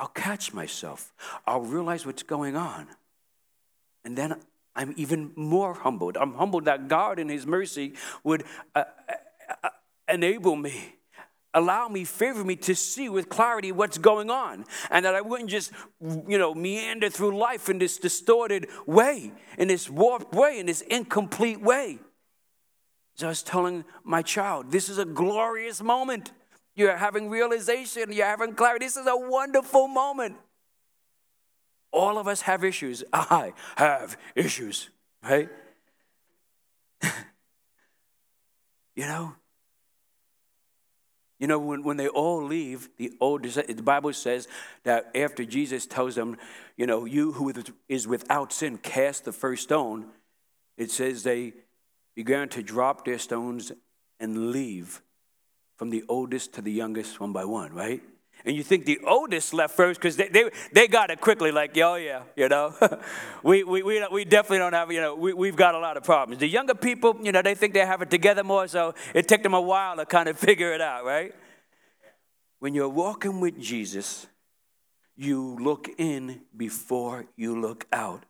I'll 0.00 0.08
catch 0.08 0.52
myself. 0.52 1.12
I'll 1.46 1.60
realize 1.60 2.04
what's 2.04 2.24
going 2.24 2.56
on. 2.56 2.88
And 4.04 4.18
then 4.18 4.34
I'm 4.74 4.94
even 4.96 5.30
more 5.36 5.72
humbled. 5.72 6.16
I'm 6.16 6.34
humbled 6.34 6.64
that 6.64 6.88
God, 6.88 7.20
in 7.20 7.28
His 7.28 7.46
mercy, 7.46 7.92
would 8.24 8.42
uh, 8.74 8.82
uh, 9.08 9.54
uh, 9.62 9.68
enable 10.08 10.56
me, 10.56 10.96
allow 11.54 11.88
me, 11.88 12.04
favor 12.04 12.44
me 12.44 12.56
to 12.56 12.74
see 12.74 13.08
with 13.08 13.28
clarity 13.28 13.72
what's 13.72 13.96
going 13.96 14.28
on. 14.30 14.64
And 14.90 15.04
that 15.04 15.14
I 15.14 15.20
wouldn't 15.20 15.48
just, 15.48 15.72
you 16.00 16.38
know, 16.38 16.54
meander 16.54 17.08
through 17.08 17.38
life 17.38 17.68
in 17.68 17.78
this 17.78 17.98
distorted 17.98 18.68
way, 18.86 19.32
in 19.56 19.68
this 19.68 19.88
warped 19.88 20.34
way, 20.34 20.58
in 20.58 20.66
this 20.66 20.82
incomplete 20.82 21.60
way. 21.60 21.98
So 23.14 23.26
I 23.26 23.28
was 23.30 23.42
telling 23.42 23.84
my 24.02 24.22
child, 24.22 24.72
this 24.72 24.88
is 24.88 24.98
a 24.98 25.04
glorious 25.04 25.80
moment. 25.80 26.32
You're 26.74 26.96
having 26.96 27.30
realization, 27.30 28.12
you're 28.12 28.26
having 28.26 28.54
clarity. 28.54 28.86
This 28.86 28.96
is 28.96 29.06
a 29.06 29.16
wonderful 29.16 29.86
moment. 29.86 30.36
All 31.92 32.18
of 32.18 32.26
us 32.26 32.40
have 32.42 32.64
issues. 32.64 33.04
I 33.12 33.52
have 33.76 34.16
issues, 34.34 34.90
right? 35.22 35.48
you 38.96 39.06
know? 39.06 39.36
You 41.44 41.48
know, 41.48 41.58
when, 41.58 41.82
when 41.82 41.98
they 41.98 42.08
all 42.08 42.42
leave, 42.42 42.88
the 42.96 43.12
old 43.20 43.42
the 43.42 43.82
Bible 43.82 44.14
says 44.14 44.48
that 44.84 45.10
after 45.14 45.44
Jesus 45.44 45.84
tells 45.84 46.14
them, 46.14 46.38
you 46.74 46.86
know, 46.86 47.04
you 47.04 47.32
who 47.32 47.52
is 47.86 48.08
without 48.08 48.50
sin, 48.50 48.78
cast 48.78 49.26
the 49.26 49.32
first 49.32 49.64
stone, 49.64 50.06
it 50.78 50.90
says 50.90 51.22
they 51.22 51.52
began 52.14 52.48
to 52.48 52.62
drop 52.62 53.04
their 53.04 53.18
stones 53.18 53.72
and 54.18 54.52
leave 54.52 55.02
from 55.76 55.90
the 55.90 56.02
oldest 56.08 56.54
to 56.54 56.62
the 56.62 56.72
youngest 56.72 57.20
one 57.20 57.34
by 57.34 57.44
one, 57.44 57.74
right? 57.74 58.00
And 58.46 58.54
you 58.54 58.62
think 58.62 58.84
the 58.84 59.00
oldest 59.06 59.54
left 59.54 59.74
first 59.74 59.98
because 59.98 60.16
they, 60.16 60.28
they, 60.28 60.50
they 60.72 60.86
got 60.86 61.10
it 61.10 61.20
quickly, 61.20 61.50
like, 61.50 61.76
oh, 61.78 61.94
yeah, 61.94 62.22
you 62.36 62.48
know. 62.48 62.74
we, 63.42 63.64
we, 63.64 63.82
we, 63.82 64.06
we 64.12 64.24
definitely 64.26 64.58
don't 64.58 64.74
have, 64.74 64.92
you 64.92 65.00
know, 65.00 65.14
we, 65.14 65.32
we've 65.32 65.56
got 65.56 65.74
a 65.74 65.78
lot 65.78 65.96
of 65.96 66.04
problems. 66.04 66.40
The 66.40 66.48
younger 66.48 66.74
people, 66.74 67.16
you 67.22 67.32
know, 67.32 67.40
they 67.40 67.54
think 67.54 67.72
they 67.72 67.86
have 67.86 68.02
it 68.02 68.10
together 68.10 68.44
more, 68.44 68.68
so 68.68 68.94
it 69.14 69.28
took 69.28 69.42
them 69.42 69.54
a 69.54 69.60
while 69.60 69.96
to 69.96 70.04
kind 70.04 70.28
of 70.28 70.38
figure 70.38 70.74
it 70.74 70.82
out, 70.82 71.06
right? 71.06 71.34
When 72.58 72.74
you're 72.74 72.88
walking 72.88 73.40
with 73.40 73.58
Jesus, 73.58 74.26
you 75.16 75.56
look 75.58 75.88
in 75.96 76.42
before 76.54 77.26
you 77.36 77.58
look 77.58 77.86
out. 77.92 78.24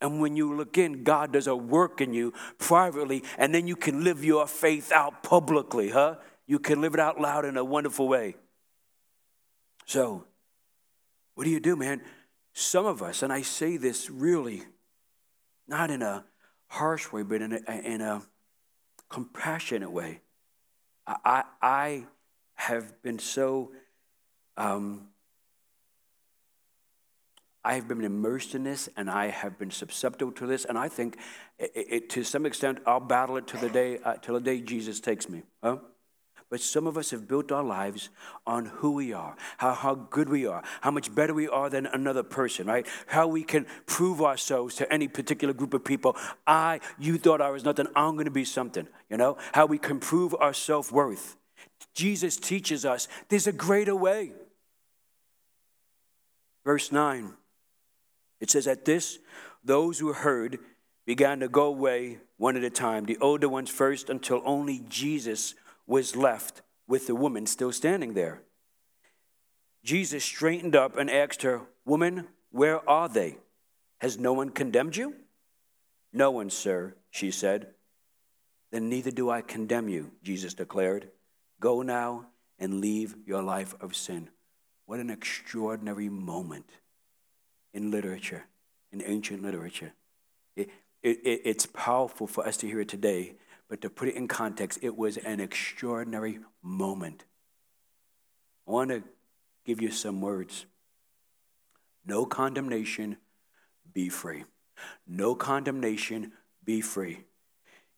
And 0.00 0.20
when 0.20 0.36
you 0.36 0.54
look 0.54 0.76
in, 0.76 1.04
God 1.04 1.32
does 1.32 1.46
a 1.46 1.54
work 1.54 2.00
in 2.00 2.12
you 2.12 2.32
privately, 2.58 3.22
and 3.38 3.54
then 3.54 3.68
you 3.68 3.76
can 3.76 4.02
live 4.02 4.24
your 4.24 4.48
faith 4.48 4.90
out 4.90 5.22
publicly, 5.22 5.90
huh? 5.90 6.16
You 6.48 6.58
can 6.58 6.80
live 6.80 6.94
it 6.94 7.00
out 7.00 7.20
loud 7.20 7.44
in 7.44 7.56
a 7.56 7.64
wonderful 7.64 8.08
way. 8.08 8.36
So, 9.86 10.24
what 11.34 11.44
do 11.44 11.50
you 11.50 11.60
do, 11.60 11.76
man? 11.76 12.02
Some 12.52 12.86
of 12.86 13.02
us, 13.02 13.22
and 13.22 13.32
I 13.32 13.42
say 13.42 13.76
this 13.76 14.10
really 14.10 14.62
not 15.68 15.90
in 15.90 16.02
a 16.02 16.24
harsh 16.68 17.12
way, 17.12 17.22
but 17.22 17.40
in 17.40 17.52
a, 17.52 17.72
in 17.84 18.00
a 18.00 18.22
compassionate 19.08 19.90
way. 19.90 20.20
I, 21.06 21.44
I 21.62 22.06
have 22.54 23.00
been 23.02 23.18
so, 23.18 23.72
um, 24.56 25.08
I 27.64 27.74
have 27.74 27.86
been 27.86 28.02
immersed 28.02 28.54
in 28.54 28.64
this 28.64 28.88
and 28.96 29.08
I 29.08 29.26
have 29.26 29.58
been 29.58 29.70
susceptible 29.70 30.32
to 30.32 30.46
this. 30.46 30.64
And 30.64 30.76
I 30.76 30.88
think 30.88 31.16
it, 31.58 31.70
it, 31.74 32.10
to 32.10 32.24
some 32.24 32.44
extent, 32.44 32.78
I'll 32.86 32.98
battle 32.98 33.36
it 33.36 33.46
till 33.46 33.60
the 33.60 33.70
day, 33.70 33.98
uh, 33.98 34.14
till 34.14 34.34
the 34.34 34.40
day 34.40 34.60
Jesus 34.60 34.98
takes 34.98 35.28
me. 35.28 35.42
Huh? 35.62 35.78
But 36.48 36.60
some 36.60 36.86
of 36.86 36.96
us 36.96 37.10
have 37.10 37.26
built 37.26 37.50
our 37.50 37.64
lives 37.64 38.08
on 38.46 38.66
who 38.66 38.92
we 38.92 39.12
are, 39.12 39.36
how, 39.58 39.74
how 39.74 39.94
good 39.94 40.28
we 40.28 40.46
are, 40.46 40.62
how 40.80 40.92
much 40.92 41.12
better 41.12 41.34
we 41.34 41.48
are 41.48 41.68
than 41.68 41.86
another 41.86 42.22
person, 42.22 42.68
right? 42.68 42.86
How 43.06 43.26
we 43.26 43.42
can 43.42 43.66
prove 43.86 44.22
ourselves 44.22 44.76
to 44.76 44.92
any 44.92 45.08
particular 45.08 45.52
group 45.52 45.74
of 45.74 45.84
people. 45.84 46.16
I, 46.46 46.80
you 46.98 47.18
thought 47.18 47.40
I 47.40 47.50
was 47.50 47.64
nothing, 47.64 47.88
I'm 47.96 48.14
going 48.14 48.26
to 48.26 48.30
be 48.30 48.44
something, 48.44 48.86
you 49.10 49.16
know? 49.16 49.38
How 49.54 49.66
we 49.66 49.78
can 49.78 49.98
prove 49.98 50.36
our 50.38 50.54
self 50.54 50.92
worth. 50.92 51.36
Jesus 51.94 52.36
teaches 52.36 52.84
us 52.84 53.08
there's 53.28 53.48
a 53.48 53.52
greater 53.52 53.96
way. 53.96 54.32
Verse 56.64 56.92
9, 56.92 57.32
it 58.40 58.50
says, 58.50 58.66
At 58.66 58.84
this, 58.84 59.18
those 59.64 59.98
who 59.98 60.12
heard 60.12 60.58
began 61.06 61.40
to 61.40 61.48
go 61.48 61.66
away 61.66 62.18
one 62.36 62.56
at 62.56 62.64
a 62.64 62.70
time, 62.70 63.04
the 63.04 63.18
older 63.18 63.48
ones 63.48 63.70
first, 63.70 64.10
until 64.10 64.42
only 64.44 64.84
Jesus 64.88 65.54
was 65.86 66.16
left 66.16 66.62
with 66.88 67.06
the 67.06 67.14
woman 67.14 67.46
still 67.46 67.72
standing 67.72 68.14
there. 68.14 68.42
Jesus 69.84 70.24
straightened 70.24 70.74
up 70.74 70.96
and 70.96 71.10
asked 71.10 71.42
her, 71.42 71.62
Woman, 71.84 72.26
where 72.50 72.88
are 72.88 73.08
they? 73.08 73.38
Has 73.98 74.18
no 74.18 74.32
one 74.32 74.50
condemned 74.50 74.96
you? 74.96 75.14
No 76.12 76.30
one, 76.30 76.50
sir, 76.50 76.94
she 77.10 77.30
said. 77.30 77.68
Then 78.72 78.88
neither 78.88 79.10
do 79.10 79.30
I 79.30 79.42
condemn 79.42 79.88
you, 79.88 80.10
Jesus 80.22 80.54
declared. 80.54 81.08
Go 81.60 81.82
now 81.82 82.26
and 82.58 82.80
leave 82.80 83.14
your 83.26 83.42
life 83.42 83.74
of 83.80 83.94
sin. 83.94 84.28
What 84.86 85.00
an 85.00 85.10
extraordinary 85.10 86.08
moment 86.08 86.70
in 87.72 87.90
literature, 87.90 88.44
in 88.92 89.02
ancient 89.04 89.42
literature. 89.42 89.92
It, 90.56 90.70
it, 91.02 91.18
it's 91.44 91.66
powerful 91.66 92.26
for 92.26 92.46
us 92.46 92.56
to 92.58 92.66
hear 92.66 92.80
it 92.80 92.88
today 92.88 93.34
but 93.68 93.80
to 93.82 93.90
put 93.90 94.08
it 94.08 94.14
in 94.14 94.28
context, 94.28 94.78
it 94.82 94.96
was 94.96 95.16
an 95.16 95.40
extraordinary 95.40 96.38
moment. 96.62 97.24
I 98.66 98.72
want 98.72 98.90
to 98.90 99.02
give 99.64 99.80
you 99.80 99.90
some 99.90 100.20
words. 100.20 100.66
No 102.04 102.24
condemnation, 102.24 103.16
be 103.92 104.08
free. 104.08 104.44
No 105.06 105.34
condemnation, 105.34 106.32
be 106.64 106.80
free. 106.80 107.24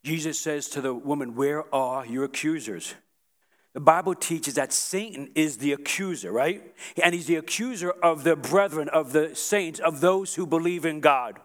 Jesus 0.03 0.39
says 0.39 0.69
to 0.69 0.81
the 0.81 0.93
woman, 0.93 1.35
Where 1.35 1.73
are 1.73 2.05
your 2.05 2.23
accusers? 2.23 2.95
The 3.73 3.79
Bible 3.79 4.15
teaches 4.15 4.55
that 4.55 4.73
Satan 4.73 5.29
is 5.35 5.57
the 5.57 5.73
accuser, 5.73 6.31
right? 6.31 6.75
And 7.03 7.13
he's 7.13 7.27
the 7.27 7.35
accuser 7.35 7.91
of 7.91 8.23
the 8.23 8.35
brethren, 8.35 8.89
of 8.89 9.11
the 9.11 9.35
saints, 9.35 9.79
of 9.79 10.01
those 10.01 10.35
who 10.35 10.47
believe 10.47 10.85
in 10.85 11.01
God. 11.01 11.39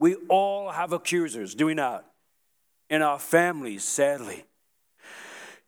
We 0.00 0.16
all 0.28 0.70
have 0.70 0.92
accusers, 0.92 1.54
do 1.54 1.66
we 1.66 1.74
not? 1.74 2.04
In 2.90 3.02
our 3.02 3.18
families, 3.18 3.84
sadly. 3.84 4.44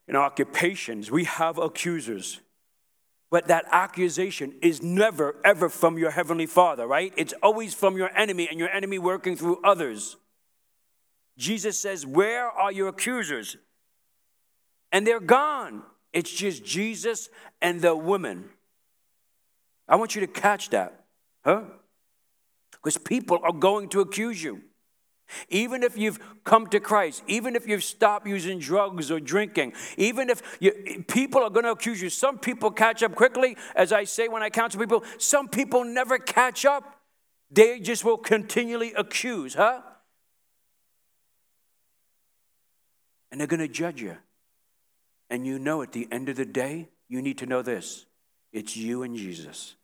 In 0.08 0.16
our 0.16 0.24
occupations, 0.24 1.10
we 1.10 1.24
have 1.24 1.58
accusers. 1.58 2.40
But 3.30 3.46
that 3.46 3.64
accusation 3.70 4.54
is 4.60 4.82
never, 4.82 5.36
ever 5.44 5.68
from 5.68 5.98
your 5.98 6.10
heavenly 6.10 6.46
Father, 6.46 6.86
right? 6.86 7.12
It's 7.16 7.34
always 7.42 7.74
from 7.74 7.96
your 7.96 8.10
enemy 8.16 8.48
and 8.50 8.58
your 8.58 8.70
enemy 8.70 8.98
working 8.98 9.36
through 9.36 9.60
others. 9.62 10.16
Jesus 11.38 11.78
says, 11.78 12.04
Where 12.04 12.48
are 12.48 12.72
your 12.72 12.88
accusers? 12.88 13.56
And 14.90 15.06
they're 15.06 15.20
gone. 15.20 15.82
It's 16.12 16.30
just 16.30 16.64
Jesus 16.64 17.28
and 17.62 17.80
the 17.80 17.94
woman. 17.94 18.50
I 19.88 19.96
want 19.96 20.14
you 20.14 20.20
to 20.22 20.26
catch 20.26 20.70
that, 20.70 21.04
huh? 21.44 21.62
Because 22.72 22.98
people 22.98 23.38
are 23.42 23.52
going 23.52 23.88
to 23.90 24.00
accuse 24.00 24.42
you. 24.42 24.62
Even 25.48 25.82
if 25.82 25.96
you've 25.96 26.18
come 26.44 26.66
to 26.68 26.80
Christ, 26.80 27.22
even 27.26 27.56
if 27.56 27.66
you've 27.66 27.84
stopped 27.84 28.26
using 28.26 28.58
drugs 28.58 29.10
or 29.10 29.20
drinking, 29.20 29.72
even 29.96 30.30
if 30.30 30.42
you, 30.60 31.04
people 31.08 31.42
are 31.42 31.50
going 31.50 31.64
to 31.64 31.72
accuse 31.72 32.00
you. 32.00 32.10
Some 32.10 32.38
people 32.38 32.70
catch 32.70 33.02
up 33.02 33.14
quickly, 33.14 33.56
as 33.74 33.92
I 33.92 34.04
say 34.04 34.28
when 34.28 34.42
I 34.42 34.50
counsel 34.50 34.80
people. 34.80 35.04
Some 35.18 35.48
people 35.48 35.84
never 35.84 36.18
catch 36.18 36.64
up. 36.64 37.00
They 37.50 37.80
just 37.80 38.04
will 38.04 38.18
continually 38.18 38.92
accuse, 38.94 39.54
huh? 39.54 39.82
And 43.30 43.40
they're 43.40 43.48
going 43.48 43.60
to 43.60 43.68
judge 43.68 44.00
you. 44.00 44.16
And 45.28 45.46
you 45.46 45.58
know 45.58 45.82
at 45.82 45.92
the 45.92 46.08
end 46.10 46.28
of 46.28 46.36
the 46.36 46.44
day, 46.44 46.88
you 47.08 47.22
need 47.22 47.38
to 47.38 47.46
know 47.46 47.62
this 47.62 48.06
it's 48.52 48.76
you 48.76 49.02
and 49.02 49.16
Jesus. 49.16 49.76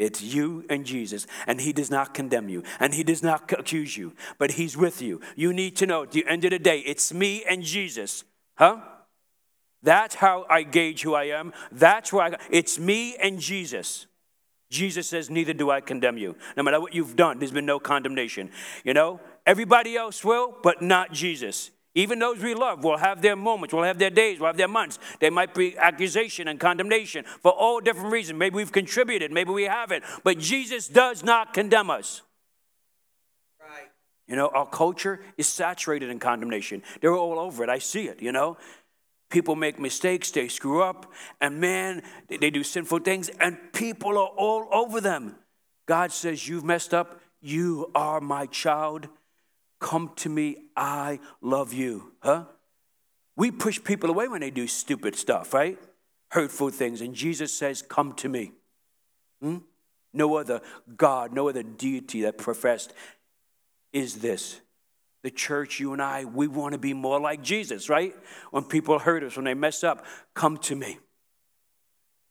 It's 0.00 0.22
you 0.22 0.64
and 0.70 0.86
Jesus, 0.86 1.26
and 1.46 1.60
He 1.60 1.74
does 1.74 1.90
not 1.90 2.14
condemn 2.14 2.48
you, 2.48 2.62
and 2.80 2.94
He 2.94 3.04
does 3.04 3.22
not 3.22 3.52
accuse 3.52 3.98
you, 3.98 4.14
but 4.38 4.52
He's 4.52 4.74
with 4.74 5.02
you. 5.02 5.20
You 5.36 5.52
need 5.52 5.76
to 5.76 5.86
know 5.86 6.04
at 6.04 6.12
the 6.12 6.26
end 6.26 6.42
of 6.46 6.52
the 6.52 6.58
day, 6.58 6.78
it's 6.80 7.12
me 7.12 7.44
and 7.44 7.62
Jesus. 7.62 8.24
Huh? 8.54 8.78
That's 9.82 10.14
how 10.14 10.46
I 10.48 10.62
gauge 10.62 11.02
who 11.02 11.12
I 11.12 11.24
am. 11.24 11.52
That's 11.70 12.14
why 12.14 12.28
I, 12.28 12.36
it's 12.50 12.78
me 12.78 13.14
and 13.16 13.38
Jesus. 13.38 14.06
Jesus 14.70 15.06
says, 15.06 15.28
Neither 15.28 15.52
do 15.52 15.70
I 15.70 15.82
condemn 15.82 16.16
you. 16.16 16.34
No 16.56 16.62
matter 16.62 16.80
what 16.80 16.94
you've 16.94 17.14
done, 17.14 17.38
there's 17.38 17.52
been 17.52 17.66
no 17.66 17.78
condemnation. 17.78 18.50
You 18.84 18.94
know, 18.94 19.20
everybody 19.46 19.96
else 19.96 20.24
will, 20.24 20.56
but 20.62 20.80
not 20.80 21.12
Jesus. 21.12 21.70
Even 21.94 22.20
those 22.20 22.38
we 22.38 22.54
love 22.54 22.84
will 22.84 22.98
have 22.98 23.20
their 23.20 23.34
moments, 23.34 23.74
will 23.74 23.82
have 23.82 23.98
their 23.98 24.10
days, 24.10 24.38
will 24.38 24.46
have 24.46 24.56
their 24.56 24.68
months. 24.68 24.98
There 25.18 25.30
might 25.30 25.54
be 25.54 25.76
accusation 25.76 26.46
and 26.46 26.60
condemnation 26.60 27.24
for 27.24 27.50
all 27.50 27.80
different 27.80 28.12
reasons. 28.12 28.38
Maybe 28.38 28.56
we've 28.56 28.70
contributed, 28.70 29.32
maybe 29.32 29.50
we 29.50 29.64
haven't. 29.64 30.04
But 30.22 30.38
Jesus 30.38 30.86
does 30.86 31.24
not 31.24 31.52
condemn 31.52 31.90
us. 31.90 32.22
Right. 33.60 33.88
You 34.28 34.36
know, 34.36 34.48
our 34.48 34.66
culture 34.66 35.20
is 35.36 35.48
saturated 35.48 36.10
in 36.10 36.20
condemnation. 36.20 36.82
They're 37.00 37.16
all 37.16 37.40
over 37.40 37.64
it. 37.64 37.68
I 37.68 37.78
see 37.78 38.06
it, 38.06 38.22
you 38.22 38.30
know. 38.30 38.56
People 39.28 39.54
make 39.56 39.78
mistakes, 39.78 40.30
they 40.32 40.48
screw 40.48 40.82
up, 40.82 41.12
and 41.40 41.60
man, 41.60 42.02
they 42.28 42.50
do 42.50 42.64
sinful 42.64 42.98
things, 43.00 43.28
and 43.40 43.56
people 43.72 44.18
are 44.18 44.26
all 44.36 44.68
over 44.72 45.00
them. 45.00 45.36
God 45.86 46.10
says, 46.10 46.48
You've 46.48 46.64
messed 46.64 46.92
up. 46.92 47.20
You 47.40 47.90
are 47.94 48.20
my 48.20 48.46
child 48.46 49.08
Come 49.80 50.12
to 50.16 50.28
me, 50.28 50.56
I 50.76 51.18
love 51.40 51.72
you. 51.72 52.12
Huh? 52.20 52.44
We 53.34 53.50
push 53.50 53.82
people 53.82 54.10
away 54.10 54.28
when 54.28 54.42
they 54.42 54.50
do 54.50 54.66
stupid 54.66 55.16
stuff, 55.16 55.54
right? 55.54 55.78
Hurtful 56.28 56.70
things. 56.70 57.00
And 57.00 57.14
Jesus 57.14 57.52
says, 57.52 57.82
Come 57.82 58.12
to 58.14 58.28
me. 58.28 58.52
Hmm? 59.40 59.58
No 60.12 60.36
other 60.36 60.60
God, 60.96 61.32
no 61.32 61.48
other 61.48 61.62
deity 61.62 62.22
that 62.22 62.36
professed 62.36 62.92
is 63.92 64.16
this. 64.16 64.60
The 65.22 65.30
church, 65.30 65.80
you 65.80 65.92
and 65.92 66.02
I, 66.02 66.24
we 66.24 66.48
want 66.48 66.72
to 66.72 66.78
be 66.78 66.94
more 66.94 67.20
like 67.20 67.42
Jesus, 67.42 67.88
right? 67.88 68.14
When 68.50 68.64
people 68.64 68.98
hurt 68.98 69.22
us, 69.22 69.36
when 69.36 69.44
they 69.44 69.54
mess 69.54 69.84
up, 69.84 70.04
come 70.34 70.56
to 70.58 70.74
me. 70.74 70.98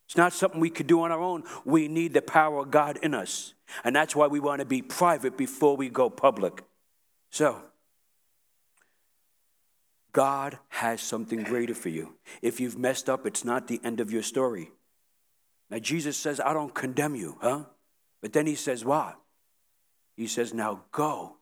It's 0.07 0.17
not 0.17 0.33
something 0.33 0.59
we 0.59 0.71
could 0.71 0.87
do 0.87 1.01
on 1.03 1.11
our 1.11 1.21
own. 1.21 1.43
We 1.65 1.87
need 1.87 2.13
the 2.13 2.21
power 2.21 2.61
of 2.61 2.71
God 2.71 2.97
in 3.03 3.13
us. 3.13 3.53
And 3.83 3.95
that's 3.95 4.15
why 4.15 4.25
we 4.27 4.39
want 4.39 4.59
to 4.59 4.65
be 4.65 4.81
private 4.81 5.37
before 5.37 5.77
we 5.77 5.89
go 5.89 6.09
public. 6.09 6.63
So, 7.29 7.61
God 10.11 10.57
has 10.69 11.01
something 11.01 11.43
greater 11.43 11.75
for 11.75 11.89
you. 11.89 12.15
If 12.41 12.59
you've 12.59 12.77
messed 12.77 13.09
up, 13.09 13.25
it's 13.25 13.45
not 13.45 13.67
the 13.67 13.79
end 13.83 13.99
of 13.99 14.11
your 14.11 14.23
story. 14.23 14.71
Now, 15.69 15.79
Jesus 15.79 16.17
says, 16.17 16.39
I 16.39 16.53
don't 16.53 16.73
condemn 16.73 17.15
you, 17.15 17.37
huh? 17.41 17.65
But 18.21 18.33
then 18.33 18.47
he 18.47 18.55
says, 18.55 18.83
What? 18.83 19.17
He 20.17 20.27
says, 20.27 20.53
Now 20.53 20.83
go, 20.91 21.37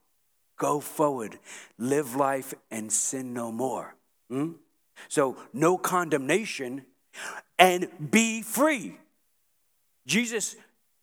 go 0.58 0.80
forward, 0.80 1.40
live 1.78 2.16
life, 2.16 2.54
and 2.70 2.92
sin 2.92 3.34
no 3.34 3.52
more. 3.52 3.96
Hmm? 4.30 4.54
So, 5.08 5.38
no 5.54 5.78
condemnation 5.78 6.84
and 7.58 7.88
be 8.12 8.42
free. 8.42 8.98
Jesus 10.06 10.56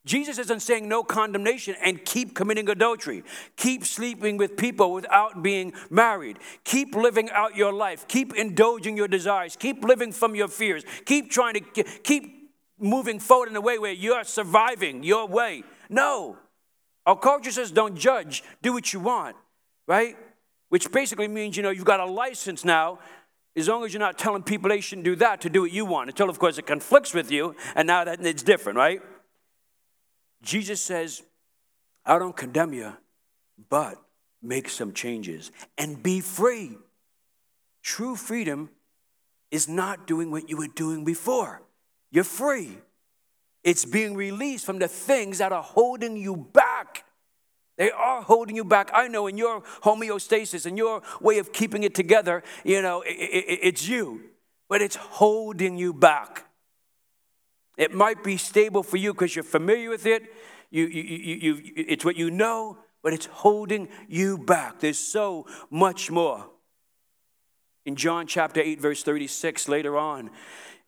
Jesus 0.07 0.39
isn't 0.39 0.61
saying 0.61 0.87
no 0.87 1.03
condemnation 1.03 1.77
and 1.83 2.05
keep 2.05 2.35
committing 2.35 2.69
adultery. 2.69 3.25
Keep 3.57 3.87
sleeping 3.87 4.37
with 4.37 4.57
people 4.57 4.93
without 4.93 5.43
being 5.43 5.73
married. 5.89 6.39
Keep 6.65 6.95
living 6.95 7.31
out 7.31 7.57
your 7.57 7.73
life. 7.73 8.07
Keep 8.07 8.35
indulging 8.35 8.97
your 8.97 9.09
desires. 9.09 9.57
Keep 9.57 9.83
living 9.83 10.13
from 10.13 10.35
your 10.35 10.49
fears. 10.49 10.85
Keep 11.07 11.31
trying 11.31 11.55
to 11.55 11.61
keep 11.83 12.51
moving 12.79 13.19
forward 13.19 13.49
in 13.49 13.57
a 13.57 13.61
way 13.63 13.79
where 13.79 13.93
you're 13.93 14.25
surviving 14.25 15.03
your 15.03 15.27
way. 15.27 15.63
No. 15.89 16.37
Our 17.07 17.19
culture 17.19 17.51
says 17.51 17.71
don't 17.71 17.97
judge, 17.97 18.43
do 18.63 18.73
what 18.73 18.93
you 18.93 19.01
want, 19.01 19.37
right? 19.87 20.17
Which 20.69 20.91
basically 20.93 21.29
means, 21.29 21.57
you 21.57 21.63
know, 21.63 21.71
you've 21.71 21.85
got 21.85 22.01
a 22.01 22.07
license 22.07 22.65
now 22.65 22.99
as 23.57 23.69
long 23.69 23.85
as 23.85 23.93
you're 23.93 24.01
not 24.01 24.19
telling 24.19 24.43
people 24.43 24.69
they 24.69 24.81
shouldn't 24.81 25.05
do 25.05 25.17
that 25.17 25.41
to 25.43 25.49
do 25.49 25.63
what 25.63 25.71
you 25.71 25.85
want, 25.85 26.11
until, 26.11 26.29
of 26.29 26.39
course, 26.39 26.59
it 26.59 26.67
conflicts 26.67 27.15
with 27.15 27.31
you, 27.31 27.55
and 27.77 27.87
now 27.87 28.03
that 28.05 28.25
it's 28.27 28.43
different, 28.43 28.77
right? 28.77 29.01
Jesus 30.45 30.81
says, 30.81 31.23
I 32.05 32.19
don't 32.19 32.37
condemn 32.37 32.75
you, 32.75 32.93
but 33.71 33.97
make 34.43 34.69
some 34.69 34.93
changes 34.93 35.51
and 35.79 36.03
be 36.03 36.21
free. 36.21 36.77
True 37.83 38.15
freedom 38.15 38.71
is 39.51 39.69
not 39.69 40.07
doing 40.07 40.31
what 40.31 40.49
you 40.51 40.57
were 40.57 40.69
doing 40.69 41.05
before. 41.05 41.63
You're 42.11 42.25
free. 42.25 42.79
It's 43.63 43.87
being 43.87 44.15
released 44.15 44.67
from 44.67 44.79
the 44.79 44.89
things 44.89 45.39
that 45.39 45.53
are 45.53 45.63
holding 45.63 46.17
you 46.17 46.37
back. 46.37 47.05
They 47.77 47.91
are 47.91 48.23
holding 48.23 48.55
you 48.55 48.65
back. 48.65 48.91
I 48.93 49.09
know 49.09 49.27
in 49.27 49.39
your 49.39 49.63
homeostasis, 49.83 50.67
in 50.67 50.77
your 50.77 51.03
way 51.21 51.39
of 51.39 51.53
keeping 51.53 51.83
it 51.83 51.95
together, 51.95 52.43
you 52.63 52.83
know, 52.83 53.01
it, 53.01 53.13
it, 53.13 53.59
it's 53.63 53.89
you, 53.89 54.21
but 54.69 54.83
it's 54.83 54.97
holding 54.97 55.79
you 55.79 55.95
back. 55.95 56.44
It 57.77 57.93
might 57.93 58.23
be 58.23 58.37
stable 58.37 58.83
for 58.83 58.97
you 58.97 59.13
because 59.13 59.35
you're 59.35 59.43
familiar 59.43 59.91
with 59.91 60.07
it. 60.07 60.33
You, 60.71 60.87
you, 60.87 61.03
you, 61.03 61.55
you, 61.55 61.73
it's 61.77 62.05
what 62.05 62.17
you 62.17 62.31
know, 62.31 62.79
but 63.03 63.13
it's 63.13 63.27
holding 63.27 63.89
you 64.09 64.39
back. 64.39 64.81
There's 64.81 64.99
so 64.99 65.47
much 65.71 66.11
more. 66.11 66.47
In 67.85 67.97
John 67.97 68.27
chapter 68.27 68.61
8, 68.61 68.81
verse 68.81 69.03
36, 69.03 69.69
later 69.69 69.99
on 69.99 70.31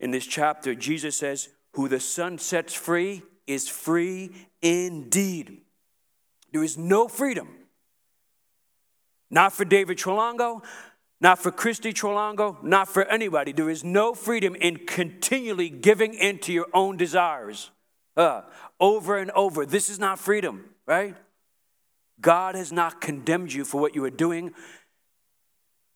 in 0.00 0.10
this 0.10 0.26
chapter, 0.26 0.74
Jesus 0.74 1.16
says, 1.16 1.48
Who 1.72 1.88
the 1.88 2.00
Son 2.00 2.38
sets 2.38 2.72
free 2.72 3.22
is 3.46 3.68
free 3.68 4.30
indeed. 4.62 5.60
There 6.52 6.64
is 6.64 6.78
no 6.78 7.06
freedom. 7.08 7.48
Not 9.30 9.52
for 9.52 9.64
David 9.64 9.98
Trolongo, 9.98 10.62
not 11.26 11.40
for 11.40 11.50
Christy 11.50 11.92
Trolongo, 11.92 12.62
not 12.62 12.86
for 12.86 13.02
anybody. 13.06 13.50
There 13.50 13.68
is 13.68 13.82
no 13.82 14.14
freedom 14.14 14.54
in 14.54 14.76
continually 14.86 15.68
giving 15.68 16.14
in 16.14 16.38
to 16.38 16.52
your 16.52 16.68
own 16.72 16.96
desires 16.96 17.72
uh, 18.16 18.42
over 18.78 19.18
and 19.18 19.32
over. 19.32 19.66
This 19.66 19.90
is 19.90 19.98
not 19.98 20.20
freedom, 20.20 20.66
right? 20.86 21.16
God 22.20 22.54
has 22.54 22.70
not 22.70 23.00
condemned 23.00 23.52
you 23.52 23.64
for 23.64 23.80
what 23.80 23.96
you 23.96 24.04
are 24.04 24.10
doing. 24.26 24.52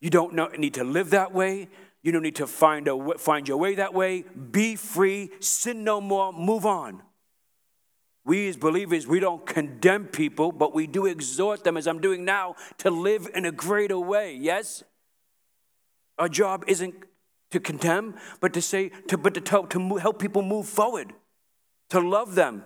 You 0.01 0.11
don't 0.11 0.35
know, 0.35 0.49
need 0.49 0.75
to 0.75 0.83
live 0.83 1.11
that 1.11 1.33
way. 1.33 1.69
You 2.03 2.11
don't 2.11 2.25
need 2.25 2.35
to 2.37 2.49
find, 2.49 2.88
a, 2.88 3.16
find 3.16 3.47
your 3.47 3.59
way 3.59 3.77
that 3.77 3.95
way. 3.95 4.23
Be 4.23 4.75
free, 4.75 5.31
sin 5.38 5.85
no 5.85 6.01
more, 6.01 6.33
move 6.33 6.66
on. 6.66 7.03
We 8.25 8.49
as 8.49 8.57
believers, 8.57 9.07
we 9.07 9.21
don't 9.21 9.47
condemn 9.47 10.07
people, 10.07 10.51
but 10.51 10.75
we 10.75 10.88
do 10.88 11.07
exhort 11.07 11.62
them, 11.62 11.77
as 11.77 11.87
I'm 11.87 12.01
doing 12.01 12.25
now, 12.25 12.57
to 12.79 12.90
live 12.90 13.29
in 13.33 13.47
a 13.47 13.53
greater 13.53 13.99
way. 14.01 14.35
Yes? 14.35 14.83
Our 16.21 16.29
job 16.29 16.65
isn't 16.69 16.95
to 17.51 17.59
condemn, 17.59 18.15
but 18.41 18.53
to 18.53 18.63
say, 18.63 18.91
to, 19.09 19.19
but 19.19 19.35
to, 19.35 19.41
to 19.41 19.97
help 19.97 20.21
people 20.21 20.43
move 20.43 20.69
forward, 20.69 21.13
to 21.89 21.99
love 21.99 22.37
them. 22.37 22.65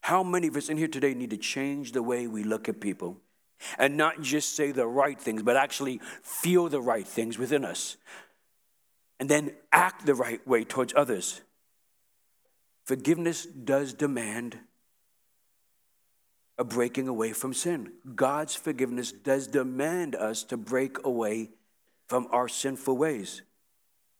How 0.00 0.22
many 0.22 0.46
of 0.48 0.56
us 0.56 0.70
in 0.70 0.78
here 0.78 0.88
today 0.88 1.12
need 1.12 1.30
to 1.30 1.36
change 1.36 1.92
the 1.92 2.02
way 2.02 2.26
we 2.26 2.44
look 2.44 2.68
at 2.68 2.80
people 2.80 3.18
and 3.78 3.96
not 3.96 4.22
just 4.22 4.56
say 4.56 4.72
the 4.72 4.86
right 4.86 5.20
things, 5.20 5.42
but 5.42 5.56
actually 5.56 6.00
feel 6.22 6.70
the 6.70 6.80
right 6.80 7.06
things 7.06 7.38
within 7.38 7.64
us? 7.64 7.98
and 9.20 9.28
then 9.28 9.52
act 9.72 10.06
the 10.06 10.14
right 10.14 10.46
way 10.46 10.64
towards 10.64 10.92
others. 10.96 11.40
Forgiveness 12.84 13.46
does 13.46 13.94
demand 13.94 14.58
a 16.58 16.64
breaking 16.64 17.08
away 17.08 17.32
from 17.32 17.54
sin. 17.54 17.92
God's 18.14 18.54
forgiveness 18.54 19.12
does 19.12 19.46
demand 19.46 20.14
us 20.14 20.44
to 20.44 20.56
break 20.56 21.04
away 21.04 21.50
from 22.08 22.28
our 22.30 22.48
sinful 22.48 22.96
ways. 22.96 23.42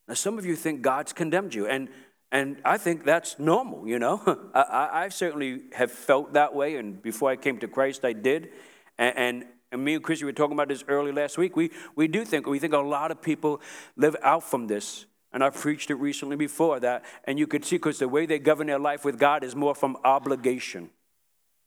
Now, 0.08 0.14
some 0.14 0.38
of 0.38 0.44
you 0.44 0.56
think 0.56 0.82
God's 0.82 1.12
condemned 1.12 1.54
you, 1.54 1.66
and, 1.66 1.88
and 2.30 2.60
I 2.64 2.78
think 2.78 3.04
that's 3.04 3.38
normal, 3.38 3.86
you 3.86 3.98
know. 3.98 4.20
I, 4.54 4.88
I 4.92 5.08
certainly 5.08 5.62
have 5.72 5.90
felt 5.90 6.34
that 6.34 6.54
way, 6.54 6.76
and 6.76 7.00
before 7.00 7.30
I 7.30 7.36
came 7.36 7.58
to 7.58 7.68
Christ, 7.68 8.04
I 8.04 8.12
did. 8.12 8.50
And, 8.98 9.16
and, 9.16 9.44
and 9.72 9.84
me 9.84 9.94
and 9.94 10.04
Christy 10.04 10.24
were 10.24 10.32
talking 10.32 10.54
about 10.54 10.68
this 10.68 10.84
early 10.88 11.12
last 11.12 11.38
week. 11.38 11.56
We, 11.56 11.70
we 11.96 12.06
do 12.06 12.24
think, 12.24 12.46
we 12.46 12.58
think 12.58 12.74
a 12.74 12.78
lot 12.78 13.10
of 13.10 13.22
people 13.22 13.60
live 13.96 14.16
out 14.22 14.42
from 14.42 14.66
this. 14.66 15.06
And 15.32 15.42
I 15.42 15.50
preached 15.50 15.90
it 15.90 15.96
recently 15.96 16.36
before 16.36 16.78
that. 16.78 17.04
And 17.24 17.40
you 17.40 17.48
could 17.48 17.64
see, 17.64 17.76
because 17.76 17.98
the 17.98 18.08
way 18.08 18.24
they 18.24 18.38
govern 18.38 18.68
their 18.68 18.78
life 18.78 19.04
with 19.04 19.18
God 19.18 19.42
is 19.42 19.56
more 19.56 19.74
from 19.74 19.96
obligation. 20.04 20.90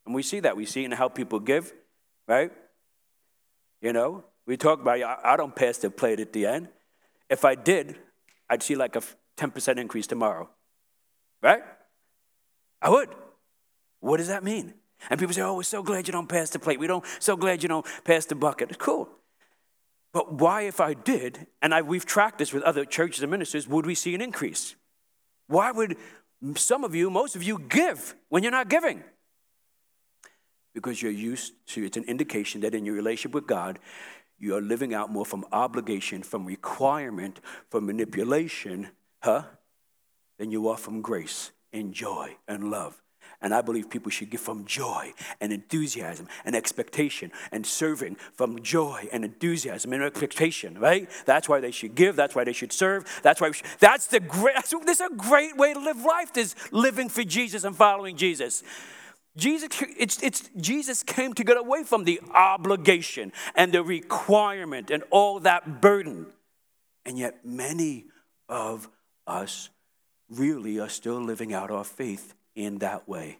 And 0.05 0.15
we 0.15 0.23
see 0.23 0.39
that. 0.39 0.55
We 0.55 0.65
see 0.65 0.83
it 0.83 0.85
in 0.85 0.91
how 0.93 1.09
people 1.09 1.41
give, 1.41 1.73
right? 2.27 2.49
You 3.81 3.91
know, 3.91 4.23
we 4.47 4.57
talk 4.57 4.81
about, 4.81 5.19
I 5.23 5.35
don't 5.35 5.55
pass 5.55 5.77
the 5.77 5.91
plate 5.91 6.19
at 6.19 6.33
the 6.33 6.45
end. 6.45 6.69
If 7.29 7.45
I 7.45 7.55
did, 7.55 7.97
I'd 8.49 8.63
see 8.63 8.75
like 8.75 8.95
a 8.95 9.01
10% 9.37 9.77
increase 9.77 10.07
tomorrow, 10.07 10.49
right? 11.43 11.61
I 12.81 12.89
would. 12.89 13.09
What 13.99 14.17
does 14.17 14.29
that 14.29 14.43
mean? 14.43 14.73
And 15.09 15.19
people 15.19 15.33
say, 15.33 15.41
oh, 15.41 15.55
we're 15.55 15.63
so 15.63 15.83
glad 15.83 16.07
you 16.07 16.11
don't 16.11 16.29
pass 16.29 16.49
the 16.49 16.59
plate. 16.59 16.79
We 16.79 16.87
don't, 16.87 17.03
so 17.19 17.35
glad 17.35 17.61
you 17.61 17.69
don't 17.69 17.85
pass 18.03 18.25
the 18.25 18.35
bucket. 18.35 18.77
Cool. 18.79 19.09
But 20.13 20.33
why, 20.33 20.63
if 20.63 20.79
I 20.79 20.93
did, 20.93 21.47
and 21.61 21.73
I, 21.73 21.81
we've 21.81 22.05
tracked 22.05 22.39
this 22.39 22.53
with 22.53 22.63
other 22.63 22.85
churches 22.85 23.21
and 23.21 23.29
ministers, 23.29 23.67
would 23.67 23.85
we 23.85 23.93
see 23.93 24.15
an 24.15 24.21
increase? 24.21 24.75
Why 25.47 25.71
would 25.71 25.97
some 26.55 26.83
of 26.83 26.95
you, 26.95 27.09
most 27.09 27.35
of 27.35 27.43
you, 27.43 27.59
give 27.59 28.15
when 28.29 28.43
you're 28.43 28.51
not 28.51 28.69
giving? 28.69 29.03
Because 30.73 31.01
you're 31.01 31.11
used 31.11 31.53
to, 31.67 31.83
it's 31.83 31.97
an 31.97 32.03
indication 32.05 32.61
that 32.61 32.73
in 32.73 32.85
your 32.85 32.95
relationship 32.95 33.33
with 33.33 33.47
God, 33.47 33.79
you 34.39 34.55
are 34.55 34.61
living 34.61 34.93
out 34.93 35.11
more 35.11 35.25
from 35.25 35.45
obligation, 35.51 36.23
from 36.23 36.45
requirement, 36.45 37.39
from 37.69 37.85
manipulation, 37.85 38.89
huh? 39.21 39.43
Than 40.37 40.51
you 40.51 40.67
are 40.67 40.77
from 40.77 41.01
grace 41.01 41.51
and 41.73 41.93
joy 41.93 42.37
and 42.47 42.69
love. 42.69 43.01
And 43.41 43.53
I 43.53 43.61
believe 43.61 43.89
people 43.89 44.09
should 44.09 44.31
give 44.31 44.41
from 44.41 44.65
joy 44.65 45.13
and 45.39 45.53
enthusiasm 45.53 46.27
and 46.43 46.55
expectation 46.55 47.31
and 47.51 47.65
serving 47.65 48.15
from 48.33 48.63
joy 48.63 49.07
and 49.11 49.23
enthusiasm 49.23 49.93
and 49.93 50.01
expectation, 50.01 50.79
right? 50.79 51.07
That's 51.25 51.47
why 51.47 51.59
they 51.59 51.71
should 51.71 51.93
give. 51.93 52.15
That's 52.15 52.35
why 52.35 52.45
they 52.45 52.53
should 52.53 52.71
serve. 52.71 53.05
That's 53.21 53.39
why 53.39 53.51
should, 53.51 53.67
that's 53.79 54.07
the 54.07 54.19
great, 54.19 54.55
that's, 54.55 54.73
is 54.73 55.01
a 55.01 55.09
great 55.15 55.55
way 55.55 55.73
to 55.73 55.79
live 55.79 56.03
life 56.03 56.35
is 56.35 56.55
living 56.71 57.09
for 57.09 57.23
Jesus 57.23 57.63
and 57.63 57.75
following 57.75 58.15
Jesus. 58.17 58.63
Jesus, 59.37 59.69
it's, 59.97 60.21
it's, 60.23 60.49
Jesus 60.57 61.03
came 61.03 61.33
to 61.35 61.43
get 61.43 61.57
away 61.57 61.83
from 61.83 62.03
the 62.03 62.19
obligation 62.33 63.31
and 63.55 63.71
the 63.71 63.83
requirement 63.83 64.89
and 64.89 65.03
all 65.11 65.39
that 65.41 65.79
burden. 65.79 66.25
And 67.05 67.17
yet, 67.17 67.45
many 67.45 68.05
of 68.49 68.89
us 69.27 69.69
really 70.29 70.79
are 70.79 70.89
still 70.89 71.21
living 71.21 71.53
out 71.53 71.71
our 71.71 71.83
faith 71.83 72.33
in 72.55 72.79
that 72.79 73.07
way. 73.07 73.39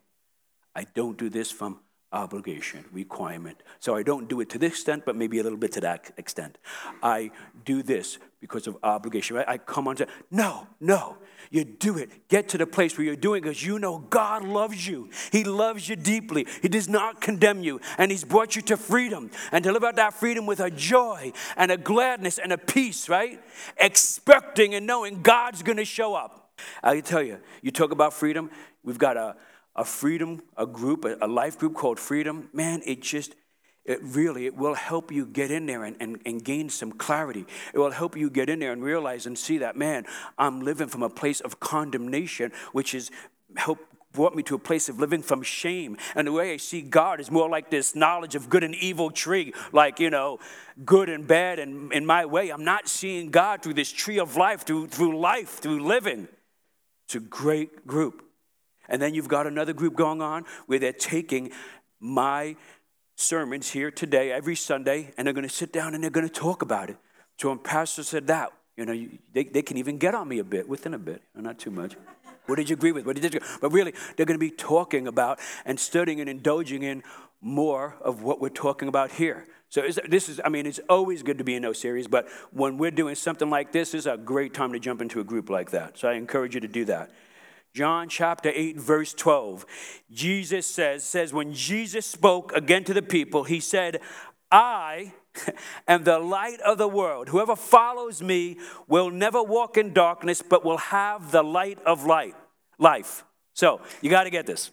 I 0.76 0.86
don't 0.94 1.18
do 1.18 1.30
this 1.30 1.52
from 1.52 1.80
obligation, 2.12 2.86
requirement. 2.92 3.62
So 3.80 3.96
I 3.96 4.04
don't 4.04 4.30
do 4.30 4.40
it 4.42 4.50
to 4.50 4.58
this 4.58 4.74
extent, 4.74 5.04
but 5.06 5.16
maybe 5.16 5.40
a 5.40 5.44
little 5.44 5.58
bit 5.58 5.74
to 5.74 5.82
that 5.82 6.12
extent. 6.18 6.58
I 7.04 7.32
do 7.66 7.84
this 7.84 8.18
because 8.40 8.68
of 8.68 8.78
obligation. 8.84 9.36
Right? 9.36 9.48
I 9.48 9.58
come 9.58 9.88
on 9.88 9.96
to, 9.98 10.08
no, 10.32 10.68
no. 10.80 11.18
You 11.50 11.64
do 11.64 11.98
it. 11.98 12.28
Get 12.28 12.50
to 12.50 12.58
the 12.58 12.68
place 12.68 12.98
where 12.98 13.06
you're 13.06 13.16
doing 13.16 13.42
because 13.42 13.66
you 13.66 13.80
know 13.80 14.00
God 14.00 14.44
loves 14.44 14.86
you. 14.86 15.10
He 15.32 15.44
loves 15.44 15.88
you 15.88 15.96
deeply. 15.96 16.46
He 16.62 16.68
does 16.68 16.90
not 16.90 17.22
condemn 17.22 17.62
you. 17.64 17.80
And 17.98 18.12
He's 18.12 18.26
brought 18.26 18.56
you 18.56 18.62
to 18.64 18.76
freedom. 18.76 19.32
And 19.52 19.64
to 19.64 19.72
live 19.72 19.84
out 19.84 19.96
that 19.96 20.14
freedom 20.14 20.46
with 20.46 20.60
a 20.60 20.70
joy 20.70 21.32
and 21.56 21.72
a 21.72 21.78
gladness 21.78 22.38
and 22.38 22.52
a 22.52 22.58
peace, 22.58 23.08
right? 23.08 23.42
Expecting 23.78 24.76
and 24.76 24.86
knowing 24.86 25.22
God's 25.22 25.64
going 25.64 25.78
to 25.78 25.86
show 25.86 26.16
up. 26.16 26.52
I 26.84 27.00
tell 27.02 27.24
you, 27.24 27.40
you 27.62 27.72
talk 27.72 27.92
about 27.92 28.14
freedom, 28.14 28.50
we've 28.84 28.98
got 28.98 29.16
a, 29.16 29.36
a 29.78 29.86
freedom, 29.86 30.42
a 30.58 30.66
group, 30.66 31.06
a, 31.06 31.28
life 31.28 31.58
group 31.58 31.76
called 31.76 32.00
Freedom. 32.00 32.50
Man, 32.52 32.82
it 32.86 33.02
just, 33.02 33.36
it 33.86 34.00
really 34.02 34.46
it 34.46 34.56
will 34.56 34.74
help 34.74 35.12
you 35.12 35.26
get 35.26 35.50
in 35.50 35.66
there 35.66 35.84
and, 35.84 35.96
and, 36.00 36.20
and 36.26 36.44
gain 36.44 36.70
some 36.70 36.92
clarity. 36.92 37.46
It 37.74 37.80
will 37.80 37.92
help 37.92 38.18
you 38.18 38.30
get 38.30 38.50
in 38.50 38.60
there 38.60 38.74
and 38.74 38.84
realize 38.84 39.26
and 39.26 39.38
see 39.38 39.60
that 39.60 39.78
man 39.78 40.06
i'm 40.38 40.60
living 40.62 40.90
from 40.90 41.04
a 41.04 41.10
place 41.10 41.40
of 41.40 41.60
condemnation 41.60 42.52
which 42.74 42.94
is 42.94 43.10
help 43.56 43.80
brought 44.12 44.36
me 44.36 44.42
to 44.42 44.56
a 44.56 44.60
place 44.60 44.90
of 44.90 45.00
living 45.00 45.22
from 45.22 45.44
shame. 45.44 45.96
And 46.16 46.28
the 46.28 46.32
way 46.34 46.54
i 46.54 46.58
see 46.58 46.82
god 46.82 47.22
is 47.22 47.32
more 47.32 47.50
like 47.50 47.70
this 47.70 47.96
knowledge 47.96 48.36
of 48.36 48.50
good 48.50 48.64
and 48.64 48.76
evil 48.76 49.10
tree 49.10 49.54
like 49.72 50.00
you 50.02 50.10
know 50.10 50.40
good 50.84 51.08
and 51.08 51.26
bad 51.26 51.58
and 51.58 51.94
in 51.94 52.06
my 52.06 52.26
way. 52.26 52.50
I'm 52.50 52.66
not 52.66 52.90
seeing 52.90 53.32
god 53.32 53.64
through 53.64 53.76
this 53.76 53.92
tree 53.92 54.20
of 54.20 54.36
life 54.36 54.66
through, 54.66 54.88
through 54.88 55.18
life 55.18 55.60
through 55.60 55.80
living. 55.86 56.28
It's 57.06 57.16
a 57.16 57.22
great 57.22 57.88
group 57.88 58.27
and 58.90 59.02
then 59.02 59.14
you've 59.14 59.28
got 59.28 59.48
another 59.48 59.74
group 59.74 59.96
going 59.96 60.22
on 60.22 60.46
where 60.66 60.80
they're 60.80 60.94
taking 60.94 61.52
my 62.00 62.56
sermons 63.16 63.72
here 63.72 63.90
today, 63.92 64.32
every 64.32 64.56
Sunday, 64.56 65.14
and 65.18 65.26
they're 65.26 65.34
going 65.34 65.48
to 65.48 65.54
sit 65.54 65.74
down 65.74 65.94
and 65.96 66.04
they're 66.04 66.12
going 66.12 66.28
to 66.28 66.34
talk 66.34 66.62
about 66.62 66.90
it. 66.90 66.98
So 67.38 67.50
when 67.50 67.60
Pastor 67.60 68.04
said 68.04 68.28
that, 68.28 68.52
you 68.76 68.86
know, 68.86 69.08
they, 69.34 69.44
they 69.44 69.62
can 69.64 69.78
even 69.78 69.98
get 69.98 70.14
on 70.14 70.28
me 70.28 70.38
a 70.40 70.44
bit, 70.44 70.70
within 70.70 70.94
a 70.94 71.00
bit, 71.00 71.22
not 71.36 71.58
too 71.58 71.72
much. 71.72 71.96
What 72.46 72.56
did 72.56 72.70
you 72.70 72.76
agree 72.76 72.92
with? 72.92 73.06
What 73.06 73.20
did 73.20 73.34
you? 73.34 73.42
But 73.60 73.72
really, 73.72 73.94
they're 74.16 74.26
going 74.26 74.40
to 74.40 74.46
be 74.46 74.52
talking 74.52 75.08
about 75.08 75.40
and 75.66 75.80
studying 75.80 76.22
and 76.22 76.30
indulging 76.30 76.84
in 76.84 77.04
more 77.42 77.96
of 78.02 78.24
what 78.24 78.40
we're 78.40 78.50
talking 78.50 78.88
about 78.88 79.12
here. 79.12 79.46
So 79.70 79.82
this 80.08 80.30
is, 80.30 80.40
I 80.46 80.50
mean, 80.50 80.66
it's 80.66 80.80
always 80.88 81.24
good 81.24 81.40
to 81.40 81.44
be 81.44 81.56
in 81.56 81.64
those 81.64 81.80
series, 81.80 82.08
but 82.08 82.28
when 82.52 82.78
we're 82.78 82.92
doing 82.92 83.16
something 83.16 83.50
like 83.50 83.74
this, 83.74 83.92
this 83.92 84.00
is 84.00 84.08
a 84.08 84.16
great 84.16 84.54
time 84.54 84.72
to 84.72 84.80
jump 84.80 85.02
into 85.02 85.20
a 85.20 85.26
group 85.26 85.50
like 85.50 85.72
that. 85.72 85.98
So 85.98 86.08
I 86.08 86.14
encourage 86.14 86.56
you 86.56 86.62
to 86.62 86.70
do 86.70 86.86
that. 86.86 87.12
John 87.78 88.10
chapter 88.10 88.52
8 88.52 88.78
verse 88.78 89.14
12. 89.14 89.64
Jesus 90.10 90.66
says 90.66 91.04
says 91.04 91.32
when 91.32 91.54
Jesus 91.54 92.08
spoke 92.08 92.52
again 92.56 92.84
to 92.86 92.94
the 92.94 93.04
people, 93.04 93.44
he 93.44 93.60
said, 93.60 94.02
"I 94.52 95.14
am 95.88 96.04
the 96.04 96.18
light 96.18 96.60
of 96.62 96.80
the 96.80 96.88
world. 96.88 97.30
Whoever 97.30 97.56
follows 97.56 98.20
me 98.20 98.58
will 98.88 99.12
never 99.12 99.44
walk 99.44 99.78
in 99.78 99.94
darkness, 99.94 100.42
but 100.42 100.66
will 100.66 100.80
have 100.80 101.30
the 101.30 101.44
light 101.44 101.78
of 101.86 102.04
light, 102.04 102.34
life." 102.80 103.24
So, 103.54 103.80
you 104.02 104.10
got 104.10 104.24
to 104.24 104.32
get 104.32 104.48
this. 104.48 104.72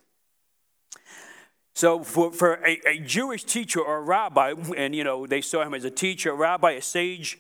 So 1.75 2.05
for, 2.05 2.33
for 2.33 2.55
a, 2.65 2.81
a, 2.89 2.99
Jewish 3.01 3.45
teacher 3.45 3.81
or 3.81 3.97
a 3.99 4.01
rabbi, 4.01 4.55
and 4.79 4.95
you 4.95 5.05
know, 5.05 5.27
they 5.27 5.43
saw 5.43 5.63
him 5.63 5.75
as 5.75 5.85
a 5.85 5.91
teacher, 5.91 6.31
a 6.31 6.35
rabbi, 6.35 6.71
a 6.71 6.81
sage, 6.81 7.39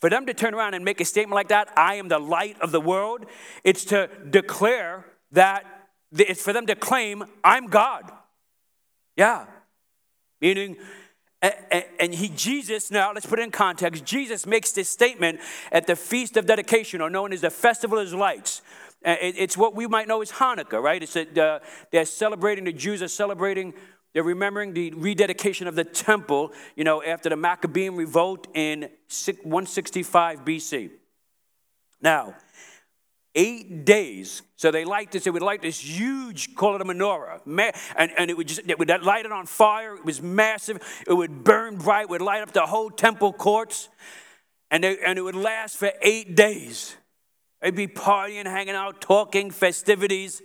for 0.00 0.10
them 0.10 0.26
to 0.26 0.34
turn 0.34 0.54
around 0.54 0.74
and 0.74 0.84
make 0.84 1.00
a 1.00 1.04
statement 1.04 1.34
like 1.34 1.48
that, 1.48 1.72
I 1.76 1.94
am 1.94 2.08
the 2.08 2.18
light 2.18 2.60
of 2.60 2.72
the 2.72 2.80
world, 2.80 3.26
it's 3.64 3.84
to 3.86 4.10
declare 4.28 5.05
that 5.32 5.64
it's 6.12 6.42
for 6.42 6.52
them 6.52 6.66
to 6.66 6.74
claim, 6.74 7.24
I'm 7.42 7.66
God. 7.66 8.10
Yeah. 9.16 9.46
Meaning, 10.40 10.76
and 11.42 12.14
he, 12.14 12.28
Jesus, 12.28 12.90
now 12.90 13.12
let's 13.12 13.26
put 13.26 13.38
it 13.38 13.42
in 13.42 13.50
context. 13.50 14.04
Jesus 14.04 14.46
makes 14.46 14.72
this 14.72 14.88
statement 14.88 15.40
at 15.72 15.86
the 15.86 15.96
Feast 15.96 16.36
of 16.36 16.46
Dedication, 16.46 17.00
or 17.00 17.10
known 17.10 17.32
as 17.32 17.40
the 17.40 17.50
Festival 17.50 17.98
of 17.98 18.12
Lights. 18.12 18.62
It's 19.02 19.56
what 19.56 19.74
we 19.74 19.86
might 19.86 20.08
know 20.08 20.22
as 20.22 20.32
Hanukkah, 20.32 20.82
right? 20.82 21.02
It's 21.02 21.16
uh, 21.16 21.60
they're 21.92 22.04
celebrating, 22.04 22.64
the 22.64 22.72
Jews 22.72 23.02
are 23.02 23.08
celebrating 23.08 23.74
they're 24.16 24.22
remembering 24.22 24.72
the 24.72 24.92
rededication 24.92 25.66
of 25.66 25.74
the 25.74 25.84
temple, 25.84 26.54
you 26.74 26.84
know, 26.84 27.02
after 27.02 27.28
the 27.28 27.36
Maccabean 27.36 27.96
revolt 27.96 28.46
in 28.54 28.88
165 29.42 30.42
BC. 30.42 30.88
Now, 32.00 32.34
eight 33.36 33.84
days. 33.84 34.42
So 34.56 34.72
they 34.72 34.84
light 34.84 35.12
this, 35.12 35.24
they 35.24 35.30
would 35.30 35.42
light 35.42 35.62
this 35.62 35.78
huge, 35.78 36.56
call 36.56 36.74
it 36.74 36.80
a 36.80 36.84
menorah. 36.84 37.40
And, 37.96 38.10
and 38.18 38.30
it 38.30 38.36
would 38.36 38.48
just, 38.48 38.62
it 38.66 38.78
would 38.78 38.88
light 38.88 39.26
it 39.26 39.32
on 39.32 39.46
fire. 39.46 39.94
It 39.94 40.04
was 40.04 40.20
massive. 40.20 40.78
It 41.06 41.12
would 41.12 41.44
burn 41.44 41.76
bright, 41.76 42.04
it 42.04 42.10
would 42.10 42.22
light 42.22 42.42
up 42.42 42.52
the 42.52 42.66
whole 42.66 42.90
temple 42.90 43.32
courts. 43.32 43.88
And, 44.70 44.82
they, 44.82 44.98
and 44.98 45.18
it 45.18 45.22
would 45.22 45.36
last 45.36 45.76
for 45.76 45.92
eight 46.02 46.34
days. 46.34 46.96
They'd 47.62 47.76
be 47.76 47.86
partying, 47.86 48.46
hanging 48.46 48.74
out, 48.74 49.00
talking, 49.00 49.50
festivities. 49.50 50.42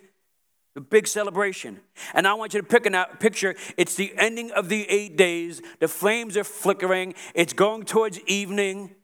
A 0.76 0.80
big 0.80 1.06
celebration. 1.06 1.82
And 2.14 2.26
I 2.26 2.34
want 2.34 2.54
you 2.54 2.62
to 2.62 2.68
pick 2.68 2.86
a 2.86 3.08
picture. 3.20 3.56
It's 3.76 3.96
the 3.96 4.14
ending 4.18 4.52
of 4.52 4.70
the 4.70 4.90
eight 4.90 5.18
days. 5.18 5.62
The 5.80 5.90
flames 5.90 6.38
are 6.38 6.46
flickering. 6.46 7.14
It's 7.36 7.52
going 7.52 7.84
towards 7.84 8.20
evening. 8.22 8.96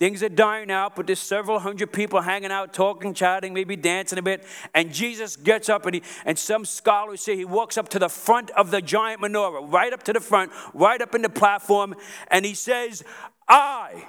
Things 0.00 0.22
are 0.22 0.30
dying 0.30 0.70
out, 0.70 0.96
but 0.96 1.06
there's 1.06 1.20
several 1.20 1.58
hundred 1.58 1.92
people 1.92 2.22
hanging 2.22 2.50
out, 2.50 2.72
talking, 2.72 3.12
chatting, 3.12 3.52
maybe 3.52 3.76
dancing 3.76 4.18
a 4.18 4.22
bit. 4.22 4.42
And 4.74 4.94
Jesus 4.94 5.36
gets 5.36 5.68
up, 5.68 5.84
and, 5.84 5.96
he, 5.96 6.02
and 6.24 6.38
some 6.38 6.64
scholars 6.64 7.20
say 7.20 7.36
he 7.36 7.44
walks 7.44 7.76
up 7.76 7.90
to 7.90 7.98
the 7.98 8.08
front 8.08 8.48
of 8.52 8.70
the 8.70 8.80
giant 8.80 9.20
menorah, 9.20 9.70
right 9.70 9.92
up 9.92 10.02
to 10.04 10.14
the 10.14 10.20
front, 10.20 10.52
right 10.72 11.02
up 11.02 11.14
in 11.14 11.20
the 11.20 11.28
platform, 11.28 11.94
and 12.28 12.46
he 12.46 12.54
says, 12.54 13.04
I, 13.46 14.06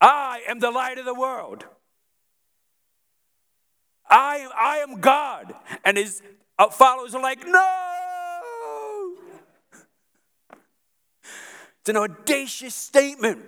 I 0.00 0.40
am 0.48 0.60
the 0.60 0.70
light 0.70 0.96
of 0.96 1.04
the 1.04 1.12
world. 1.12 1.66
I, 4.08 4.48
I 4.58 4.78
am 4.78 5.00
God. 5.00 5.52
And 5.84 5.98
his 5.98 6.22
uh, 6.58 6.70
followers 6.70 7.14
are 7.14 7.20
like, 7.22 7.46
no. 7.46 9.12
It's 11.80 11.90
an 11.90 11.98
audacious 11.98 12.74
statement. 12.74 13.44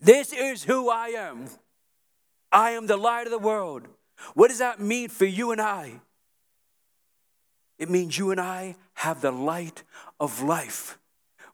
This 0.00 0.32
is 0.32 0.64
who 0.64 0.88
I 0.88 1.08
am. 1.08 1.46
I 2.50 2.70
am 2.70 2.86
the 2.86 2.96
light 2.96 3.26
of 3.26 3.30
the 3.30 3.38
world. 3.38 3.86
What 4.34 4.48
does 4.48 4.58
that 4.58 4.80
mean 4.80 5.08
for 5.08 5.24
you 5.24 5.52
and 5.52 5.60
I? 5.60 6.00
It 7.78 7.88
means 7.88 8.18
you 8.18 8.30
and 8.30 8.40
I 8.40 8.76
have 8.94 9.20
the 9.20 9.30
light 9.30 9.82
of 10.18 10.42
life. 10.42 10.98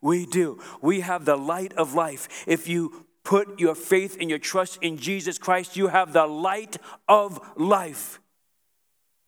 We 0.01 0.27
do. 0.27 0.61
We 0.81 1.01
have 1.01 1.25
the 1.25 1.37
light 1.37 1.73
of 1.75 1.95
life. 1.95 2.45
If 2.47 2.69
you 2.69 3.07
put 3.25 3.61
your 3.61 3.75
faith 3.75 4.17
and 4.21 4.31
your 4.31 4.39
trust 4.39 4.79
in 4.83 4.97
Jesus 4.97 5.39
Christ, 5.39 5.77
you 5.77 5.89
have 5.89 6.13
the 6.13 6.27
light 6.27 6.77
of 7.09 7.41
life. 7.57 8.21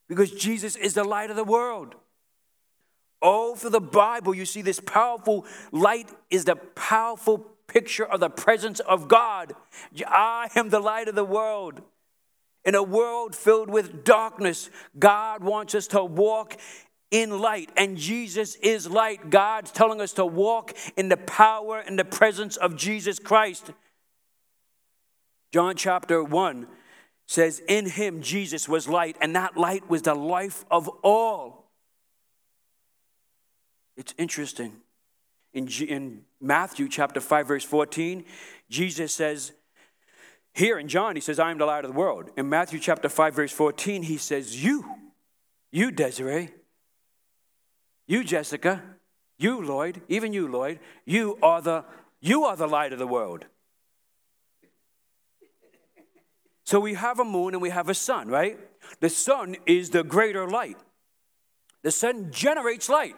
Because 0.08 0.30
Jesus 0.30 0.76
is 0.76 0.94
the 0.94 1.04
light 1.04 1.30
of 1.30 1.36
the 1.36 1.44
world. 1.44 1.94
Oh, 3.20 3.54
for 3.54 3.70
the 3.70 3.80
Bible, 3.80 4.34
you 4.34 4.44
see, 4.44 4.62
this 4.62 4.80
powerful 4.80 5.44
light 5.72 6.08
is 6.30 6.44
the 6.44 6.56
powerful 6.56 7.44
picture 7.68 8.04
of 8.04 8.20
the 8.20 8.30
presence 8.30 8.80
of 8.80 9.06
God. 9.06 9.54
I 10.06 10.48
am 10.56 10.70
the 10.70 10.80
light 10.80 11.06
of 11.06 11.14
the 11.14 11.24
world. 11.24 11.82
In 12.64 12.74
a 12.74 12.82
world 12.82 13.36
filled 13.36 13.70
with 13.70 14.04
darkness, 14.04 14.68
God 14.98 15.44
wants 15.44 15.74
us 15.74 15.86
to 15.88 16.04
walk 16.04 16.56
in 17.10 17.38
light, 17.40 17.70
and 17.76 17.96
Jesus 17.96 18.56
is 18.56 18.90
light. 18.90 19.30
God's 19.30 19.70
telling 19.70 20.00
us 20.00 20.12
to 20.14 20.26
walk 20.26 20.74
in 20.96 21.08
the 21.08 21.16
power 21.16 21.78
and 21.78 21.98
the 21.98 22.04
presence 22.04 22.56
of 22.56 22.76
Jesus 22.76 23.18
Christ. 23.18 23.70
John 25.52 25.76
chapter 25.76 26.22
1 26.22 26.66
says, 27.26 27.62
In 27.68 27.88
him 27.88 28.20
Jesus 28.20 28.68
was 28.68 28.88
light, 28.88 29.16
and 29.20 29.34
that 29.36 29.56
light 29.56 29.88
was 29.88 30.02
the 30.02 30.14
life 30.14 30.64
of 30.70 30.88
all. 31.02 31.70
It's 33.96 34.14
interesting. 34.18 34.76
In, 35.52 35.66
G- 35.66 35.86
in 35.86 36.22
Matthew 36.40 36.88
chapter 36.88 37.20
5, 37.20 37.46
verse 37.46 37.64
14, 37.64 38.24
Jesus 38.68 39.14
says, 39.14 39.52
here 40.54 40.78
in 40.78 40.88
John, 40.88 41.14
he 41.14 41.20
says, 41.20 41.38
I 41.38 41.50
am 41.50 41.58
the 41.58 41.66
light 41.66 41.84
of 41.84 41.92
the 41.92 41.98
world. 41.98 42.30
In 42.36 42.48
Matthew 42.48 42.80
chapter 42.80 43.08
5, 43.08 43.34
verse 43.34 43.52
14, 43.52 44.02
he 44.02 44.16
says, 44.16 44.62
You, 44.62 44.84
you, 45.70 45.92
Desiree, 45.92 46.50
you, 48.08 48.24
Jessica, 48.24 48.82
you, 49.38 49.64
Lloyd, 49.64 50.02
even 50.08 50.32
you, 50.32 50.48
Lloyd, 50.48 50.80
you 51.04 51.38
are 51.42 51.62
the 51.62 51.84
you 52.20 52.44
are 52.44 52.56
the 52.56 52.66
light 52.66 52.92
of 52.92 52.98
the 52.98 53.06
world. 53.06 53.44
So 56.64 56.80
we 56.80 56.94
have 56.94 57.20
a 57.20 57.24
moon 57.24 57.54
and 57.54 57.62
we 57.62 57.70
have 57.70 57.88
a 57.88 57.94
sun, 57.94 58.28
right? 58.28 58.58
The 59.00 59.08
sun 59.08 59.56
is 59.66 59.90
the 59.90 60.02
greater 60.02 60.48
light. 60.48 60.76
The 61.82 61.90
sun 61.90 62.32
generates 62.32 62.88
light. 62.88 63.16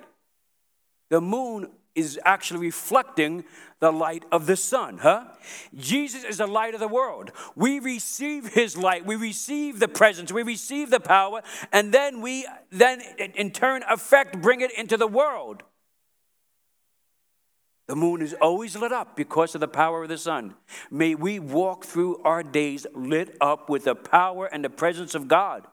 The 1.08 1.20
moon 1.20 1.70
is 1.94 2.18
actually 2.24 2.60
reflecting 2.60 3.44
the 3.80 3.90
light 3.90 4.24
of 4.30 4.46
the 4.46 4.56
sun, 4.56 4.98
huh? 4.98 5.24
Jesus 5.76 6.24
is 6.24 6.38
the 6.38 6.46
light 6.46 6.74
of 6.74 6.80
the 6.80 6.88
world. 6.88 7.32
We 7.56 7.78
receive 7.80 8.52
his 8.52 8.76
light, 8.76 9.04
we 9.06 9.16
receive 9.16 9.80
the 9.80 9.88
presence, 9.88 10.30
we 10.30 10.42
receive 10.42 10.90
the 10.90 11.00
power, 11.00 11.42
and 11.72 11.92
then 11.92 12.20
we 12.20 12.46
then 12.70 13.00
in 13.18 13.50
turn 13.50 13.82
affect 13.88 14.40
bring 14.40 14.60
it 14.60 14.70
into 14.78 14.96
the 14.96 15.06
world. 15.06 15.62
The 17.88 17.96
moon 17.96 18.22
is 18.22 18.34
always 18.34 18.76
lit 18.76 18.92
up 18.92 19.16
because 19.16 19.56
of 19.56 19.60
the 19.60 19.66
power 19.66 20.04
of 20.04 20.08
the 20.08 20.16
sun. 20.16 20.54
May 20.92 21.16
we 21.16 21.40
walk 21.40 21.84
through 21.84 22.22
our 22.22 22.44
days 22.44 22.86
lit 22.94 23.36
up 23.40 23.68
with 23.68 23.82
the 23.82 23.96
power 23.96 24.46
and 24.46 24.64
the 24.64 24.70
presence 24.70 25.16
of 25.16 25.26
God. 25.26 25.66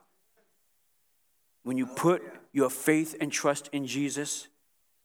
When 1.62 1.78
you 1.78 1.86
put 1.86 2.22
your 2.52 2.70
faith 2.70 3.14
and 3.20 3.30
trust 3.30 3.68
in 3.72 3.86
Jesus, 3.86 4.48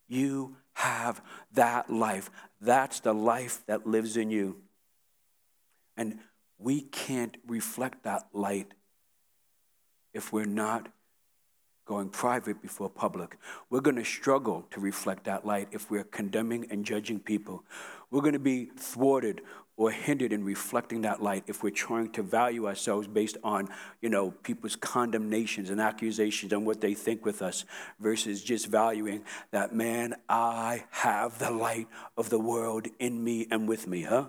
you 0.07 0.55
have 0.73 1.21
that 1.53 1.91
life. 1.91 2.29
That's 2.61 2.99
the 2.99 3.13
life 3.13 3.61
that 3.67 3.87
lives 3.87 4.17
in 4.17 4.29
you. 4.31 4.57
And 5.95 6.19
we 6.57 6.81
can't 6.81 7.37
reflect 7.47 8.03
that 8.03 8.27
light 8.33 8.73
if 10.13 10.31
we're 10.31 10.45
not 10.45 10.89
going 11.85 12.09
private 12.09 12.61
before 12.61 12.89
public. 12.89 13.37
We're 13.69 13.81
going 13.81 13.97
to 13.97 14.05
struggle 14.05 14.65
to 14.71 14.79
reflect 14.79 15.25
that 15.25 15.45
light 15.45 15.67
if 15.71 15.91
we're 15.91 16.05
condemning 16.05 16.67
and 16.69 16.85
judging 16.85 17.19
people. 17.19 17.63
We're 18.09 18.21
going 18.21 18.33
to 18.33 18.39
be 18.39 18.65
thwarted 18.77 19.41
or 19.75 19.89
hindered 19.91 20.31
in 20.31 20.43
reflecting 20.43 21.01
that 21.01 21.21
light 21.21 21.43
if 21.47 21.63
we're 21.63 21.71
trying 21.71 22.09
to 22.11 22.21
value 22.21 22.67
ourselves 22.67 23.07
based 23.07 23.37
on, 23.43 23.67
you 24.01 24.09
know, 24.09 24.31
people's 24.43 24.75
condemnations 24.75 25.69
and 25.69 25.81
accusations 25.81 26.53
and 26.53 26.65
what 26.65 26.79
they 26.79 26.93
think 26.93 27.25
with 27.25 27.41
us 27.41 27.65
versus 27.99 28.43
just 28.43 28.67
valuing 28.67 29.23
that 29.51 29.73
man, 29.73 30.13
I 30.29 30.85
have 30.91 31.39
the 31.39 31.49
light 31.49 31.87
of 32.15 32.29
the 32.29 32.39
world 32.39 32.87
in 32.99 33.23
me 33.23 33.47
and 33.49 33.67
with 33.67 33.87
me, 33.87 34.03
huh? 34.03 34.25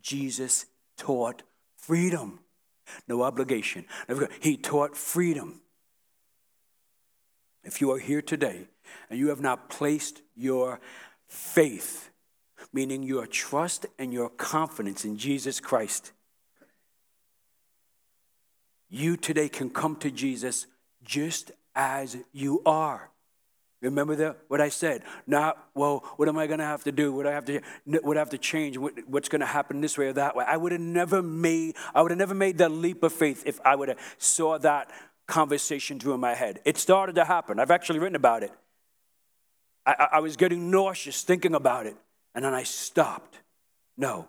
Jesus 0.00 0.66
taught 0.96 1.42
freedom. 1.76 2.40
No 3.06 3.22
obligation. 3.22 3.84
He 4.40 4.56
taught 4.56 4.96
freedom. 4.96 5.60
If 7.64 7.80
you 7.80 7.90
are 7.90 7.98
here 7.98 8.22
today 8.22 8.68
and 9.10 9.18
you 9.18 9.28
have 9.28 9.40
not 9.40 9.68
placed 9.68 10.22
your 10.34 10.80
faith 11.26 12.10
meaning 12.76 13.02
your 13.02 13.26
trust 13.26 13.86
and 13.98 14.12
your 14.12 14.28
confidence 14.28 15.06
in 15.06 15.16
Jesus 15.16 15.60
Christ. 15.60 16.12
You 18.90 19.16
today 19.16 19.48
can 19.48 19.70
come 19.70 19.96
to 19.96 20.10
Jesus 20.10 20.66
just 21.02 21.52
as 21.74 22.18
you 22.34 22.60
are. 22.66 23.08
Remember 23.80 24.14
that 24.16 24.40
what 24.48 24.60
I 24.60 24.68
said? 24.68 25.04
Not 25.26 25.56
well. 25.74 26.04
What 26.16 26.28
am 26.28 26.36
I 26.36 26.46
going 26.46 26.58
to 26.58 26.66
have 26.66 26.84
to 26.84 26.92
do? 26.92 27.14
What 27.14 27.26
I 27.26 27.32
have 27.32 27.46
to? 27.46 27.62
What 27.86 28.18
I 28.18 28.20
have 28.20 28.30
to 28.30 28.38
change? 28.38 28.76
What, 28.76 28.92
what's 29.06 29.30
going 29.30 29.40
to 29.40 29.46
happen 29.46 29.80
this 29.80 29.96
way 29.96 30.08
or 30.08 30.12
that 30.12 30.36
way? 30.36 30.44
I 30.46 30.58
would 30.58 30.72
have 30.72 30.80
never 30.80 31.22
made. 31.22 31.76
I 31.94 32.02
would 32.02 32.10
have 32.10 32.18
never 32.18 32.34
made 32.34 32.58
the 32.58 32.68
leap 32.68 33.02
of 33.02 33.12
faith 33.12 33.42
if 33.46 33.58
I 33.64 33.74
would 33.74 33.88
have 33.88 33.98
saw 34.18 34.58
that 34.58 34.90
conversation 35.26 35.98
through 35.98 36.12
in 36.12 36.20
my 36.20 36.34
head. 36.34 36.60
It 36.66 36.76
started 36.76 37.14
to 37.14 37.24
happen. 37.24 37.58
I've 37.58 37.70
actually 37.70 38.00
written 38.00 38.16
about 38.16 38.42
it. 38.42 38.52
I, 39.86 40.08
I 40.12 40.20
was 40.20 40.36
getting 40.36 40.70
nauseous 40.70 41.22
thinking 41.22 41.54
about 41.54 41.86
it. 41.86 41.96
And 42.36 42.44
then 42.44 42.54
I 42.54 42.62
stopped. 42.64 43.40
No, 43.96 44.28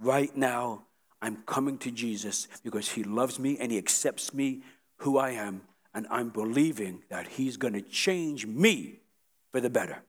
right 0.00 0.34
now, 0.34 0.86
I'm 1.20 1.36
coming 1.44 1.76
to 1.78 1.90
Jesus 1.90 2.48
because 2.64 2.88
He 2.88 3.04
loves 3.04 3.38
me 3.38 3.58
and 3.60 3.70
He 3.70 3.76
accepts 3.76 4.32
me 4.32 4.62
who 4.96 5.18
I 5.18 5.30
am. 5.32 5.60
And 5.94 6.06
I'm 6.10 6.30
believing 6.30 7.02
that 7.10 7.28
He's 7.28 7.58
going 7.58 7.74
to 7.74 7.82
change 7.82 8.46
me 8.46 9.00
for 9.52 9.60
the 9.60 9.68
better. 9.68 10.02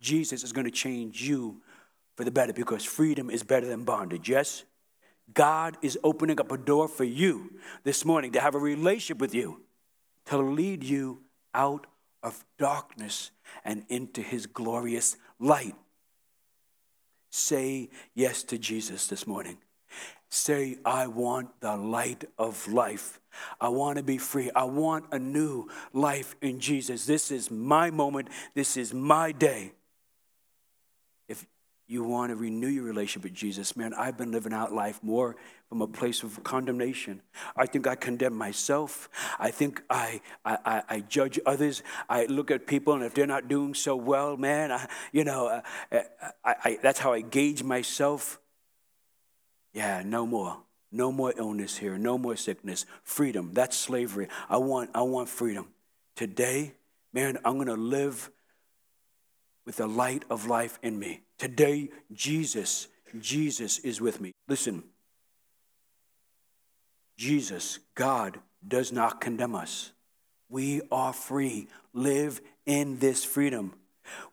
Jesus 0.00 0.44
is 0.44 0.52
going 0.52 0.66
to 0.66 0.70
change 0.70 1.20
you 1.20 1.60
for 2.16 2.24
the 2.24 2.30
better 2.30 2.52
because 2.52 2.84
freedom 2.84 3.28
is 3.28 3.42
better 3.42 3.66
than 3.66 3.84
bondage. 3.84 4.28
Yes? 4.28 4.62
God 5.34 5.78
is 5.82 5.98
opening 6.04 6.38
up 6.38 6.52
a 6.52 6.58
door 6.58 6.86
for 6.86 7.04
you 7.04 7.54
this 7.82 8.04
morning 8.04 8.32
to 8.32 8.40
have 8.40 8.54
a 8.54 8.58
relationship 8.58 9.18
with 9.18 9.34
you, 9.34 9.62
to 10.26 10.38
lead 10.38 10.84
you 10.84 11.22
out 11.54 11.88
of 12.22 12.44
darkness 12.56 13.32
and 13.64 13.84
into 13.88 14.22
His 14.22 14.46
glorious 14.46 15.16
light. 15.40 15.74
Say 17.30 17.90
yes 18.14 18.42
to 18.44 18.58
Jesus 18.58 19.06
this 19.06 19.26
morning. 19.26 19.58
Say, 20.28 20.78
I 20.84 21.08
want 21.08 21.60
the 21.60 21.76
light 21.76 22.24
of 22.38 22.68
life. 22.68 23.20
I 23.60 23.68
want 23.68 23.96
to 23.96 24.04
be 24.04 24.18
free. 24.18 24.50
I 24.54 24.64
want 24.64 25.06
a 25.10 25.18
new 25.18 25.68
life 25.92 26.36
in 26.40 26.60
Jesus. 26.60 27.06
This 27.06 27.30
is 27.32 27.50
my 27.50 27.90
moment. 27.90 28.28
This 28.54 28.76
is 28.76 28.94
my 28.94 29.32
day 29.32 29.72
you 31.90 32.04
want 32.04 32.30
to 32.30 32.36
renew 32.36 32.68
your 32.68 32.84
relationship 32.84 33.24
with 33.24 33.34
Jesus, 33.34 33.76
man, 33.76 33.92
I've 33.94 34.16
been 34.16 34.30
living 34.30 34.52
out 34.52 34.72
life 34.72 35.00
more 35.02 35.34
from 35.68 35.82
a 35.82 35.88
place 35.88 36.22
of 36.22 36.42
condemnation. 36.44 37.20
I 37.56 37.66
think 37.66 37.88
I 37.88 37.96
condemn 37.96 38.34
myself. 38.34 39.08
I 39.40 39.50
think 39.50 39.82
I, 39.90 40.20
I, 40.44 40.82
I, 40.88 41.00
judge 41.00 41.40
others. 41.44 41.82
I 42.08 42.26
look 42.26 42.52
at 42.52 42.68
people, 42.68 42.94
and 42.94 43.02
if 43.02 43.14
they're 43.14 43.26
not 43.26 43.48
doing 43.48 43.74
so 43.74 43.96
well, 43.96 44.36
man, 44.36 44.70
I, 44.70 44.88
you 45.10 45.24
know, 45.24 45.48
uh, 45.48 45.62
I, 46.44 46.54
I, 46.64 46.78
that's 46.80 47.00
how 47.00 47.12
I 47.12 47.22
gauge 47.22 47.64
myself. 47.64 48.38
Yeah, 49.72 50.02
no 50.04 50.26
more. 50.26 50.58
No 50.92 51.10
more 51.10 51.34
illness 51.36 51.76
here. 51.76 51.98
No 51.98 52.18
more 52.18 52.36
sickness. 52.36 52.86
Freedom. 53.02 53.50
That's 53.52 53.76
slavery. 53.76 54.28
I 54.48 54.58
want, 54.58 54.90
I 54.94 55.02
want 55.02 55.28
freedom. 55.28 55.66
Today, 56.14 56.74
man, 57.12 57.38
I'm 57.44 57.54
going 57.54 57.66
to 57.66 57.74
live 57.74 58.30
with 59.64 59.76
the 59.76 59.86
light 59.86 60.24
of 60.30 60.46
life 60.46 60.78
in 60.82 60.98
me. 60.98 61.22
Today, 61.38 61.90
Jesus, 62.12 62.88
Jesus 63.18 63.78
is 63.78 64.00
with 64.00 64.20
me. 64.20 64.32
Listen, 64.48 64.82
Jesus, 67.16 67.78
God, 67.94 68.40
does 68.66 68.92
not 68.92 69.20
condemn 69.20 69.54
us. 69.54 69.92
We 70.48 70.82
are 70.90 71.12
free. 71.12 71.68
Live 71.92 72.40
in 72.66 72.98
this 72.98 73.24
freedom. 73.24 73.74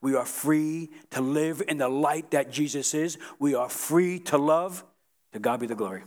We 0.02 0.16
are 0.16 0.26
free 0.26 0.90
to 1.12 1.22
live 1.22 1.62
in 1.68 1.78
the 1.78 1.90
light 1.90 2.32
that 2.32 2.52
Jesus 2.52 2.94
is. 2.94 3.18
We 3.40 3.56
are 3.56 3.70
free 3.70 4.20
to 4.22 4.38
love. 4.38 4.84
To 5.34 5.40
God 5.40 5.60
be 5.60 5.68
the 5.68 5.76
glory. 5.76 6.04